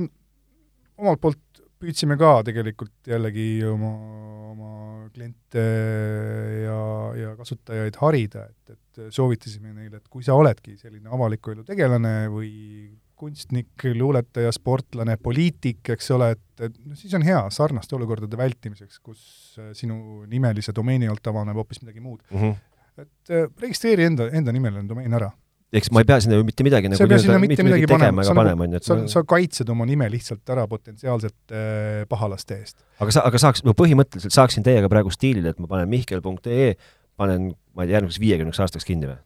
omalt 1.02 1.20
poolt 1.20 1.62
püüdsime 1.82 2.18
ka 2.20 2.42
tegelikult 2.46 3.10
jällegi 3.10 3.64
oma, 3.66 3.92
oma 4.52 4.72
kliente 5.14 5.64
ja, 6.62 6.82
ja 7.18 7.32
kasutajaid 7.40 7.98
harida, 8.02 8.46
et, 8.52 8.76
et 8.76 9.14
soovitasime 9.14 9.74
neile, 9.74 9.98
et 9.98 10.12
kui 10.12 10.24
sa 10.26 10.38
oledki 10.38 10.78
selline 10.80 11.10
avaliku 11.12 11.56
elu 11.56 11.66
tegelane 11.68 12.16
või 12.32 12.52
kunstnik, 13.22 13.86
luuletaja, 13.98 14.52
sportlane, 14.56 15.18
poliitik, 15.22 15.84
eks 15.94 16.10
ole, 16.16 16.32
et, 16.36 16.66
et 16.68 16.80
no 16.88 16.98
siis 16.98 17.14
on 17.18 17.26
hea 17.26 17.42
sarnaste 17.54 17.96
olukordade 17.98 18.40
vältimiseks, 18.40 19.00
kus 19.04 19.22
äh, 19.62 19.72
sinu 19.78 20.26
nimelise 20.32 20.74
domeeni 20.76 21.10
alt 21.12 21.30
avaneb 21.32 21.62
hoopis 21.62 21.84
midagi 21.84 22.02
muud 22.02 22.24
mm. 22.32 22.42
-hmm. 22.42 23.06
et 23.06 23.34
äh, 23.38 23.48
registreeri 23.62 24.10
enda, 24.10 24.30
enda 24.42 24.56
nimeline 24.56 24.88
domeen 24.90 25.14
ära. 25.20 25.32
eks 25.72 25.92
ma 25.96 26.02
ei 26.04 26.08
pea 26.10 26.20
sinna 26.20 26.36
ju 26.40 26.44
mitte 26.44 26.66
midagi 26.68 26.90
nagu 26.92 27.08
mitte, 27.08 27.38
mitte 27.48 27.64
midagi 27.64 27.86
ega 27.88 27.96
panema, 27.96 28.64
on 28.66 28.74
ju, 28.74 28.82
et 28.82 28.88
sa, 28.88 28.98
sa 29.08 29.24
kaitsed 29.24 29.70
oma 29.70 29.86
nime 29.88 30.10
lihtsalt 30.12 30.50
ära 30.56 30.68
potentsiaalsete 30.68 31.62
äh, 31.62 32.06
pahalaste 32.10 32.58
eest. 32.58 32.82
aga 33.00 33.12
sa, 33.12 33.28
aga 33.30 33.44
saaks, 33.46 33.64
no 33.68 33.78
põhimõtteliselt 33.78 34.36
saaksin 34.36 34.66
teiega 34.68 34.90
praegu 34.90 35.14
stiilil, 35.14 35.46
et 35.54 35.60
ma 35.60 35.70
panen 35.72 35.90
mihkel.ee, 35.94 36.74
panen, 37.22 37.52
ma 37.76 37.86
ei 37.86 37.92
tea, 37.92 38.00
järgmiseks 38.00 38.24
viiekümneks 38.26 38.66
aastaks 38.66 38.88
kinni 38.88 39.14
või? 39.14 39.22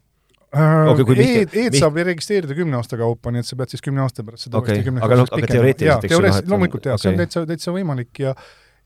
Äh, 0.54 0.88
okay, 0.92 1.24
E-d 1.42 1.56
e 1.58 1.70
saab 1.74 1.96
registreerida 2.06 2.54
kümne 2.54 2.78
aasta 2.78 2.96
kaupa, 3.00 3.32
nii 3.34 3.42
et 3.42 3.48
sa 3.48 3.56
pead 3.58 3.72
siis 3.74 3.82
kümne 3.82 4.04
aasta 4.04 4.22
pärast 4.24 4.46
seda 4.46 4.60
okay. 4.60 4.78
aga 4.78 5.18
noh, 5.18 5.26
aga 5.26 5.50
teoreetiliselt, 5.50 6.06
eks 6.06 6.20
ole. 6.20 6.30
loomulikult 6.46 6.86
jah 6.86 6.94
okay., 6.94 7.02
see 7.02 7.12
on 7.12 7.18
täitsa, 7.18 7.42
täitsa 7.50 7.74
võimalik 7.74 8.22
ja 8.22 8.34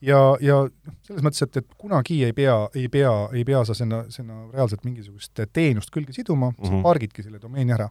ja, 0.01 0.19
ja 0.41 0.57
noh, 0.65 0.95
selles 1.05 1.25
mõttes, 1.25 1.43
et, 1.45 1.61
et 1.61 1.77
kunagi 1.79 2.21
ei 2.25 2.33
pea, 2.35 2.55
ei 2.77 2.87
pea, 2.91 3.11
ei 3.37 3.45
pea 3.47 3.61
sa 3.67 3.75
sinna, 3.77 4.03
sinna 4.13 4.43
reaalselt 4.49 4.85
mingisugust 4.87 5.43
teenust 5.53 5.93
külge 5.93 6.15
siduma 6.17 6.49
mm, 6.49 6.57
-hmm. 6.57 6.67
sa 6.67 6.73
mhm. 6.73 6.83
pargidki 6.87 7.25
selle 7.25 7.41
domeeni 7.41 7.77
ära. 7.77 7.89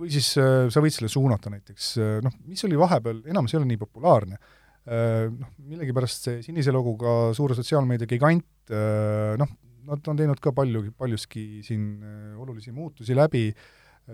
või 0.00 0.08
siis 0.08 0.32
äh, 0.40 0.70
sa 0.72 0.80
võid 0.80 0.96
selle 0.96 1.12
suunata 1.12 1.50
näiteks 1.52 1.92
äh,, 2.00 2.18
noh, 2.24 2.32
mis 2.48 2.64
oli 2.64 2.78
vahepeal, 2.80 3.20
enam 3.28 3.48
see 3.48 3.58
ei 3.58 3.60
ole 3.60 3.68
nii 3.68 3.80
populaarne 3.84 4.38
äh,, 4.38 5.28
noh, 5.28 5.50
millegipärast 5.58 6.28
see 6.30 6.42
sinise 6.42 6.72
logoga 6.72 7.34
suure 7.36 7.54
sotsiaalmeedia 7.58 8.08
gigant 8.08 8.72
äh,, 8.72 9.36
noh, 9.36 9.52
nad 9.90 10.10
on 10.12 10.20
teinud 10.20 10.40
ka 10.42 10.52
palju, 10.56 10.84
paljuski 10.98 11.64
siin 11.66 11.84
olulisi 12.38 12.72
muutusi 12.74 13.16
läbi, 13.16 13.48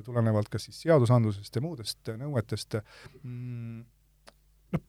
tulenevalt 0.05 0.51
kas 0.53 0.68
siis 0.68 0.81
seadusandlusest 0.85 1.57
ja 1.57 1.62
muudest 1.64 2.11
nõuetest 2.18 2.79
mm,, 2.81 3.79
noh, 4.74 4.85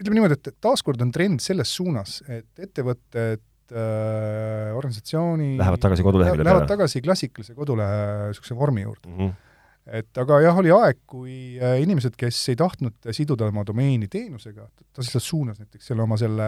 ütleme 0.00 0.20
niimoodi, 0.20 0.38
et 0.38 0.60
taaskord 0.62 1.02
on 1.02 1.10
trend 1.14 1.42
selles 1.44 1.72
suunas, 1.74 2.20
et 2.28 2.66
ettevõtted 2.66 3.42
äh, 3.74 4.70
organisatsiooni 4.76 5.54
Lähevad 5.60 5.82
tagasi 5.86 6.06
kodulehekülje 6.06 6.42
peale? 6.42 6.52
Lähevad 6.52 6.70
tagasi 6.76 7.02
klassikalise 7.04 7.56
kodulehe 7.58 8.04
niisuguse 8.28 8.58
vormi 8.58 8.86
juurde 8.86 9.10
mm. 9.10 9.18
-hmm 9.18 9.42
et 9.84 10.16
aga 10.16 10.38
jah, 10.40 10.56
oli 10.56 10.70
aeg, 10.72 11.02
kui 11.04 11.34
äh, 11.60 11.76
inimesed, 11.82 12.14
kes 12.16 12.38
ei 12.52 12.56
tahtnud 12.56 13.10
siduda 13.12 13.50
oma 13.50 13.66
domeeni 13.68 14.08
teenusega, 14.08 14.64
ta 14.64 15.04
lihtsalt 15.04 15.24
suunas 15.24 15.60
näiteks 15.60 15.90
selle 15.90 16.06
oma 16.06 16.16
selle 16.20 16.46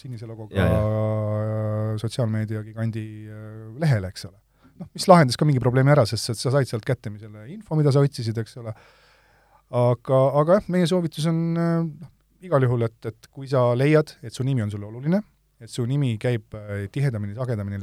sinise 0.00 0.28
logoga 0.28 0.66
sotsiaalmeediagigandi 2.00 3.04
äh, 3.28 3.50
lehele, 3.82 4.12
eks 4.12 4.26
ole. 4.28 4.38
noh, 4.80 4.88
mis 4.96 5.06
lahendas 5.10 5.38
ka 5.38 5.48
mingi 5.48 5.62
probleemi 5.62 5.92
ära, 5.94 6.06
sest 6.08 6.32
sa 6.32 6.54
said 6.54 6.70
sealt 6.70 6.86
kätte 6.88 7.12
selle 7.20 7.46
info, 7.52 7.76
mida 7.78 7.92
sa 7.94 8.02
otsisid, 8.04 8.38
eks 8.42 8.56
ole, 8.62 8.72
aga, 9.82 10.22
aga 10.40 10.58
jah, 10.58 10.70
meie 10.72 10.88
soovitus 10.90 11.28
on 11.30 11.42
noh, 11.56 12.10
igal 12.42 12.66
juhul, 12.66 12.86
et, 12.88 12.98
et 13.12 13.30
kui 13.30 13.50
sa 13.50 13.70
leiad, 13.78 14.16
et 14.24 14.34
su 14.34 14.46
nimi 14.46 14.64
on 14.64 14.72
sulle 14.72 14.88
oluline, 14.88 15.22
et 15.62 15.70
su 15.70 15.84
nimi 15.86 16.16
käib 16.22 16.56
äh, 16.58 16.86
tihedamini, 16.92 17.36
sagedamini 17.38 17.82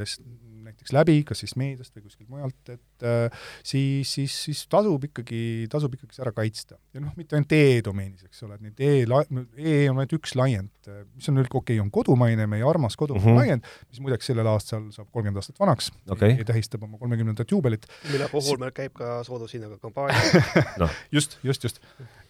näiteks 0.80 0.94
läbi, 0.96 1.24
kas 1.28 1.42
siis 1.44 1.56
meediast 1.60 1.96
või 1.96 2.06
kuskilt 2.06 2.30
mujalt, 2.32 2.72
et 2.72 3.04
äh, 3.04 3.48
siis, 3.64 4.14
siis, 4.14 4.36
siis 4.46 4.62
tasub 4.72 5.04
ikkagi, 5.10 5.68
tasub 5.72 5.94
ikkagi 5.96 6.16
see 6.16 6.24
ära 6.24 6.32
kaitsta. 6.36 6.78
ja 6.94 7.02
noh, 7.04 7.12
mitte 7.20 7.36
ainult 7.36 7.52
e-domeenis, 7.56 8.24
eks 8.24 8.44
ole, 8.48 8.56
et 8.56 8.64
neid 8.64 8.80
e, 8.80 8.92
e 9.04 9.90
on 9.90 10.00
ainult 10.00 10.16
üks 10.16 10.36
laiend, 10.40 10.72
mis 11.16 11.30
on 11.30 11.42
okei 11.42 11.60
okay,, 11.60 11.80
on 11.84 11.92
kodumaine, 11.92 12.48
meie 12.48 12.64
armas 12.64 12.96
kodumaine 13.00 13.26
mm 13.26 13.36
-hmm. 13.36 13.42
laiend, 13.42 13.68
mis 13.90 14.00
muideks 14.06 14.32
sellel 14.32 14.48
aastal 14.48 14.88
saab 14.96 15.10
kolmkümmend 15.12 15.42
aastat 15.42 15.60
vanaks 15.60 15.92
okay., 16.10 16.38
e 16.40 16.48
tähistab 16.48 16.84
oma 16.84 16.98
kolmekümnendat 16.98 17.52
juubelit. 17.52 17.86
mille 18.12 18.30
puhul 18.32 18.58
meil 18.58 18.72
käib 18.72 18.96
ka 18.96 19.24
soodushinnaga 19.28 19.78
kampaania 19.78 20.44
no. 20.82 20.90
just, 21.12 21.38
just, 21.44 21.64
just. 21.64 21.84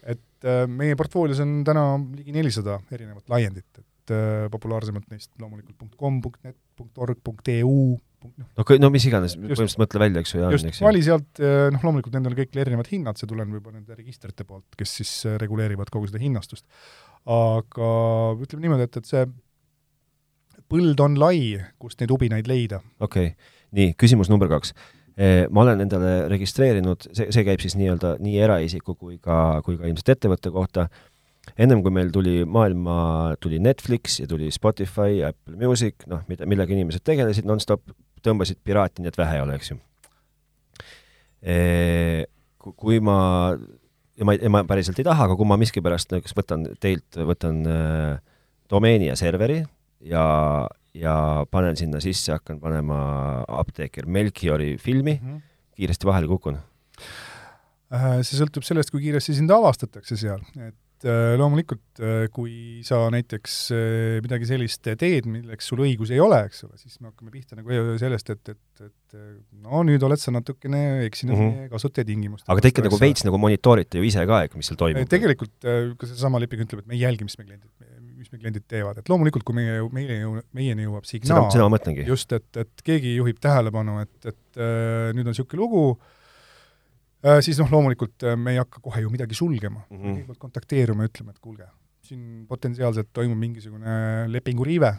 et 0.03 0.45
äh, 0.45 0.65
meie 0.67 0.95
portfoolios 0.95 1.39
on 1.39 1.63
täna 1.63 1.85
ligi 2.15 2.33
nelisada 2.33 2.79
erinevat 2.91 3.29
laiendit, 3.29 3.69
et 3.77 4.15
äh, 4.15 4.49
populaarsemad 4.51 5.05
neist 5.11 5.31
loomulikult 5.39 5.95
.com, 5.99 6.21
.net, 6.43 6.57
.org, 6.97 7.33
.eu 7.47 7.99
noh. 8.24 8.47
no, 8.59 8.65
no 8.84 8.89
mis 8.93 9.05
iganes, 9.09 9.36
põhimõtteliselt 9.39 9.82
mõtle 9.82 10.01
välja, 10.03 10.24
eks 10.24 10.34
ju, 10.34 10.41
ja 10.43 10.51
just, 10.53 10.82
vali 10.84 11.01
sealt, 11.05 11.41
eh, 11.41 11.67
noh 11.74 11.84
loomulikult 11.86 12.15
nendel 12.17 12.36
on 12.36 12.39
kõik 12.41 12.57
erinevad 12.63 12.91
hinnad, 12.91 13.20
see 13.20 13.30
tuleneb 13.30 13.59
juba 13.59 13.74
nende 13.74 13.97
registrite 13.97 14.45
poolt, 14.47 14.67
kes 14.80 14.95
siis 15.01 15.13
eh, 15.30 15.38
reguleerivad 15.41 15.91
kogu 15.93 16.09
seda 16.09 16.22
hinnastust. 16.22 16.65
aga 17.30 17.91
ütleme 18.39 18.67
niimoodi, 18.67 18.88
et, 18.89 19.01
et 19.01 19.09
see 19.09 19.26
põld 20.70 21.01
on 21.03 21.17
lai, 21.20 21.59
kust 21.82 22.01
neid 22.01 22.13
ubinaid 22.15 22.49
leida. 22.49 22.82
okei 22.99 23.34
okay., 23.34 23.53
nii, 23.78 23.93
küsimus 24.01 24.32
number 24.32 24.49
kaks 24.51 24.74
eh, 25.20 25.45
ma 25.51 25.65
olen 25.65 25.86
endale 25.86 26.15
registreerinud, 26.32 27.11
see, 27.13 27.30
see 27.36 27.45
käib 27.47 27.63
siis 27.63 27.78
nii-öelda 27.80 28.17
nii 28.24 28.41
eraisiku 28.47 28.95
kui 28.95 29.20
ka, 29.22 29.59
kui 29.65 29.80
ka 29.80 29.88
ilmselt 29.89 30.15
ettevõtte 30.15 30.53
kohta, 30.55 30.89
ennem 31.57 31.82
kui 31.84 31.93
meil 31.93 32.11
tuli 32.13 32.43
maailma, 32.45 33.36
tuli 33.41 33.59
Netflix 33.63 34.20
ja 34.22 34.28
tuli 34.30 34.51
Spotify, 34.53 35.24
Apple 35.28 35.57
Music, 35.59 36.05
noh, 36.09 36.24
mida, 36.30 36.47
millega 36.49 36.76
inimesed 36.76 37.05
tegelesid 37.07 37.47
nonstop, 37.49 37.84
tõmbasid 38.26 38.59
piraati 38.63 39.03
nii 39.03 39.11
et 39.11 39.20
vähe 39.20 39.38
ei 39.38 39.43
ole, 39.43 39.57
eks 39.59 39.72
ju. 39.74 39.80
Kui 42.59 42.99
ma, 42.99 43.20
ja 44.20 44.28
ma, 44.28 44.36
ja 44.36 44.51
ma 44.51 44.63
päriselt 44.67 44.99
ei 44.99 45.07
taha, 45.07 45.30
aga 45.30 45.38
kui 45.39 45.47
ma 45.47 45.57
miskipärast 45.59 46.11
näiteks 46.11 46.36
võtan 46.36 46.65
teilt, 46.84 47.15
võtan 47.15 47.61
äh, 47.63 48.20
domeeni 48.70 49.07
ja 49.07 49.15
serveri 49.20 49.61
ja, 50.05 50.26
ja 50.93 51.15
panen 51.51 51.80
sinna 51.80 52.01
sisse, 52.03 52.34
hakkan 52.36 52.59
panema 52.59 52.99
apteeker 53.47 54.05
Melchiori 54.05 54.76
filmi 54.78 55.15
mm, 55.22 55.30
-hmm. 55.30 55.41
kiiresti 55.80 56.11
vahele 56.11 56.28
kukun 56.28 56.59
see 57.89 58.38
sõltub 58.38 58.65
sellest, 58.65 58.91
kui 58.93 59.01
kiiresti 59.01 59.34
sind 59.39 59.51
avastatakse 59.53 60.17
seal, 60.20 60.43
et 60.61 60.76
Äh, 60.99 61.37
loomulikult, 61.39 61.99
äh, 62.03 62.25
kui 62.33 62.81
sa 62.83 63.05
näiteks 63.13 63.53
äh, 63.71 64.17
midagi 64.19 64.49
sellist 64.49 64.83
teed, 64.83 65.29
milleks 65.31 65.69
sul 65.71 65.79
õigusi 65.85 66.17
ei 66.17 66.19
ole, 66.19 66.41
eks 66.49 66.65
ole, 66.65 66.75
siis 66.75 66.97
me 66.99 67.07
hakkame 67.07 67.31
pihta 67.31 67.55
nagu 67.55 67.95
sellest, 68.01 68.33
et, 68.33 68.51
et, 68.51 68.83
et 68.83 69.15
no 69.63 69.79
nüüd 69.87 70.03
oled 70.03 70.19
sa 70.19 70.33
natukene 70.35 71.05
eksinud 71.05 71.37
mm 71.37 71.39
-hmm. 71.45 71.55
meie 71.61 71.71
kasutajatingimustega. 71.71 72.51
aga 72.51 72.65
te 72.65 72.73
ikka 72.73 72.85
nagu 72.89 72.99
veits 72.99 73.23
nagu 73.23 73.39
monitoorite 73.39 74.01
ju 74.01 74.09
ise 74.09 74.27
ka, 74.27 74.41
et 74.43 74.59
mis 74.59 74.67
seal 74.67 74.81
toimub? 74.81 75.07
tegelikult 75.07 75.55
ka 75.63 76.11
seesama 76.11 76.43
leping 76.43 76.67
ütleb, 76.67 76.83
et 76.83 76.91
me 76.91 76.99
ei 76.99 77.05
jälgi, 77.05 77.29
mis 77.29 77.39
me 77.39 77.47
kliendid, 77.47 77.71
mis 78.19 78.31
me 78.33 78.43
kliendid 78.43 78.67
teevad, 78.67 78.99
et 78.99 79.07
loomulikult, 79.07 79.47
kui 79.47 79.55
meie, 79.55 79.79
meile 79.95 80.19
jõu-, 80.19 80.43
meieni 80.51 80.83
jõuab 80.83 81.07
signaal, 81.07 81.47
just, 82.11 82.35
et, 82.35 82.49
et 82.59 82.83
keegi 82.83 83.15
juhib 83.15 83.39
tähelepanu, 83.39 84.01
et, 84.03 84.33
et 84.33 84.63
nüüd 85.15 85.23
on 85.23 85.31
niisugune 85.31 85.63
lugu, 85.63 85.85
siis 87.43 87.59
noh, 87.59 87.70
loomulikult 87.72 88.24
äh, 88.28 88.38
me 88.39 88.55
ei 88.55 88.61
hakka 88.61 88.82
kohe 88.84 89.03
ju 89.03 89.11
midagi 89.11 89.38
sulgema. 89.38 89.84
Mm, 89.89 89.97
-hmm. 89.97 90.17
kõigepealt 90.20 90.43
kontakteeruma 90.45 91.05
ja 91.05 91.11
ütlema, 91.11 91.36
et 91.36 91.39
kuulge, 91.43 91.67
siin 92.09 92.45
potentsiaalselt 92.47 93.09
toimub 93.13 93.39
mingisugune 93.39 94.28
lepingu 94.32 94.67
riive, 94.67 94.93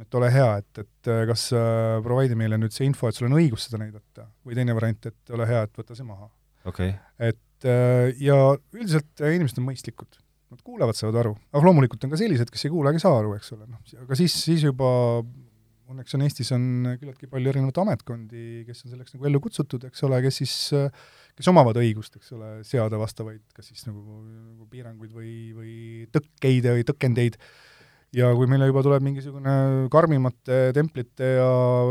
et 0.00 0.18
ole 0.18 0.30
hea, 0.32 0.50
et, 0.62 0.82
et 0.84 1.10
äh, 1.12 1.24
kas 1.30 1.48
äh, 1.56 1.96
provide'i 2.04 2.38
meile 2.38 2.58
nüüd 2.60 2.74
see 2.74 2.86
info, 2.86 3.08
et 3.08 3.18
sul 3.18 3.28
on 3.30 3.38
õigus 3.38 3.66
seda 3.66 3.80
näidata, 3.82 4.28
või 4.46 4.58
teine 4.58 4.76
variant, 4.76 5.10
et 5.10 5.34
ole 5.34 5.48
hea, 5.48 5.64
et 5.66 5.82
võta 5.82 5.96
see 5.98 6.06
maha. 6.06 6.30
Okay.. 6.66 6.94
et 7.22 7.66
äh, 7.70 8.12
ja 8.18 8.36
üldiselt 8.74 9.22
äh, 9.22 9.36
inimesed 9.36 9.60
on 9.62 9.68
mõistlikud, 9.68 10.18
nad 10.50 10.62
kuulevad, 10.66 10.98
saavad 10.98 11.20
aru, 11.22 11.34
aga 11.52 11.66
loomulikult 11.66 12.02
on 12.06 12.10
ka 12.10 12.18
sellised, 12.18 12.50
kes 12.50 12.66
ei 12.66 12.72
kuule 12.74 12.90
ega 12.90 13.02
saa 13.02 13.18
aru, 13.20 13.36
eks 13.38 13.52
ole, 13.54 13.68
noh, 13.70 13.82
aga 14.02 14.18
siis, 14.18 14.34
siis 14.34 14.66
juba 14.66 14.88
õnneks 15.86 16.16
on 16.16 16.24
Eestis 16.26 16.50
on 16.54 16.64
küllaltki 16.98 17.28
palju 17.30 17.52
erinevaid 17.52 17.78
ametkondi, 17.82 18.64
kes 18.66 18.84
on 18.84 18.94
selleks 18.94 19.14
nagu 19.14 19.28
ellu 19.30 19.40
kutsutud, 19.42 19.86
eks 19.86 20.02
ole, 20.06 20.18
kes 20.24 20.40
siis 20.42 20.54
äh, 20.74 21.06
kes 21.36 21.52
omavad 21.52 21.78
õigust, 21.80 22.18
eks 22.18 22.34
ole, 22.36 22.50
seada 22.66 22.98
vastavaid 23.00 23.42
kas 23.54 23.70
siis 23.70 23.86
nagu, 23.88 24.02
nagu 24.24 24.68
piiranguid 24.72 25.14
või, 25.14 25.32
või 25.56 25.72
tõkkeid 26.14 26.68
või 26.72 26.84
tõkendeid, 26.88 27.38
ja 28.16 28.30
kui 28.38 28.48
meile 28.48 28.68
juba 28.70 28.82
tuleb 28.86 29.04
mingisugune 29.04 29.56
karmimate 29.92 30.60
templite 30.76 31.32
ja 31.36 31.48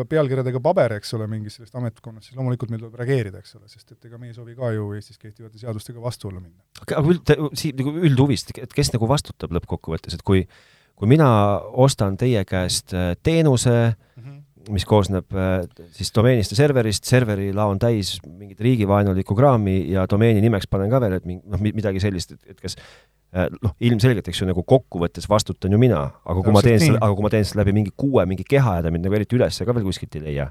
pealkirjadega 0.10 0.62
paber, 0.64 0.96
eks 0.98 1.14
ole, 1.18 1.28
mingist 1.30 1.60
sellest 1.60 1.78
ametkonnast, 1.78 2.30
siis 2.30 2.40
loomulikult 2.40 2.74
meil 2.74 2.82
tuleb 2.82 2.98
reageerida, 3.02 3.44
eks 3.44 3.58
ole, 3.60 3.68
sest 3.72 3.94
et 3.94 4.10
ega 4.10 4.22
me 4.22 4.32
ei 4.32 4.38
soovi 4.38 4.56
ka 4.58 4.72
ju 4.74 4.88
Eestis 4.98 5.22
kehtivate 5.22 5.62
seadustega 5.62 6.02
vastuollu 6.02 6.42
minna. 6.42 6.66
aga 6.86 7.04
üld, 7.04 7.36
siit 7.60 7.78
nagu 7.82 7.94
üldhuvist, 8.02 8.56
et 8.58 8.74
kes 8.74 8.94
nagu 8.96 9.10
vastutab 9.12 9.54
lõppkokkuvõttes, 9.60 10.18
et 10.18 10.26
kui 10.26 10.48
kui 10.96 11.10
mina 11.12 11.28
ostan 11.86 12.16
teie 12.16 12.46
käest 12.48 12.94
äh, 12.96 13.16
teenuse 13.24 13.76
mm, 13.92 14.24
-hmm 14.24 14.45
mis 14.74 14.86
koosneb 14.88 15.36
äh, 15.36 15.66
siis 15.96 16.12
domeenist 16.16 16.54
ja 16.54 16.58
serverist, 16.60 17.06
serveri 17.08 17.52
lao 17.56 17.72
on 17.74 17.80
täis 17.82 18.16
mingit 18.26 18.62
riigivaenulikku 18.64 19.38
kraami 19.38 19.78
ja 19.92 20.06
domeeni 20.10 20.44
nimeks 20.44 20.70
panen 20.72 20.92
ka 20.94 21.02
veel, 21.04 21.18
et 21.20 21.28
mingi 21.28 21.44
noh, 21.52 21.62
midagi 21.62 22.02
sellist, 22.04 22.36
et, 22.36 22.56
et 22.56 22.62
kas 22.62 22.78
äh, 22.80 23.48
noh, 23.62 23.76
ilmselgelt, 23.90 24.28
eks 24.32 24.44
ju, 24.44 24.50
nagu 24.50 24.66
kokkuvõttes 24.68 25.30
vastutan 25.32 25.76
ju 25.76 25.82
mina, 25.82 26.02
aga 26.24 26.38
kui 26.42 26.52
ja, 26.52 26.58
ma 26.58 26.66
teen 26.66 26.82
selle, 26.82 27.02
aga 27.02 27.18
kui 27.18 27.28
ma 27.28 27.34
teen 27.34 27.48
selle 27.48 27.64
läbi 27.64 27.76
mingi 27.80 27.96
kuue 27.98 28.26
mingi 28.30 28.48
keha 28.48 28.80
ja 28.80 28.86
ta 28.86 28.94
mind 28.94 29.08
nagu 29.08 29.20
eriti 29.20 29.40
üles 29.40 29.62
ka 29.62 29.78
veel 29.78 29.88
kuskilt 29.88 30.20
ei 30.20 30.26
leia. 30.30 30.50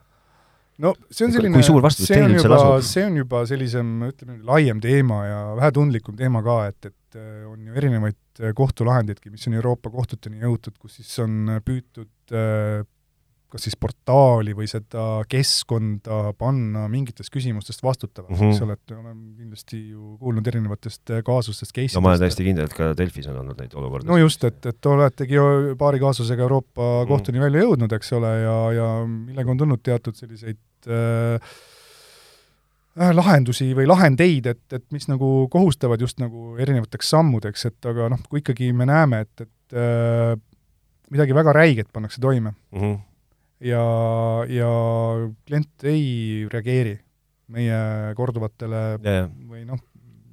no 0.83 0.95
see 1.11 1.29
on 1.29 1.35
selline, 1.35 1.62
see 1.62 2.21
on 2.23 2.37
juba, 2.39 2.65
see 2.83 3.07
on 3.07 3.21
juba 3.23 3.45
sellisem, 3.51 3.95
ütleme, 4.11 4.41
laiem 4.47 4.83
teema 4.85 5.21
ja 5.27 5.43
vähetundlikum 5.61 6.19
teema 6.19 6.43
ka, 6.47 6.59
et, 6.73 6.91
et 6.91 7.21
äh, 7.21 7.45
on 7.51 7.69
ju 7.69 7.79
erinevaid 7.83 8.21
kohtulahendidki, 8.59 9.31
mis 9.31 9.47
on 9.47 9.55
Euroopa 9.61 9.93
kohtuteni 9.95 10.43
jõutud, 10.43 10.75
kus 10.83 10.99
siis 10.99 11.15
on 11.23 11.61
püütud 11.62 12.35
kas 13.55 13.68
siis 13.68 13.76
portaali 13.78 14.50
või 14.57 14.66
seda 14.66 15.22
keskkonda 15.30 16.32
panna 16.38 16.88
mingitest 16.90 17.30
küsimustest 17.30 17.84
vastutavaks 17.86 18.34
mm, 18.34 18.40
-hmm. 18.40 18.55
eks 18.57 18.64
ole, 18.64 18.74
et 18.74 18.94
oleme 18.96 19.12
kindlasti 19.38 19.78
ju 19.92 20.16
kuulnud 20.18 20.50
erinevatest 20.50 21.12
kaasustest, 21.26 21.70
case 21.70 21.84
idest. 21.84 21.98
no 21.98 22.02
ma 22.02 22.11
olen 22.12 22.24
täiesti 22.24 22.46
kindel, 22.48 22.66
et 22.66 22.74
ka 22.74 22.90
Delfis 22.98 23.28
on 23.30 23.38
olnud 23.44 23.61
neid 23.62 23.76
olukordi. 23.78 24.11
no 24.11 24.18
just, 24.18 24.42
et, 24.48 24.59
et 24.66 24.90
oletegi 24.90 25.38
ju 25.38 25.76
paari 25.78 26.02
kaasusega 26.02 26.42
Euroopa 26.42 26.82
mm 26.82 26.88
-hmm. 26.88 27.12
kohtuni 27.12 27.44
välja 27.44 27.62
jõudnud, 27.62 27.94
eks 27.94 28.12
ole, 28.18 28.32
ja, 28.42 28.59
ja 28.80 28.88
millega 29.07 29.55
on 29.55 29.62
tulnud 29.62 29.84
teatud 29.86 30.18
selliseid 30.18 30.90
äh, 30.90 31.55
äh, 32.98 33.14
lahendusi 33.14 33.70
või 33.70 33.86
lahendeid, 33.86 34.50
et, 34.50 34.66
et 34.72 34.84
mis 34.90 35.07
nagu 35.07 35.48
kohustavad 35.50 36.00
just 36.00 36.18
nagu 36.18 36.57
erinevateks 36.59 37.14
sammudeks, 37.14 37.70
et 37.70 37.86
aga 37.86 38.11
noh, 38.16 38.26
kui 38.28 38.42
ikkagi 38.42 38.74
me 38.74 38.90
näeme, 38.90 39.24
et, 39.28 39.46
et 39.46 39.78
äh, 39.78 40.36
midagi 41.11 41.34
väga 41.34 41.52
räiget 41.52 41.92
pannakse 41.92 42.20
toime 42.20 42.50
mm, 42.50 42.80
-hmm 42.80 43.02
ja, 43.65 43.85
ja 44.51 44.71
klient 45.47 45.87
ei 45.89 46.45
reageeri 46.53 46.99
meie 47.55 47.79
korduvatele 48.17 48.85
yeah. 49.05 49.27
või 49.49 49.65
noh, 49.69 49.81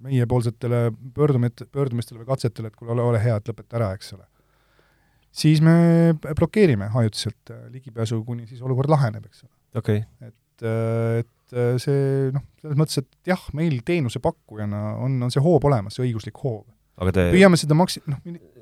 meiepoolsetele 0.02 0.90
pöördumit-, 1.16 1.66
pöördumistele 1.72 2.22
või 2.22 2.30
katsetele, 2.32 2.72
et 2.72 2.78
kuule, 2.78 2.96
ole, 2.96 3.08
ole 3.12 3.24
hea, 3.24 3.36
et 3.38 3.52
lõpeta 3.52 3.78
ära, 3.80 3.92
eks 3.98 4.14
ole. 4.16 4.26
siis 5.44 5.62
me 5.64 5.76
blokeerime 6.40 6.90
ajutiselt 7.04 7.54
ligipääsu, 7.74 8.24
kuni 8.26 8.48
siis 8.50 8.64
olukord 8.66 8.92
laheneb, 8.92 9.28
eks 9.28 9.44
ole 9.46 9.82
okay.. 9.82 10.04
et, 10.24 10.66
et 11.22 11.58
see 11.84 12.32
noh, 12.36 12.46
selles 12.62 12.80
mõttes, 12.80 13.02
et 13.04 13.34
jah, 13.34 13.44
meil 13.58 13.82
teenusepakkujana 13.86 14.82
on, 15.04 15.20
on 15.28 15.34
see 15.34 15.44
hoob 15.44 15.68
olemas, 15.68 15.98
see 15.98 16.08
õiguslik 16.08 16.40
hoob. 16.44 16.66
Te... 17.12 17.28
püüame 17.34 17.58
seda 17.60 17.76
maksi-, 17.78 18.04
noh, 18.10 18.22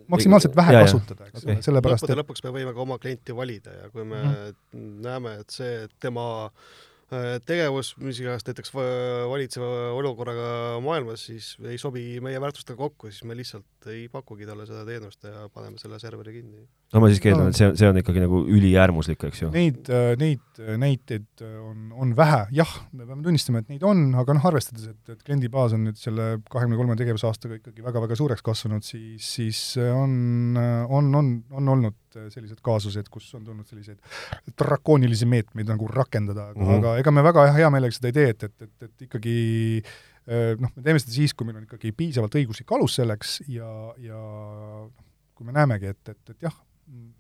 maksimaalselt 0.10 0.56
vähe 0.56 0.74
Ja, 0.74 0.82
kasutada, 0.86 1.28
eks 1.30 1.44
Okei. 1.44 1.54
ole, 1.56 1.62
sellepärast 1.66 2.04
lõppude 2.04 2.16
et 2.18 2.22
lõpuks 2.24 2.44
me 2.44 2.54
võime 2.56 2.74
ka 2.74 2.82
oma 2.86 2.98
klienti 3.02 3.36
valida 3.36 3.72
ja 3.84 3.90
kui 3.94 4.04
me 4.06 4.22
Mhm. 4.24 5.02
näeme, 5.06 5.40
et 5.44 5.50
see 5.50 5.88
tema 6.00 6.28
äh, 6.46 6.52
tegevus, 7.46 7.94
mis 8.04 8.20
iganes 8.22 8.44
näiteks 8.48 8.74
va- 8.76 9.26
valitseva 9.32 9.70
olukorraga 9.98 10.50
maailmas, 10.86 11.24
siis 11.30 11.54
ei 11.66 11.78
sobi 11.82 12.04
meie 12.24 12.40
väärtustega 12.42 12.78
kokku, 12.78 13.10
siis 13.12 13.24
me 13.26 13.38
lihtsalt 13.38 13.90
ei 13.90 14.08
pakugi 14.12 14.46
talle 14.46 14.66
seda 14.70 14.84
teenust 14.86 15.24
ja 15.26 15.48
paneme 15.54 15.80
selle 15.82 16.00
serveri 16.02 16.34
kinni. 16.40 16.66
no 16.94 17.00
ma 17.04 17.10
siiski 17.12 17.30
eeldan, 17.32 17.50
No. 17.50 17.54
et 17.54 17.56
see 17.60 17.68
on, 17.70 17.78
see 17.80 17.90
on 17.90 17.98
ikkagi 18.02 18.22
nagu 18.24 18.42
üliäärmuslik, 18.50 19.24
eks 19.30 19.42
ju. 19.44 19.50
neid, 19.54 19.90
neid 20.22 20.62
näiteid 20.82 21.44
on, 21.64 21.92
on 21.96 22.14
vähe, 22.18 22.42
jah, 22.52 22.72
me 22.94 23.06
peame 23.06 23.24
tunnistama, 23.26 23.62
et 23.64 23.70
neid 23.74 23.84
on, 23.88 24.10
aga 24.20 24.36
noh, 24.38 24.46
arvestades, 24.50 24.88
et, 24.92 25.14
et 25.16 25.24
kliendibaas 25.26 25.74
on 25.78 25.86
nüüd 25.90 25.98
selle 26.02 26.30
kahekümne 26.50 26.78
kolme 26.82 26.98
tegevusaastaga 27.00 27.60
ikkagi 27.62 27.86
väga-väga 27.86 28.18
suureks 28.20 28.42
kasvanud, 28.46 28.84
siis, 28.86 29.26
siis 29.38 29.62
on, 29.80 30.58
on, 30.90 31.14
on, 31.16 31.34
on 31.52 31.74
olnud 31.78 32.09
sellised 32.34 32.62
kaasused, 32.66 33.10
kus 33.12 33.28
on 33.38 33.44
tulnud 33.48 33.68
selliseid 33.70 34.00
drakoonilisi 34.60 35.28
meetmeid 35.30 35.70
nagu 35.70 35.90
rakendada, 35.92 36.50
aga 36.54 36.60
mm. 36.60 36.70
-hmm. 36.70 36.80
aga 36.80 36.96
ega 37.04 37.12
me 37.16 37.26
väga 37.26 37.50
hea 37.58 37.70
meelega 37.74 37.98
seda 37.98 38.12
ei 38.12 38.18
tee, 38.20 38.30
et, 38.36 38.48
et, 38.48 38.62
et, 38.68 38.88
et 38.88 39.06
ikkagi 39.08 39.36
eh, 39.82 40.56
noh, 40.60 40.72
me 40.76 40.86
teeme 40.86 41.02
seda 41.04 41.16
siis, 41.16 41.34
kui 41.34 41.50
meil 41.50 41.62
on 41.62 41.68
ikkagi 41.68 41.94
piisavalt 41.96 42.40
õiguslik 42.42 42.74
alus 42.78 42.98
selleks 43.02 43.40
ja, 43.48 43.70
ja 44.04 44.20
noh, 44.20 44.90
kui 45.36 45.48
me 45.48 45.56
näemegi, 45.56 45.94
et, 45.94 46.12
et, 46.12 46.34
et 46.34 46.50
jah, 46.50 46.56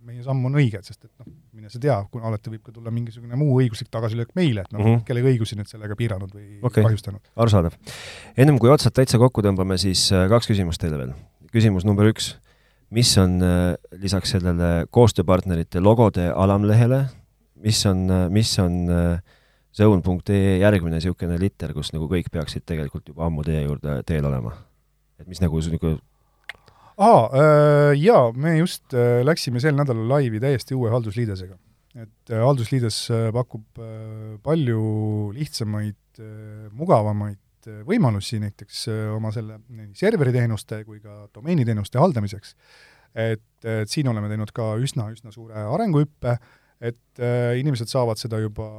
meie 0.05 0.23
samm 0.25 0.47
on 0.49 0.57
õige, 0.57 0.81
sest 0.85 1.05
et 1.05 1.11
noh, 1.21 1.29
mine 1.55 1.69
sa 1.71 1.79
tea, 1.81 1.95
kuna 2.11 2.29
alati 2.29 2.51
võib 2.53 2.63
ka 2.65 2.73
tulla 2.73 2.91
mingisugune 2.93 3.37
muu 3.39 3.59
õiguslik 3.61 3.91
tagasilöök 3.93 4.33
meile, 4.37 4.65
et 4.65 4.73
noh 4.73 4.81
mm. 4.81 4.91
-hmm. 4.91 5.05
kelle 5.07 5.23
õigusi 5.31 5.57
nüüd 5.59 5.69
sellega 5.69 5.97
piiranud 5.99 6.33
või 6.33 6.59
okay. 6.61 6.83
kahjustanud. 6.83 7.21
arusaadav. 7.35 7.77
ennem 8.37 8.59
kui 8.59 8.71
otsad 8.73 8.95
täitsa 8.95 9.21
kokku 9.21 9.45
tõmbame, 9.45 9.77
siis 9.77 10.09
äh, 10.11 10.27
kaks 10.31 10.49
küsimust 10.49 10.81
teile 10.81 10.97
veel. 10.97 11.13
küsimus 11.53 11.85
number 11.85 12.09
üks, 12.09 12.33
mis 12.95 13.11
on 13.21 13.39
äh, 13.45 13.73
lisaks 14.01 14.35
sellele 14.35 14.85
koostööpartnerite 14.91 15.81
logode 15.83 16.29
alamlehele, 16.31 17.03
mis 17.63 17.83
on, 17.89 18.07
mis 18.33 18.53
on 18.61 18.81
äh, 18.89 19.19
zone.ee 19.75 20.57
järgmine 20.63 20.97
niisugune 20.97 21.37
liter, 21.39 21.73
kus 21.75 21.93
nagu 21.93 22.09
kõik 22.09 22.31
peaksid 22.33 22.65
tegelikult 22.67 23.11
juba 23.11 23.27
ammu 23.27 23.45
teie 23.47 23.63
juurde 23.65 24.01
teel 24.07 24.25
olema? 24.29 24.55
et 25.19 25.27
mis 25.27 25.41
nagu 25.43 25.59
niisugune 25.59 25.99
aa 26.99 27.23
äh,, 27.31 27.93
jaa, 27.99 28.29
me 28.35 28.57
just 28.57 28.93
äh, 28.93 29.21
läksime 29.23 29.61
sel 29.63 29.75
nädalal 29.77 30.07
laivi 30.09 30.41
täiesti 30.43 30.75
uue 30.75 30.91
haldusliidesega. 30.91 31.55
et 31.95 32.31
äh, 32.33 32.43
haldusliides 32.43 32.97
äh, 33.11 33.29
pakub 33.35 33.79
äh, 33.79 34.37
palju 34.43 35.31
lihtsamaid 35.35 36.19
äh,, 36.19 36.67
mugavamaid 36.71 37.39
äh, 37.68 37.82
võimalusi 37.88 38.39
näiteks 38.43 38.86
äh, 38.91 39.03
oma 39.16 39.34
selle 39.36 39.60
nii 39.68 39.91
serveriteenuste 39.97 40.84
kui 40.88 41.01
ka 41.03 41.28
domeeniteenuste 41.36 41.99
haldamiseks. 42.01 42.55
et, 43.16 43.45
et 43.66 43.89
siin 43.89 44.07
oleme 44.07 44.30
teinud 44.30 44.51
ka 44.55 44.76
üsna-üsna 44.78 45.34
suure 45.34 45.64
arenguhüppe, 45.76 46.38
et 46.80 47.22
äh, 47.24 47.57
inimesed 47.60 47.89
saavad 47.91 48.20
seda 48.22 48.39
juba 48.39 48.70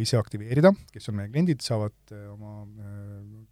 ise 0.00 0.16
aktiveerida, 0.16 0.72
kes 0.92 1.10
on 1.10 1.18
meie 1.18 1.32
kliendid, 1.32 1.60
saavad 1.64 2.14
äh, 2.14 2.28
oma 2.32 2.62
äh, 2.62 3.42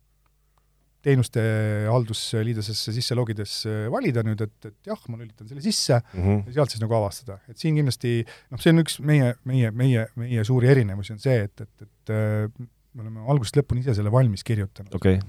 teenuste 1.05 1.43
haldusliidesesse 1.89 2.93
sisse 2.95 3.17
logides 3.17 3.55
äh, 3.69 3.87
valida 3.93 4.25
nüüd, 4.27 4.43
et, 4.45 4.57
et 4.69 4.91
jah, 4.91 5.01
ma 5.09 5.21
lülitan 5.21 5.49
selle 5.49 5.63
sisse 5.65 6.01
mm 6.01 6.21
-hmm. 6.21 6.43
ja 6.49 6.59
sealt 6.59 6.75
siis 6.75 6.83
nagu 6.83 6.97
avastada. 6.97 7.39
et 7.49 7.59
siin 7.59 7.79
kindlasti 7.79 8.21
noh, 8.51 8.61
see 8.61 8.75
on 8.75 8.85
üks 8.85 8.99
meie, 9.01 9.35
meie, 9.45 9.71
meie, 9.71 10.07
meie 10.17 10.45
suuri 10.45 10.69
erinevusi 10.69 11.17
on 11.17 11.23
see, 11.23 11.39
et, 11.49 11.61
et, 11.61 11.87
et 11.87 12.15
äh, 12.17 12.67
me 12.95 13.05
oleme 13.05 13.23
algusest 13.31 13.61
lõpuni 13.61 13.85
ise 13.85 13.95
selle 13.99 14.13
valmis 14.13 14.43
kirjutanud 14.47 14.97
okay., 14.99 15.21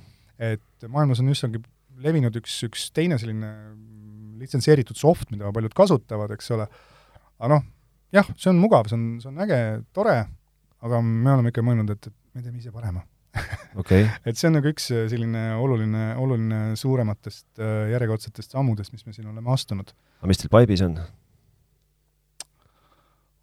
et 0.42 0.90
maailmas 0.90 1.22
on 1.22 1.30
üsnagi 1.30 1.62
levinud 2.02 2.36
üks, 2.40 2.56
üks 2.66 2.88
teine 2.96 3.20
selline 3.22 3.52
litsenseeritud 4.42 4.98
soft, 4.98 5.30
mida 5.34 5.52
paljud 5.54 5.74
kasutavad, 5.78 6.34
eks 6.34 6.50
ole, 6.56 6.66
aga 7.38 7.50
noh, 7.54 7.66
jah, 8.16 8.28
see 8.40 8.50
on 8.52 8.62
mugav, 8.62 8.90
see 8.90 8.98
on, 8.98 9.08
see 9.22 9.30
on 9.32 9.42
äge, 9.46 9.60
tore, 9.96 10.18
aga 10.82 11.02
me 11.06 11.36
oleme 11.36 11.54
ikka 11.54 11.64
mõelnud, 11.66 11.94
et, 11.94 12.10
et 12.10 12.38
me 12.38 12.46
teeme 12.46 12.62
ise 12.62 12.74
parema. 12.74 13.04
okay., 13.80 14.08
et 14.28 14.40
see 14.40 14.50
on 14.50 14.58
nagu 14.58 14.68
üks 14.74 14.90
selline 14.92 15.46
oluline, 15.62 16.12
oluline 16.20 16.62
suurematest 16.80 17.62
äh, 17.62 17.92
järjekordsetest 17.94 18.58
sammudest, 18.58 18.92
mis 18.96 19.06
me 19.08 19.16
siin 19.16 19.30
oleme 19.32 19.54
astunud. 19.54 19.94
aga 20.20 20.32
mis 20.32 20.42
teil 20.42 20.52
Pipe'is 20.52 20.84
on 20.84 20.98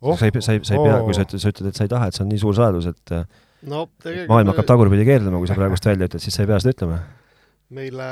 oh,? 0.02 0.18
sa 0.18 0.28
ei, 0.28 0.34
sa 0.44 0.58
ei, 0.58 0.60
sa 0.60 0.76
ei 0.76 0.82
pea, 0.82 0.98
kui 1.06 1.16
sa 1.16 1.24
ütled, 1.24 1.40
sa 1.40 1.54
ütled, 1.54 1.70
et 1.70 1.80
sa 1.80 1.86
ei 1.88 1.92
taha, 1.94 2.10
et 2.10 2.18
see 2.18 2.26
on 2.26 2.28
nii 2.34 2.42
suur 2.42 2.58
saladus, 2.58 2.90
et 2.90 3.14
äh, 3.16 3.24
no 3.66 3.86
tegelikult 3.98 4.34
maailm 4.34 4.52
hakkab 4.52 4.68
tagurpidi 4.70 5.08
keerlema, 5.08 5.40
kui 5.40 5.50
sa 5.50 5.58
praegust 5.58 5.88
välja 5.88 6.10
ütled, 6.10 6.22
siis 6.22 6.36
sa 6.36 6.44
ei 6.44 6.50
pea 6.50 6.60
seda 6.62 6.76
ütlema 6.76 7.00
meile 7.74 8.08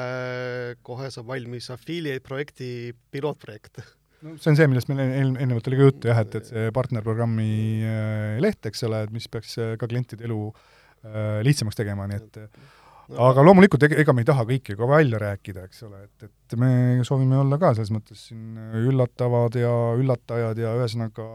kohe 0.85 1.09
saab 1.13 1.31
valmis 1.33 1.71
affiliate 1.73 2.25
projekti 2.25 2.71
pilootprojekt. 3.13 3.81
no 4.27 4.37
see 4.41 4.53
on 4.53 4.59
see, 4.59 4.69
millest 4.69 4.91
meil 4.91 5.03
eel, 5.07 5.35
eelnevalt 5.37 5.69
oli 5.71 5.81
ka 5.81 5.91
juttu 5.91 6.11
jah, 6.11 6.23
et, 6.25 6.39
et 6.41 6.51
see 6.51 6.73
partnerprogrammi 6.77 7.53
äh, 7.89 8.41
leht, 8.45 8.65
eks 8.69 8.85
ole, 8.89 9.05
et 9.07 9.15
mis 9.15 9.29
peaks 9.33 9.57
äh, 9.63 9.77
ka 9.81 9.89
klientide 9.89 10.27
elu 10.29 10.41
äh, 10.51 11.39
lihtsamaks 11.47 11.79
tegema, 11.79 12.09
nii 12.11 12.21
et 12.21 12.39
no. 12.43 13.31
aga 13.31 13.45
loomulikult 13.47 13.89
ega, 13.89 14.01
ega 14.05 14.17
me 14.17 14.25
ei 14.25 14.29
taha 14.29 14.45
kõike 14.49 14.77
ka 14.77 14.91
välja 14.91 15.23
rääkida, 15.23 15.67
eks 15.71 15.85
ole, 15.89 16.05
et, 16.05 16.29
et 16.29 16.59
me 16.61 16.71
soovime 17.09 17.41
olla 17.41 17.61
ka 17.63 17.73
selles 17.79 17.93
mõttes 17.95 18.29
siin 18.29 18.61
üllatavad 18.83 19.57
ja 19.61 19.73
üllatajad 19.97 20.65
ja 20.65 20.77
ühesõnaga 20.83 21.29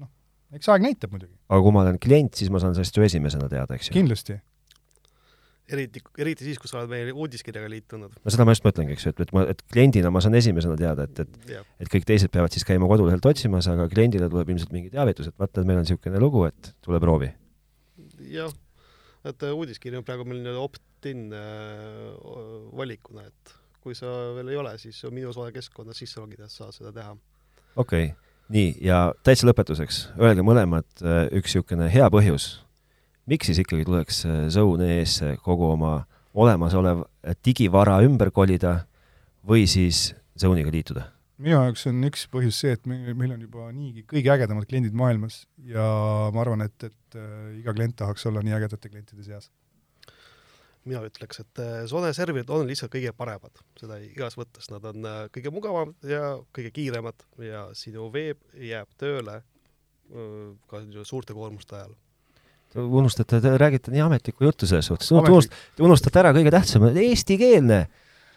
noh, 0.00 0.12
eks 0.56 0.72
aeg 0.72 0.84
näitab 0.88 1.14
muidugi. 1.14 1.34
aga 1.48 1.62
kui 1.62 1.76
ma 1.76 1.86
olen 1.86 2.02
klient, 2.02 2.34
siis 2.38 2.52
ma 2.52 2.62
saan 2.62 2.76
sellest 2.76 2.96
ju 2.96 3.06
esimesena 3.06 3.48
teada, 3.52 3.78
eks 3.78 3.90
ju? 3.90 3.96
kindlasti 3.96 4.40
eriti, 5.72 6.02
eriti 6.22 6.46
siis, 6.46 6.58
kui 6.60 6.70
sa 6.70 6.80
oled 6.80 6.90
meie 6.90 7.14
uudiskirjaga 7.14 7.68
liitunud. 7.70 8.14
no 8.22 8.32
seda 8.32 8.46
ma 8.46 8.54
just 8.54 8.66
mõtlengi, 8.66 8.94
eks 8.96 9.06
ju, 9.06 9.12
et, 9.14 9.22
et 9.26 9.32
ma, 9.36 9.44
et 9.52 9.62
kliendina 9.72 10.12
ma 10.14 10.22
saan 10.24 10.38
esimesena 10.38 10.76
teada, 10.78 11.06
et, 11.08 11.22
et 11.24 11.50
Jah. 11.56 11.66
et 11.82 11.90
kõik 11.92 12.06
teised 12.08 12.32
peavad 12.34 12.54
siis 12.54 12.66
käima 12.68 12.88
kodulehelt 12.90 13.26
otsimas, 13.28 13.68
aga 13.72 13.88
kliendile 13.92 14.30
tuleb 14.32 14.52
ilmselt 14.54 14.74
mingi 14.74 14.92
teavitus, 14.94 15.30
et 15.30 15.38
vaata, 15.38 15.62
et 15.62 15.68
meil 15.68 15.80
on 15.80 15.86
niisugune 15.86 16.22
lugu, 16.22 16.46
et 16.50 16.72
tule 16.86 17.00
proovi. 17.02 17.32
jah, 18.32 18.52
et 19.26 19.46
äh, 19.46 19.54
uudiskiri 19.54 19.98
on 19.98 20.06
praegu 20.06 20.26
meil 20.28 20.42
nii-öelda 20.42 20.66
opt-in 20.68 21.26
äh, 21.34 22.12
valikuna, 22.76 23.26
et 23.26 23.56
kui 23.82 23.98
sa 23.98 24.12
veel 24.38 24.54
ei 24.54 24.60
ole, 24.60 24.76
siis 24.82 25.02
minu 25.14 25.34
soe 25.34 25.50
keskkonnas 25.54 25.98
sisse 26.02 26.22
logides 26.22 26.60
saad 26.60 26.74
seda 26.76 26.94
teha. 26.94 27.16
okei 27.74 28.12
okay., 28.12 28.25
nii, 28.52 28.76
ja 28.84 29.00
täitsa 29.26 29.48
lõpetuseks, 29.48 30.02
öelge 30.20 30.44
mõlemad 30.46 30.86
äh, 31.02 31.26
üks 31.36 31.54
niisugune 31.54 31.88
hea 31.92 32.08
põhjus, 32.12 32.50
miks 33.30 33.50
siis 33.50 33.62
ikkagi 33.62 33.86
tuleks 33.88 34.22
äh, 34.28 34.38
Zone 34.52 34.92
EE-sse 34.98 35.34
kogu 35.44 35.72
oma 35.72 35.98
olemasolev 36.36 37.04
äh, 37.04 37.36
digivara 37.44 37.98
ümber 38.06 38.30
kolida 38.34 38.80
või 39.46 39.66
siis 39.70 40.10
Zone'iga 40.38 40.72
liituda? 40.72 41.10
minu 41.36 41.58
jaoks 41.58 41.84
on 41.90 42.00
üks 42.08 42.24
põhjus 42.32 42.62
see, 42.62 42.72
et 42.76 42.86
meil, 42.88 43.12
meil 43.18 43.34
on 43.34 43.42
juba 43.44 43.68
niigi 43.68 44.06
kõige 44.08 44.32
ägedamad 44.32 44.64
kliendid 44.68 44.94
maailmas 44.96 45.42
ja 45.68 45.84
ma 46.32 46.42
arvan, 46.42 46.64
et, 46.64 46.88
et 46.88 47.18
äh, 47.18 47.58
iga 47.60 47.74
klient 47.76 47.96
tahaks 47.98 48.24
olla 48.30 48.42
nii 48.44 48.56
ägedate 48.56 48.88
klientide 48.92 49.26
seas. 49.26 49.50
Mina 50.86 51.02
ütleks, 51.06 51.42
et 51.42 51.60
äh, 51.62 51.74
Sone 51.90 52.12
serverid 52.16 52.50
on 52.54 52.66
lihtsalt 52.68 52.92
kõige 52.94 53.12
paremad, 53.16 53.60
seda 53.80 53.98
igas 54.02 54.38
mõttes, 54.38 54.70
nad 54.72 54.84
on 54.88 55.06
äh, 55.06 55.20
kõige 55.34 55.52
mugavamad 55.54 56.08
ja 56.08 56.36
kõige 56.56 56.72
kiiremad 56.76 57.26
ja 57.42 57.66
sinu 57.76 58.08
veeb 58.14 58.40
jääb 58.54 58.90
tööle 59.00 59.40
äh, 59.40 60.50
ka 60.70 60.82
suurte 61.04 61.36
koormuste 61.36 61.78
ajal. 61.78 61.94
Te 62.72 62.82
unustate, 62.82 63.40
te 63.42 63.52
räägite 63.58 63.92
nii 63.94 64.02
ametlikku 64.04 64.46
juttu 64.46 64.66
selles 64.68 64.88
suhtes, 64.90 65.10
unustate 65.80 66.22
ära 66.22 66.32
kõige 66.34 66.50
tähtsama, 66.54 66.90
eestikeelne, 67.02 67.86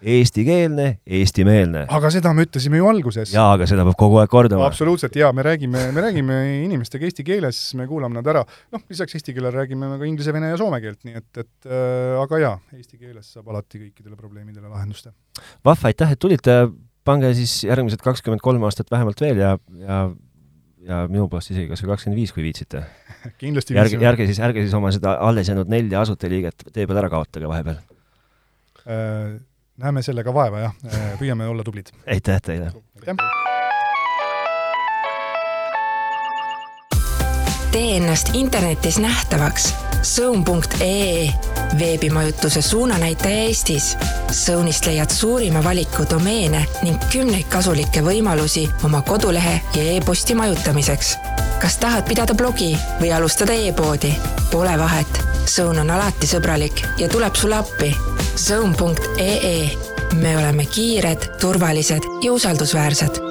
eestikeelne, 0.02 0.88
eestimeelne. 1.20 1.86
aga 1.92 2.12
seda 2.14 2.32
me 2.36 2.46
ütlesime 2.48 2.80
ju 2.80 2.88
alguses. 2.90 3.34
jaa, 3.34 3.54
aga 3.58 3.68
seda 3.70 3.86
peab 3.88 3.98
kogu 4.00 4.20
aeg 4.22 4.32
kordama. 4.32 4.68
absoluutselt 4.70 5.16
jaa, 5.20 5.32
me 5.36 5.44
räägime, 5.46 5.82
me 5.96 6.04
räägime 6.06 6.38
inimestega 6.66 7.08
eesti 7.10 7.26
keeles, 7.28 7.60
me 7.80 7.88
kuulame 7.90 8.20
nad 8.20 8.30
ära, 8.32 8.46
noh, 8.76 8.86
lisaks 8.92 9.18
eesti 9.20 9.36
keelele 9.36 9.56
räägime 9.56 9.92
me 9.92 10.00
ka 10.00 10.08
inglise, 10.08 10.36
vene 10.36 10.54
ja 10.54 10.60
soome 10.60 10.80
keelt, 10.84 11.02
nii 11.08 11.20
et, 11.20 11.30
et 11.44 11.70
äh, 11.72 12.16
aga 12.22 12.42
jaa, 12.44 12.56
eesti 12.78 13.02
keeles 13.02 13.34
saab 13.36 13.52
alati 13.52 13.84
kõikidele 13.84 14.16
probleemidele 14.20 14.72
lahendust. 14.72 15.12
vahva, 15.66 15.92
aitäh, 15.92 16.16
et 16.16 16.22
tulite, 16.22 16.62
pange 17.08 17.34
siis 17.38 17.62
järgmised 17.68 18.04
kakskümmend 18.06 18.44
kolm 18.46 18.64
aastat 18.68 18.92
vähemalt 18.92 19.22
veel 19.24 19.44
ja, 19.44 19.58
ja 19.84 20.02
ja 20.90 21.04
minu 21.12 21.28
poolest 21.28 21.52
isegi 21.52 21.68
kas 21.68 21.84
või 21.84 21.92
kakskümmend 21.92 22.20
viis, 22.22 22.32
kui 22.32 22.46
viitsite. 22.46 22.86
kindlasti 23.42 23.76
järge, 23.76 24.00
järge 24.00 24.28
siis, 24.30 24.40
ärge 24.44 24.64
siis 24.64 24.76
oma 24.78 24.94
seda 24.96 25.18
alles 25.26 25.52
jäänud 25.52 25.72
nelja 25.72 26.04
asutajaliiget 26.06 26.70
tee 26.72 26.88
peal 26.88 27.02
ära 27.02 27.12
kaotage 27.12 27.50
vahepeal. 27.52 27.82
äh, 28.86 29.36
näeme 29.80 30.02
sellega 30.06 30.34
vaeva, 30.34 30.60
jah, 30.68 30.74
püüame 31.20 31.48
olla 31.48 31.64
tublid. 31.64 31.94
aitäh 32.08 32.42
teile! 32.42 32.72
aitäh! 33.00 33.16
tee 37.72 37.98
ennast 37.98 38.30
internetis 38.34 39.00
nähtavaks. 39.00 39.74
Zone.ee 40.04 41.34
veebimajutuse 41.80 42.62
suunanäitaja 42.62 43.36
Eestis. 43.36 43.98
Zone'ist 44.32 44.86
leiad 44.86 45.10
suurima 45.10 45.64
valiku 45.64 46.06
domeene 46.10 46.66
ning 46.82 46.98
kümneid 47.12 47.48
kasulikke 47.50 48.02
võimalusi 48.06 48.70
oma 48.84 49.02
kodulehe 49.02 49.62
ja 49.76 49.84
e-posti 49.92 50.36
majutamiseks. 50.36 51.18
kas 51.62 51.78
tahad 51.78 52.08
pidada 52.08 52.34
blogi 52.34 52.78
või 53.02 53.12
alustada 53.16 53.54
e-poodi? 53.54 54.16
Pole 54.52 54.78
vahet, 54.80 55.22
Zone 55.48 55.82
on 55.82 55.90
alati 55.92 56.28
sõbralik 56.28 56.86
ja 56.98 57.10
tuleb 57.10 57.36
sulle 57.36 57.56
appi. 57.56 57.96
Zone.ee 58.36 59.70
me 60.14 60.38
oleme 60.38 60.66
kiired, 60.66 61.36
turvalised 61.42 62.04
ja 62.24 62.34
usaldusväärsed 62.34 63.29